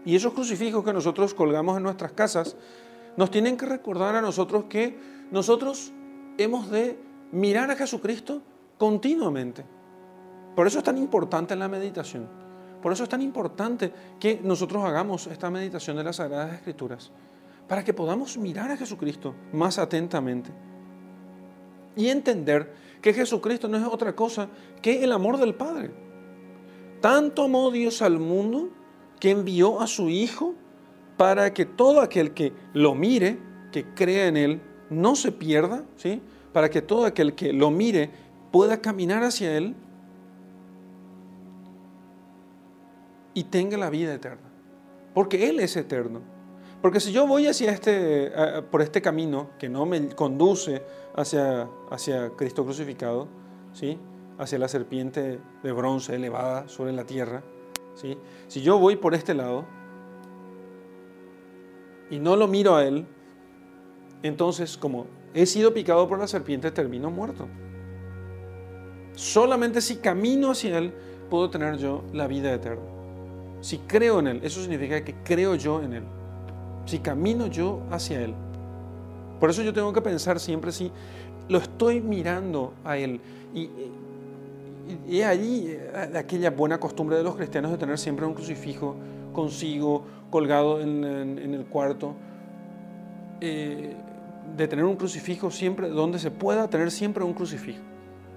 Y 0.04 0.16
esos 0.16 0.32
crucifijos 0.32 0.82
que 0.82 0.92
nosotros 0.92 1.34
colgamos 1.34 1.76
en 1.76 1.82
nuestras 1.82 2.12
casas 2.12 2.56
nos 3.16 3.30
tienen 3.30 3.58
que 3.58 3.66
recordar 3.66 4.16
a 4.16 4.22
nosotros 4.22 4.64
que 4.64 4.98
nosotros 5.30 5.92
hemos 6.38 6.70
de 6.70 6.98
mirar 7.32 7.70
a 7.70 7.76
Jesucristo 7.76 8.42
continuamente. 8.78 9.64
Por 10.56 10.66
eso 10.66 10.78
es 10.78 10.84
tan 10.84 10.96
importante 10.96 11.54
la 11.54 11.68
meditación. 11.68 12.39
Por 12.82 12.92
eso 12.92 13.04
es 13.04 13.08
tan 13.08 13.22
importante 13.22 13.92
que 14.18 14.40
nosotros 14.42 14.84
hagamos 14.84 15.26
esta 15.26 15.50
meditación 15.50 15.96
de 15.96 16.04
las 16.04 16.16
Sagradas 16.16 16.54
Escrituras, 16.54 17.10
para 17.68 17.84
que 17.84 17.94
podamos 17.94 18.36
mirar 18.38 18.70
a 18.70 18.76
Jesucristo 18.76 19.34
más 19.52 19.78
atentamente 19.78 20.50
y 21.96 22.08
entender 22.08 22.72
que 23.00 23.12
Jesucristo 23.12 23.68
no 23.68 23.76
es 23.76 23.84
otra 23.84 24.14
cosa 24.14 24.48
que 24.82 25.02
el 25.04 25.12
amor 25.12 25.38
del 25.38 25.54
Padre. 25.54 25.90
Tanto 27.00 27.44
amó 27.44 27.70
Dios 27.70 28.02
al 28.02 28.18
mundo 28.18 28.70
que 29.18 29.30
envió 29.30 29.80
a 29.80 29.86
su 29.86 30.08
Hijo 30.08 30.54
para 31.16 31.52
que 31.52 31.66
todo 31.66 32.00
aquel 32.00 32.32
que 32.32 32.52
lo 32.72 32.94
mire, 32.94 33.38
que 33.72 33.84
crea 33.94 34.26
en 34.26 34.36
Él, 34.36 34.62
no 34.88 35.14
se 35.14 35.32
pierda, 35.32 35.84
¿sí? 35.96 36.20
para 36.52 36.70
que 36.70 36.82
todo 36.82 37.04
aquel 37.04 37.34
que 37.34 37.52
lo 37.52 37.70
mire 37.70 38.10
pueda 38.50 38.80
caminar 38.80 39.22
hacia 39.22 39.56
Él 39.56 39.74
y 43.34 43.44
tenga 43.44 43.76
la 43.76 43.90
vida 43.90 44.14
eterna. 44.14 44.48
Porque 45.14 45.48
Él 45.48 45.60
es 45.60 45.76
eterno. 45.76 46.20
Porque 46.80 47.00
si 47.00 47.12
yo 47.12 47.26
voy 47.26 47.46
hacia 47.46 47.72
este, 47.72 48.32
por 48.70 48.80
este 48.80 49.02
camino 49.02 49.50
que 49.58 49.68
no 49.68 49.84
me 49.84 50.08
conduce 50.10 50.82
hacia, 51.14 51.68
hacia 51.90 52.30
Cristo 52.30 52.64
crucificado, 52.64 53.28
¿sí? 53.72 53.98
hacia 54.38 54.58
la 54.58 54.68
serpiente 54.68 55.38
de 55.62 55.72
bronce 55.72 56.14
elevada 56.14 56.68
sobre 56.68 56.92
la 56.92 57.04
tierra, 57.04 57.42
¿sí? 57.94 58.16
si 58.48 58.62
yo 58.62 58.78
voy 58.78 58.96
por 58.96 59.14
este 59.14 59.34
lado, 59.34 59.66
y 62.10 62.18
no 62.18 62.34
lo 62.36 62.48
miro 62.48 62.76
a 62.76 62.84
Él, 62.84 63.06
entonces 64.22 64.76
como 64.76 65.06
he 65.34 65.46
sido 65.46 65.72
picado 65.72 66.08
por 66.08 66.18
la 66.18 66.26
serpiente, 66.26 66.70
termino 66.70 67.10
muerto. 67.10 67.46
Solamente 69.14 69.80
si 69.80 69.96
camino 69.96 70.52
hacia 70.52 70.78
Él 70.78 70.92
puedo 71.28 71.50
tener 71.50 71.76
yo 71.76 72.04
la 72.12 72.26
vida 72.26 72.52
eterna. 72.52 72.99
Si 73.60 73.78
creo 73.78 74.20
en 74.20 74.26
Él, 74.26 74.40
eso 74.42 74.60
significa 74.60 75.02
que 75.04 75.14
creo 75.22 75.54
yo 75.54 75.82
en 75.82 75.92
Él. 75.94 76.02
Si 76.86 76.98
camino 76.98 77.46
yo 77.46 77.82
hacia 77.90 78.20
Él. 78.22 78.34
Por 79.38 79.50
eso 79.50 79.62
yo 79.62 79.72
tengo 79.72 79.92
que 79.92 80.00
pensar 80.00 80.40
siempre 80.40 80.72
si 80.72 80.90
lo 81.48 81.58
estoy 81.58 82.00
mirando 82.00 82.74
a 82.84 82.96
Él. 82.96 83.20
Y, 83.54 83.68
y, 85.08 85.22
allí 85.22 85.66
eh, 85.68 86.10
aquella 86.16 86.50
buena 86.50 86.78
costumbre 86.78 87.16
de 87.16 87.22
los 87.22 87.36
cristianos 87.36 87.70
de 87.70 87.78
tener 87.78 87.98
siempre 87.98 88.26
un 88.26 88.34
crucifijo 88.34 88.96
consigo, 89.32 90.04
colgado 90.30 90.80
en, 90.80 91.04
el 91.04 91.64
cuarto. 91.66 92.14
Eh, 93.40 93.94
de 94.56 94.68
tener 94.68 94.84
un 94.84 94.96
crucifijo 94.96 95.50
siempre, 95.50 95.88
donde 95.88 96.18
se 96.18 96.30
pueda 96.30 96.68
tener 96.68 96.90
siempre 96.90 97.24
un 97.24 97.34
crucifijo. 97.34 97.82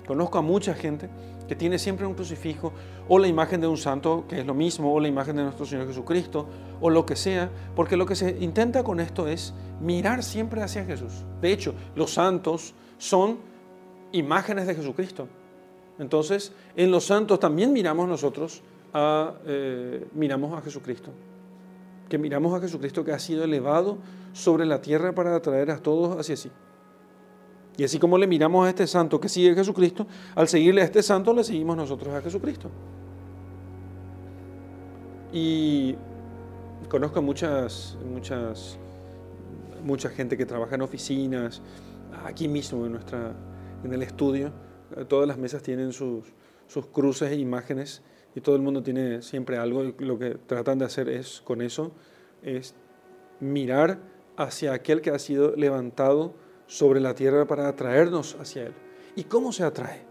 Conozco 0.08 0.38
a 0.38 0.42
mucha 0.42 0.74
gente 0.74 1.10
que 1.48 1.56
tiene 1.56 1.78
siempre 1.78 2.06
un 2.06 2.14
crucifijo 2.14 2.74
o 3.08 3.20
la 3.20 3.28
imagen 3.28 3.62
de 3.62 3.68
un 3.68 3.78
santo, 3.78 4.26
que 4.28 4.40
es 4.40 4.46
lo 4.46 4.54
mismo, 4.54 4.94
o 4.94 5.00
la 5.00 5.08
imagen 5.08 5.36
de 5.36 5.44
nuestro 5.44 5.66
Señor 5.66 5.88
Jesucristo, 5.88 6.48
o 6.82 6.90
lo 6.90 7.06
que 7.06 7.16
sea, 7.16 7.50
porque 7.76 7.98
lo 7.98 8.06
que 8.06 8.16
se 8.16 8.38
intenta 8.40 8.84
con 8.84 9.00
esto 9.00 9.28
es 9.28 9.54
mirar 9.82 10.24
siempre 10.24 10.62
hacia 10.62 10.86
Jesús. 10.86 11.24
De 11.42 11.52
hecho, 11.52 11.74
los 11.96 12.14
santos 12.14 12.74
son 12.98 13.38
imágenes 14.12 14.68
de 14.68 14.76
Jesucristo. 14.76 15.28
Entonces, 16.00 16.54
en 16.76 16.92
los 16.92 17.06
santos 17.06 17.40
también 17.40 17.74
miramos 17.74 18.08
nosotros 18.08 18.62
a, 18.94 19.34
eh, 19.46 20.06
miramos 20.14 20.58
a 20.58 20.62
Jesucristo 20.62 21.12
que 22.14 22.20
miramos 22.20 22.54
a 22.54 22.60
Jesucristo 22.60 23.04
que 23.04 23.12
ha 23.12 23.18
sido 23.18 23.44
elevado 23.44 23.98
sobre 24.34 24.66
la 24.66 24.82
tierra 24.82 25.14
para 25.16 25.36
atraer 25.36 25.72
a 25.72 25.78
todos 25.78 26.20
hacia 26.20 26.38
sí. 26.38 26.52
Y 27.78 27.84
así 27.84 27.98
como 27.98 28.18
le 28.18 28.28
miramos 28.28 28.66
a 28.66 28.70
este 28.70 28.86
santo 28.86 29.20
que 29.20 29.30
sigue 29.30 29.52
a 29.52 29.56
Jesucristo, 29.56 30.06
al 30.36 30.48
seguirle 30.48 30.82
a 30.82 30.86
este 30.86 31.02
santo 31.02 31.34
le 31.34 31.44
seguimos 31.44 31.76
nosotros 31.76 32.14
a 32.14 32.22
Jesucristo. 32.22 32.70
Y 35.32 35.96
conozco 36.88 37.22
muchas, 37.22 37.98
muchas, 38.06 38.78
mucha 39.84 40.10
gente 40.10 40.38
que 40.38 40.46
trabaja 40.46 40.76
en 40.76 40.84
oficinas, 40.84 41.62
aquí 42.26 42.48
mismo 42.48 42.86
en, 42.86 42.92
nuestra, 42.92 43.34
en 43.84 43.94
el 43.94 44.04
estudio. 44.04 44.52
Todas 45.08 45.28
las 45.28 45.40
mesas 45.40 45.64
tienen 45.64 45.92
sus, 45.92 46.26
sus 46.68 46.86
cruces 46.88 47.32
e 47.32 47.36
imágenes 47.36 48.04
y 48.36 48.42
todo 48.42 48.56
el 48.56 48.62
mundo 48.62 48.84
tiene 48.84 49.22
siempre 49.22 49.58
algo 49.58 49.84
y 49.84 49.94
lo 50.00 50.18
que 50.18 50.32
tratan 50.32 50.80
de 50.80 50.86
hacer 50.86 51.10
es 51.10 51.42
con 51.42 51.62
eso 51.62 51.92
es 52.42 52.74
mirar 53.40 54.00
hacia 54.38 54.74
aquel 54.74 55.02
que 55.02 55.12
ha 55.12 55.20
sido 55.20 55.56
levantado 55.56 56.34
sobre 56.68 57.00
la 57.00 57.14
tierra 57.14 57.46
para 57.46 57.68
atraernos 57.68 58.36
hacia 58.40 58.68
él. 58.68 58.74
¿Y 59.16 59.24
cómo 59.26 59.52
se 59.52 59.64
atrae? 59.64 60.02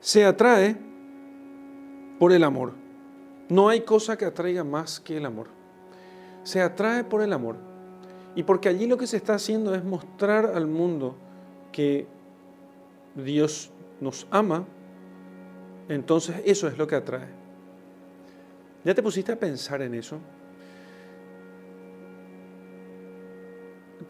Se 0.00 0.24
atrae 0.24 0.76
por 2.18 2.32
el 2.32 2.44
amor. 2.44 2.72
No 3.48 3.68
hay 3.68 3.82
cosa 3.82 4.16
que 4.16 4.24
atraiga 4.24 4.64
más 4.64 5.00
que 5.00 5.16
el 5.16 5.26
amor. 5.26 5.48
Se 6.42 6.60
atrae 6.60 7.04
por 7.04 7.22
el 7.22 7.32
amor. 7.32 7.56
Y 8.34 8.44
porque 8.44 8.68
allí 8.68 8.86
lo 8.86 8.96
que 8.96 9.06
se 9.06 9.16
está 9.16 9.34
haciendo 9.34 9.74
es 9.74 9.84
mostrar 9.84 10.46
al 10.46 10.66
mundo 10.66 11.16
que 11.72 12.06
Dios 13.14 13.70
nos 14.00 14.26
ama 14.30 14.64
entonces 15.90 16.36
eso 16.44 16.68
es 16.68 16.78
lo 16.78 16.86
que 16.86 16.94
atrae. 16.94 17.26
¿Ya 18.84 18.94
te 18.94 19.02
pusiste 19.02 19.32
a 19.32 19.36
pensar 19.36 19.82
en 19.82 19.94
eso? 19.94 20.20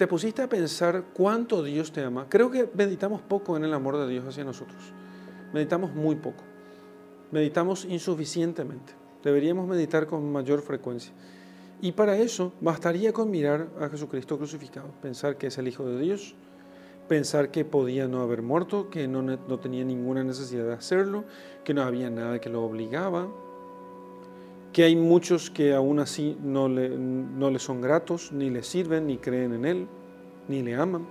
¿Te 0.01 0.07
pusiste 0.07 0.41
a 0.41 0.49
pensar 0.49 1.09
cuánto 1.13 1.63
Dios 1.63 1.93
te 1.93 2.03
ama? 2.03 2.25
Creo 2.27 2.51
que 2.51 2.71
meditamos 2.73 3.21
poco 3.21 3.59
en 3.59 3.65
el 3.65 3.75
amor 3.75 3.99
de 3.99 4.09
Dios 4.09 4.25
hacia 4.25 4.43
nosotros. 4.45 4.95
Meditamos 5.53 5.95
muy 5.95 6.17
poco. 6.17 6.43
Meditamos 7.31 7.85
insuficientemente. 7.85 8.95
Deberíamos 9.23 9.69
meditar 9.69 10.07
con 10.07 10.33
mayor 10.33 10.63
frecuencia. 10.63 11.13
Y 11.83 11.93
para 11.93 12.17
eso 12.17 12.55
bastaría 12.63 13.13
con 13.13 13.31
mirar 13.31 13.69
a 13.79 13.91
Jesucristo 13.91 14.39
crucificado, 14.39 14.89
pensar 15.03 15.37
que 15.37 15.49
es 15.49 15.59
el 15.59 15.69
Hijo 15.69 15.85
de 15.85 16.01
Dios, 16.01 16.35
pensar 17.07 17.51
que 17.51 17.67
podía 17.67 18.09
no 18.09 18.23
haber 18.23 18.41
muerto, 18.41 18.89
que 18.89 19.07
no, 19.07 19.21
no, 19.21 19.59
tenía 19.59 19.85
ninguna 19.85 20.25
necesidad 20.25 20.65
de 20.65 20.73
hacerlo, 20.73 21.25
que 21.63 21.75
no 21.75 21.83
había 21.83 22.09
nada 22.09 22.41
que 22.41 22.49
lo 22.49 22.65
obligaba, 22.65 23.29
que 24.73 24.85
hay 24.85 24.97
muchos 24.97 25.51
que 25.51 25.75
aún 25.75 25.99
así 25.99 26.37
no 26.43 26.69
le, 26.69 26.89
no 26.91 27.51
le 27.51 27.59
son 27.59 27.81
gratos, 27.81 28.31
ni 28.33 28.51
le 28.51 28.63
sirven, 28.63 29.07
ni 29.07 29.19
creen 29.19 29.53
en 29.53 29.65
Él, 29.65 29.89
ni 30.49 30.63
le 30.63 30.75
aman, 30.77 31.07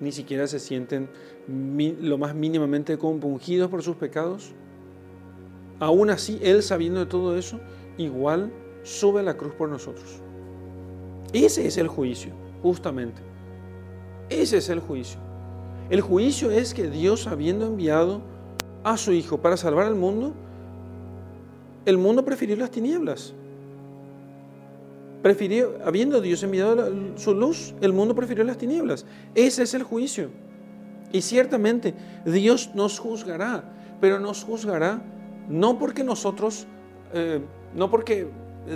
ni 0.00 0.12
siquiera 0.12 0.46
se 0.46 0.58
sienten 0.58 1.08
lo 1.48 2.18
más 2.18 2.34
mínimamente 2.34 2.98
compungidos 2.98 3.70
por 3.70 3.82
sus 3.82 3.96
pecados. 3.96 4.52
Aún 5.78 6.10
así, 6.10 6.38
Él 6.42 6.62
sabiendo 6.62 7.00
de 7.00 7.06
todo 7.06 7.36
eso, 7.36 7.60
igual 7.98 8.52
sube 8.82 9.20
a 9.20 9.22
la 9.22 9.36
cruz 9.36 9.54
por 9.54 9.68
nosotros. 9.68 10.20
Ese 11.32 11.66
es 11.66 11.76
el 11.76 11.88
juicio, 11.88 12.32
justamente. 12.62 13.20
Ese 14.28 14.58
es 14.58 14.68
el 14.70 14.80
juicio. 14.80 15.20
El 15.90 16.00
juicio 16.00 16.50
es 16.50 16.74
que 16.74 16.88
Dios, 16.88 17.26
habiendo 17.26 17.66
enviado 17.66 18.22
a 18.84 18.96
su 18.96 19.12
Hijo 19.12 19.40
para 19.40 19.56
salvar 19.56 19.86
al 19.86 19.94
mundo, 19.94 20.34
el 21.86 21.96
mundo 21.96 22.24
prefirió 22.24 22.56
las 22.56 22.70
tinieblas. 22.70 23.32
Prefirió, 25.22 25.78
habiendo 25.84 26.20
Dios 26.20 26.42
enviado 26.42 26.92
su 27.16 27.34
luz, 27.34 27.74
el 27.80 27.92
mundo 27.92 28.14
prefirió 28.14 28.44
las 28.44 28.58
tinieblas. 28.58 29.06
Ese 29.34 29.62
es 29.62 29.72
el 29.74 29.82
juicio. 29.82 30.28
Y 31.12 31.22
ciertamente 31.22 31.94
Dios 32.24 32.70
nos 32.74 32.98
juzgará, 32.98 33.64
pero 34.00 34.20
nos 34.20 34.44
juzgará 34.44 35.02
no 35.48 35.78
porque 35.78 36.04
nosotros, 36.04 36.66
eh, 37.14 37.40
no 37.74 37.90
porque 37.90 38.28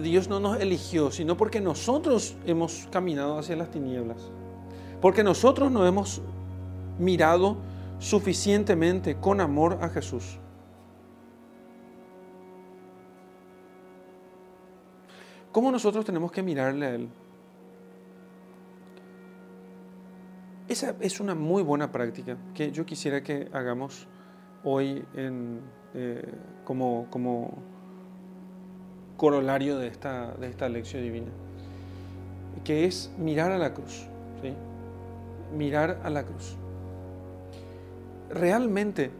Dios 0.02 0.28
no 0.28 0.40
nos 0.40 0.61
eligió, 0.61 1.11
sino 1.11 1.36
porque 1.36 1.61
nosotros 1.61 2.36
hemos 2.46 2.88
caminado 2.90 3.38
hacia 3.38 3.56
las 3.56 3.70
tinieblas. 3.70 4.18
Porque 5.00 5.24
nosotros 5.24 5.70
no 5.70 5.86
hemos 5.86 6.22
mirado 6.98 7.56
suficientemente 7.98 9.16
con 9.16 9.40
amor 9.40 9.78
a 9.82 9.88
Jesús. 9.88 10.39
¿Cómo 15.53 15.72
nosotros 15.72 16.05
tenemos 16.05 16.30
que 16.30 16.42
mirarle 16.42 16.86
a 16.86 16.94
Él? 16.94 17.09
Esa 20.68 20.94
es 21.01 21.18
una 21.18 21.34
muy 21.34 21.64
buena 21.64 21.90
práctica 21.90 22.36
que 22.55 22.70
yo 22.70 22.86
quisiera 22.86 23.24
que 23.24 23.48
hagamos 23.53 24.07
hoy 24.62 25.05
eh, 25.14 26.32
como, 26.64 27.09
como 27.11 27.59
corolario 29.16 29.78
de 29.78 29.88
esta, 29.88 30.32
de 30.34 30.46
esta 30.46 30.68
lección 30.68 31.03
divina, 31.03 31.30
que 32.62 32.84
es 32.84 33.12
mirar 33.18 33.51
a 33.51 33.59
la 33.59 33.74
cruz. 33.74 34.07
mirar 35.53 36.01
a 36.05 36.11
la 36.11 36.22
cruz. 36.24 36.57
Realmente, 38.30 39.11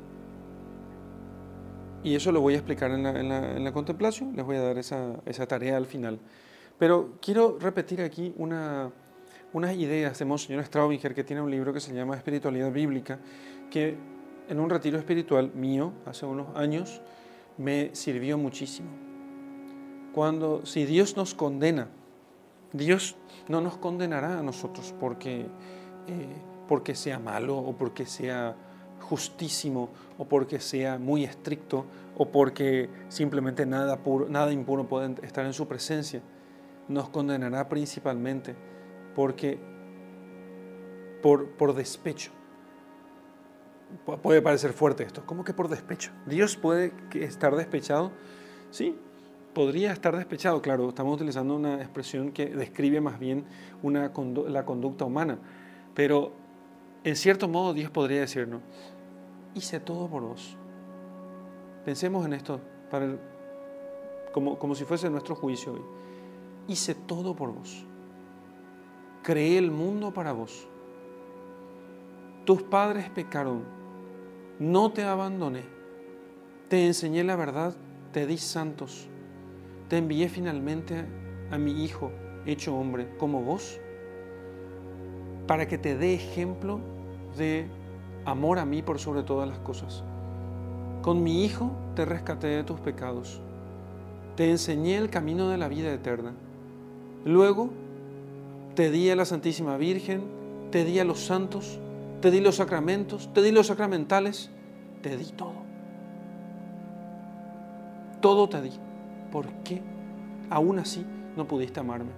y 2.03 2.15
eso 2.15 2.33
lo 2.33 2.41
voy 2.41 2.55
a 2.55 2.57
explicar 2.59 2.91
en 2.91 3.65
la, 3.65 3.73
contemplación, 3.73 4.35
les 4.37 4.45
voy 4.45 4.57
a 4.57 4.63
dar 4.63 4.79
esa, 4.79 5.47
tarea 5.47 5.77
al 5.77 5.87
final, 5.87 6.19
pero 6.79 7.15
quiero 7.21 7.59
repetir 7.59 8.01
aquí 8.01 8.33
una, 8.37 8.91
unas 9.53 9.75
ideas 9.77 10.19
de 10.19 10.25
Monseñor 10.25 10.65
Straubinger, 10.65 11.15
que 11.15 11.25
tiene 11.25 11.43
un 11.43 11.51
libro 11.51 11.73
que 11.73 11.81
se 11.81 11.95
llama 11.95 12.17
Espiritualidad 12.17 12.73
Bíblica, 12.73 13.19
que 13.71 13.97
en 14.49 14.59
un 14.59 14.71
retiro 14.71 14.99
espiritual 14.99 15.53
mío, 15.55 15.93
hace 16.07 16.27
unos 16.27 16.57
años, 16.57 17.01
me 17.59 17.95
sirvió 17.95 18.39
muchísimo. 18.39 18.89
Cuando, 20.13 20.65
si 20.67 20.87
Dios 20.87 21.17
nos 21.17 21.35
condena, 21.35 21.89
Dios 22.73 23.17
no 23.49 23.61
nos 23.61 23.77
condenará 23.77 24.39
a 24.39 24.43
nosotros 24.43 24.95
porque 24.99 25.47
eh, 26.09 26.51
porque 26.71 26.95
sea 26.95 27.19
malo 27.19 27.59
o 27.59 27.77
porque 27.77 28.07
sea 28.07 28.55
justísimo 29.11 29.91
o 30.17 30.25
porque 30.25 30.59
sea 30.59 30.99
muy 30.99 31.25
estricto 31.25 31.85
o 32.17 32.31
porque 32.31 32.89
simplemente 33.09 33.67
nada, 33.67 33.99
puro, 33.99 34.29
nada 34.29 34.53
impuro 34.53 34.89
puede 34.89 35.15
estar 35.27 35.45
en 35.45 35.53
su 35.53 35.69
presencia. 35.69 36.23
Nos 36.89 37.11
condenará 37.11 37.69
principalmente 37.69 38.55
porque 39.15 39.59
por, 41.23 41.51
por 41.51 41.75
despecho. 41.75 42.31
Puede 44.23 44.41
parecer 44.41 44.73
fuerte 44.73 45.03
esto. 45.03 45.25
¿Cómo 45.27 45.43
que 45.45 45.53
por 45.53 45.69
despecho? 45.69 46.13
¿Dios 46.25 46.57
puede 46.57 46.93
estar 47.15 47.57
despechado? 47.57 48.13
Sí, 48.71 48.97
podría 49.53 49.93
estar 49.93 50.17
despechado. 50.17 50.63
Claro, 50.63 50.89
estamos 50.89 51.17
utilizando 51.17 51.57
una 51.57 51.83
expresión 51.83 52.31
que 52.31 52.47
describe 52.47 53.01
más 53.01 53.19
bien 53.19 53.45
una, 53.83 54.13
la 54.49 54.65
conducta 54.65 55.05
humana 55.05 55.39
pero 55.95 56.33
en 57.05 57.17
cierto 57.17 57.49
modo 57.49 57.75
Dios 57.75 57.91
podría 57.91 58.21
decirnos, 58.21 58.63
hice 59.55 59.81
todo 59.81 60.09
por 60.09 60.23
vos. 60.23 60.57
Pensemos 61.85 62.25
en 62.27 62.35
esto 62.35 62.61
para 62.91 63.17
como, 64.33 64.59
como 64.59 64.75
si 64.75 64.85
fuese 64.85 65.11
nuestro 65.11 65.35
juicio 65.35 65.73
hoy. 65.73 65.83
Hice 66.69 66.95
todo 66.95 67.35
por 67.35 67.53
vos. 67.53 67.85
Creé 69.23 69.59
el 69.59 69.71
mundo 69.71 70.13
para 70.13 70.33
vos. 70.33 70.67
Tus 72.45 72.63
padres 72.63 73.11
pecaron. 73.11 73.65
No 74.59 74.93
te 74.93 75.05
abandoné. 75.05 75.65
Te 76.69 76.87
enseñé 76.87 77.25
la 77.25 77.37
verdad 77.37 77.75
te 78.13 78.27
di 78.27 78.39
santos, 78.39 79.07
te 79.89 79.99
envié 79.99 80.29
finalmente 80.29 81.05
a 81.51 81.59
mi 81.59 81.85
Hijo 81.85 82.11
hecho 82.47 82.77
hombre 82.77 83.09
como 83.19 83.43
vos, 83.43 83.81
para 85.47 85.69
que 85.69 85.79
te 85.79 85.97
dé 85.97 86.15
ejemplo 86.15 86.81
de 87.37 87.67
amor 88.25 88.59
a 88.59 88.65
mí 88.65 88.83
por 88.83 88.99
sobre 88.99 89.23
todas 89.23 89.49
las 89.49 89.59
cosas. 89.59 90.03
Con 91.03 91.23
mi 91.23 91.45
Hijo 91.45 91.71
te 91.95 92.05
rescaté 92.05 92.49
de 92.49 92.65
tus 92.65 92.81
pecados, 92.81 93.41
te 94.37 94.51
enseñé 94.51 94.97
el 94.97 95.11
camino 95.11 95.49
de 95.49 95.59
la 95.59 95.69
vida 95.69 95.93
eterna. 95.93 96.33
Luego 97.25 97.71
te 98.75 98.91
di 98.91 99.11
a 99.11 99.17
la 99.17 99.25
Santísima 99.25 99.77
Virgen, 99.77 100.23
te 100.71 100.85
di 100.85 100.99
a 100.99 101.05
los 101.05 101.21
santos, 101.21 101.79
te 102.21 102.31
di 102.31 102.41
los 102.41 102.57
sacramentos, 102.57 103.31
te 103.33 103.43
di 103.43 103.53
los 103.53 103.67
sacramentales, 103.67 104.51
te 105.03 105.17
di 105.17 105.27
todo. 105.33 105.61
Todo 108.21 108.49
te 108.49 108.61
di. 108.63 108.73
¿Por 109.33 109.49
qué 109.65 109.83
aún 110.51 110.79
así 110.79 111.05
no 111.37 111.47
pudiste 111.47 111.81
amarme? 111.81 112.13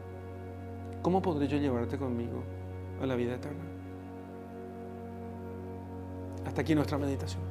¿Cómo 1.03 1.23
podré 1.23 1.49
yo 1.49 1.57
llevarte 1.59 1.99
conmigo 1.99 2.43
a 3.01 3.07
la 3.07 3.15
vida 3.17 3.35
eterna? 3.35 3.72
Hasta 6.47 6.61
aquí 6.61 6.75
nuestra 6.75 6.99
meditación. 6.99 7.43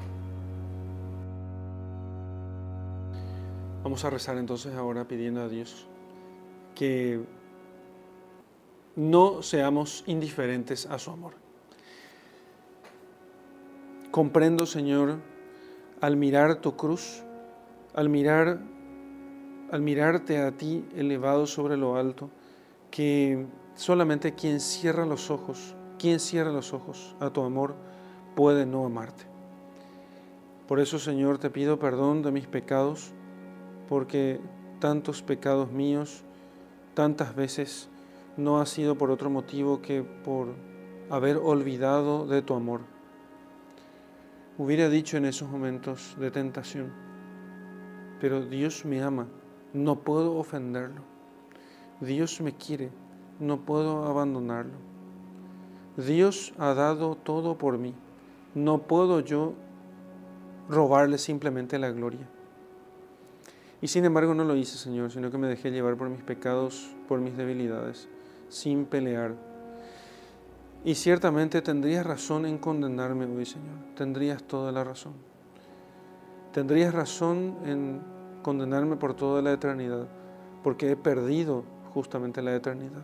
Vamos 3.84 4.06
a 4.06 4.10
rezar 4.10 4.38
entonces 4.38 4.76
ahora 4.76 5.08
pidiendo 5.08 5.42
a 5.42 5.48
Dios 5.48 5.88
que 6.76 7.22
no 8.96 9.42
seamos 9.42 10.04
indiferentes 10.06 10.86
a 10.86 11.00
su 11.00 11.12
amor. 11.12 11.34
Comprendo, 14.12 14.66
Señor, 14.66 15.18
al 16.02 16.18
mirar 16.18 16.58
tu 16.58 16.76
cruz, 16.76 17.24
al 17.94 18.10
mirar 18.10 18.60
al 19.72 19.82
mirarte 19.82 20.38
a 20.38 20.52
ti 20.52 20.86
elevado 20.96 21.48
sobre 21.48 21.78
lo 21.78 21.96
alto, 21.96 22.30
que 22.92 23.46
solamente 23.76 24.36
quien 24.36 24.60
cierra 24.60 25.06
los 25.06 25.32
ojos, 25.32 25.76
quien 25.98 26.20
cierra 26.20 26.52
los 26.52 26.74
ojos 26.74 27.16
a 27.22 27.30
tu 27.30 27.42
amor, 27.42 27.76
puede 28.36 28.66
no 28.66 28.86
amarte. 28.86 29.24
Por 30.68 30.80
eso, 30.80 31.00
Señor, 31.00 31.38
te 31.38 31.50
pido 31.50 31.80
perdón 31.80 32.22
de 32.22 32.32
mis 32.32 32.48
pecados, 32.48 33.12
porque 33.90 34.40
tantos 34.80 35.22
pecados 35.22 35.72
míos, 35.72 36.24
tantas 36.94 37.36
veces, 37.36 37.90
no 38.38 38.62
ha 38.62 38.66
sido 38.66 38.98
por 38.98 39.12
otro 39.12 39.30
motivo 39.30 39.82
que 39.82 40.04
por 40.04 40.56
haber 41.10 41.38
olvidado 41.38 42.26
de 42.26 42.42
tu 42.42 42.54
amor. 42.54 42.82
Hubiera 44.58 44.90
dicho 44.90 45.18
en 45.18 45.26
esos 45.26 45.50
momentos 45.50 46.16
de 46.20 46.32
tentación, 46.32 46.94
pero 48.22 48.46
Dios 48.46 48.86
me 48.86 49.02
ama, 49.02 49.28
no 49.74 50.00
puedo 50.00 50.38
ofenderlo. 50.38 51.02
Dios 52.00 52.40
me 52.42 52.54
quiere, 52.54 52.92
no 53.40 53.62
puedo 53.62 54.06
abandonarlo. 54.06 54.78
Dios 55.98 56.54
ha 56.58 56.74
dado 56.74 57.16
todo 57.16 57.58
por 57.58 57.78
mí, 57.78 57.94
no 58.56 58.80
puedo 58.80 59.20
yo 59.20 59.54
robarle 60.70 61.18
simplemente 61.18 61.80
la 61.80 61.92
gloria. 61.92 62.28
Y 63.82 63.88
sin 63.88 64.06
embargo 64.06 64.34
no 64.34 64.44
lo 64.44 64.56
hice, 64.56 64.78
Señor, 64.78 65.12
sino 65.12 65.32
que 65.32 65.38
me 65.38 65.48
dejé 65.48 65.72
llevar 65.72 65.98
por 65.98 66.10
mis 66.10 66.22
pecados, 66.22 66.92
por 67.08 67.20
mis 67.20 67.36
debilidades, 67.36 68.08
sin 68.50 68.86
pelear. 68.86 69.34
Y 70.84 70.96
ciertamente 70.96 71.62
tendrías 71.62 72.06
razón 72.06 72.46
en 72.46 72.58
condenarme 72.58 73.26
hoy, 73.26 73.46
Señor. 73.46 73.78
Tendrías 73.96 74.44
toda 74.44 74.72
la 74.72 74.84
razón. 74.84 75.14
Tendrías 76.54 76.94
razón 76.94 77.56
en 77.66 78.02
condenarme 78.42 78.98
por 78.98 79.14
toda 79.14 79.42
la 79.42 79.52
eternidad, 79.52 80.08
porque 80.64 80.92
he 80.92 80.96
perdido 80.96 81.64
justamente 81.94 82.42
la 82.42 82.56
eternidad. 82.56 83.04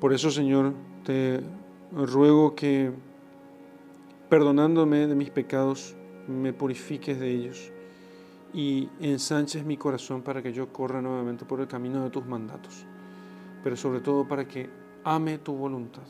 Por 0.00 0.12
eso, 0.12 0.30
Señor, 0.30 0.74
te 1.04 1.40
ruego 1.92 2.54
que, 2.54 2.92
perdonándome 4.28 5.06
de 5.06 5.14
mis 5.14 5.30
pecados, 5.30 5.96
me 6.26 6.52
purifiques 6.52 7.18
de 7.18 7.30
ellos 7.30 7.72
y 8.52 8.88
ensanches 9.00 9.64
mi 9.64 9.76
corazón 9.76 10.22
para 10.22 10.42
que 10.42 10.52
yo 10.52 10.72
corra 10.72 11.02
nuevamente 11.02 11.44
por 11.44 11.60
el 11.60 11.68
camino 11.68 12.04
de 12.04 12.10
tus 12.10 12.26
mandatos, 12.26 12.86
pero 13.62 13.76
sobre 13.76 14.00
todo 14.00 14.26
para 14.26 14.46
que 14.46 14.68
ame 15.04 15.38
tu 15.38 15.54
voluntad. 15.54 16.06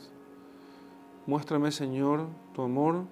Muéstrame, 1.25 1.71
Señor, 1.71 2.27
tu 2.53 2.61
amor 2.61 3.05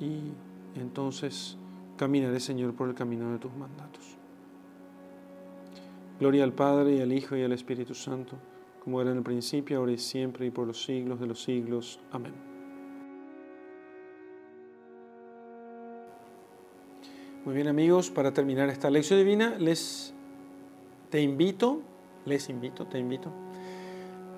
y 0.00 0.32
entonces 0.74 1.56
caminaré, 1.96 2.40
Señor, 2.40 2.74
por 2.74 2.88
el 2.88 2.94
camino 2.94 3.32
de 3.32 3.38
tus 3.38 3.54
mandatos. 3.54 4.16
Gloria 6.18 6.44
al 6.44 6.52
Padre 6.52 6.96
y 6.96 7.00
al 7.00 7.12
Hijo 7.12 7.36
y 7.36 7.42
al 7.42 7.52
Espíritu 7.52 7.94
Santo, 7.94 8.36
como 8.86 9.00
era 9.00 9.10
en 9.10 9.16
el 9.16 9.24
principio, 9.24 9.78
ahora 9.78 9.90
y 9.90 9.98
siempre, 9.98 10.46
y 10.46 10.50
por 10.52 10.64
los 10.64 10.84
siglos 10.84 11.18
de 11.18 11.26
los 11.26 11.42
siglos. 11.42 11.98
Amén. 12.12 12.32
Muy 17.44 17.52
bien 17.52 17.66
amigos, 17.66 18.10
para 18.10 18.32
terminar 18.32 18.68
esta 18.68 18.88
lección 18.88 19.18
divina, 19.18 19.56
les 19.58 20.14
te 21.10 21.20
invito, 21.20 21.82
les 22.26 22.48
invito, 22.48 22.86
te 22.86 23.00
invito 23.00 23.32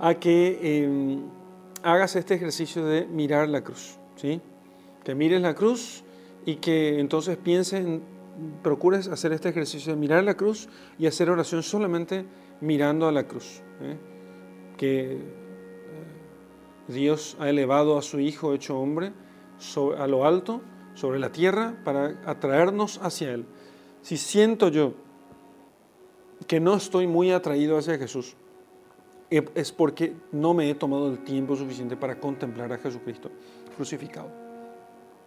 a 0.01 0.15
que 0.15 0.83
em, 0.83 1.25
hagas 1.83 2.17
este 2.17 2.33
ejercicio 2.33 2.87
de 2.87 3.07
mirar 3.07 3.51
la 3.51 3.63
cruz, 3.63 3.99
¿sí? 4.17 4.41
Que 5.05 5.15
mires 5.15 5.43
la 5.43 5.55
cruz 5.55 6.05
y 6.47 6.57
que 6.57 7.01
entonces 7.01 7.37
pienses, 7.37 8.01
procures 8.63 9.09
hacer 9.09 9.35
este 9.35 9.51
ejercicio 9.51 9.93
de 9.93 10.01
mirar 10.01 10.25
la 10.25 10.39
cruz 10.39 10.71
y 10.99 11.07
hacer 11.07 11.29
oración 11.29 11.63
solamente 11.63 12.25
mirando 12.63 13.07
a 13.09 13.13
la 13.13 13.29
cruz. 13.29 13.61
¿eh? 13.83 13.99
Que 14.79 15.13
eh, 15.13 15.19
Dios 16.89 17.37
ha 17.39 17.51
elevado 17.51 17.99
a 17.99 18.03
su 18.03 18.19
Hijo 18.19 18.55
hecho 18.55 18.79
hombre 18.79 19.13
a 19.99 20.07
lo 20.07 20.25
alto, 20.25 20.63
sobre 20.95 21.19
la 21.19 21.31
tierra, 21.31 21.75
para 21.85 22.21
atraernos 22.25 22.99
hacia 23.03 23.33
Él. 23.33 23.45
Si 24.03 24.17
siento 24.17 24.69
yo 24.69 24.95
que 26.47 26.61
no 26.61 26.75
estoy 26.75 27.07
muy 27.07 27.31
atraído 27.31 27.77
hacia 27.77 27.99
Jesús, 27.99 28.37
es 29.31 29.73
porque 29.73 30.15
no 30.33 30.55
me 30.55 30.71
he 30.71 30.75
tomado 30.75 31.11
el 31.11 31.19
tiempo 31.19 31.55
suficiente 31.55 31.97
para 31.97 32.19
contemplar 32.19 32.73
a 32.73 32.79
Jesucristo 32.79 33.31
crucificado. 33.77 34.31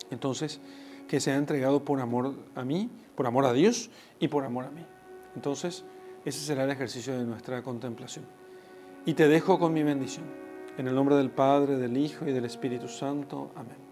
Entonces, 0.09 0.59
que 1.07 1.19
se 1.19 1.31
ha 1.31 1.35
entregado 1.35 1.85
por 1.85 1.99
amor 1.99 2.33
a 2.55 2.65
mí, 2.65 2.89
por 3.15 3.27
amor 3.27 3.45
a 3.45 3.53
Dios 3.53 3.89
y 4.19 4.27
por 4.27 4.43
amor 4.43 4.65
a 4.65 4.71
mí. 4.71 4.85
Entonces, 5.35 5.85
ese 6.25 6.39
será 6.39 6.63
el 6.63 6.71
ejercicio 6.71 7.17
de 7.17 7.23
nuestra 7.23 7.61
contemplación. 7.61 8.25
Y 9.05 9.13
te 9.13 9.27
dejo 9.27 9.57
con 9.57 9.73
mi 9.73 9.81
bendición. 9.81 10.25
En 10.77 10.87
el 10.87 10.95
nombre 10.95 11.15
del 11.15 11.31
Padre, 11.31 11.77
del 11.77 11.97
Hijo 11.97 12.27
y 12.27 12.31
del 12.31 12.45
Espíritu 12.45 12.87
Santo. 12.87 13.51
Amén. 13.55 13.90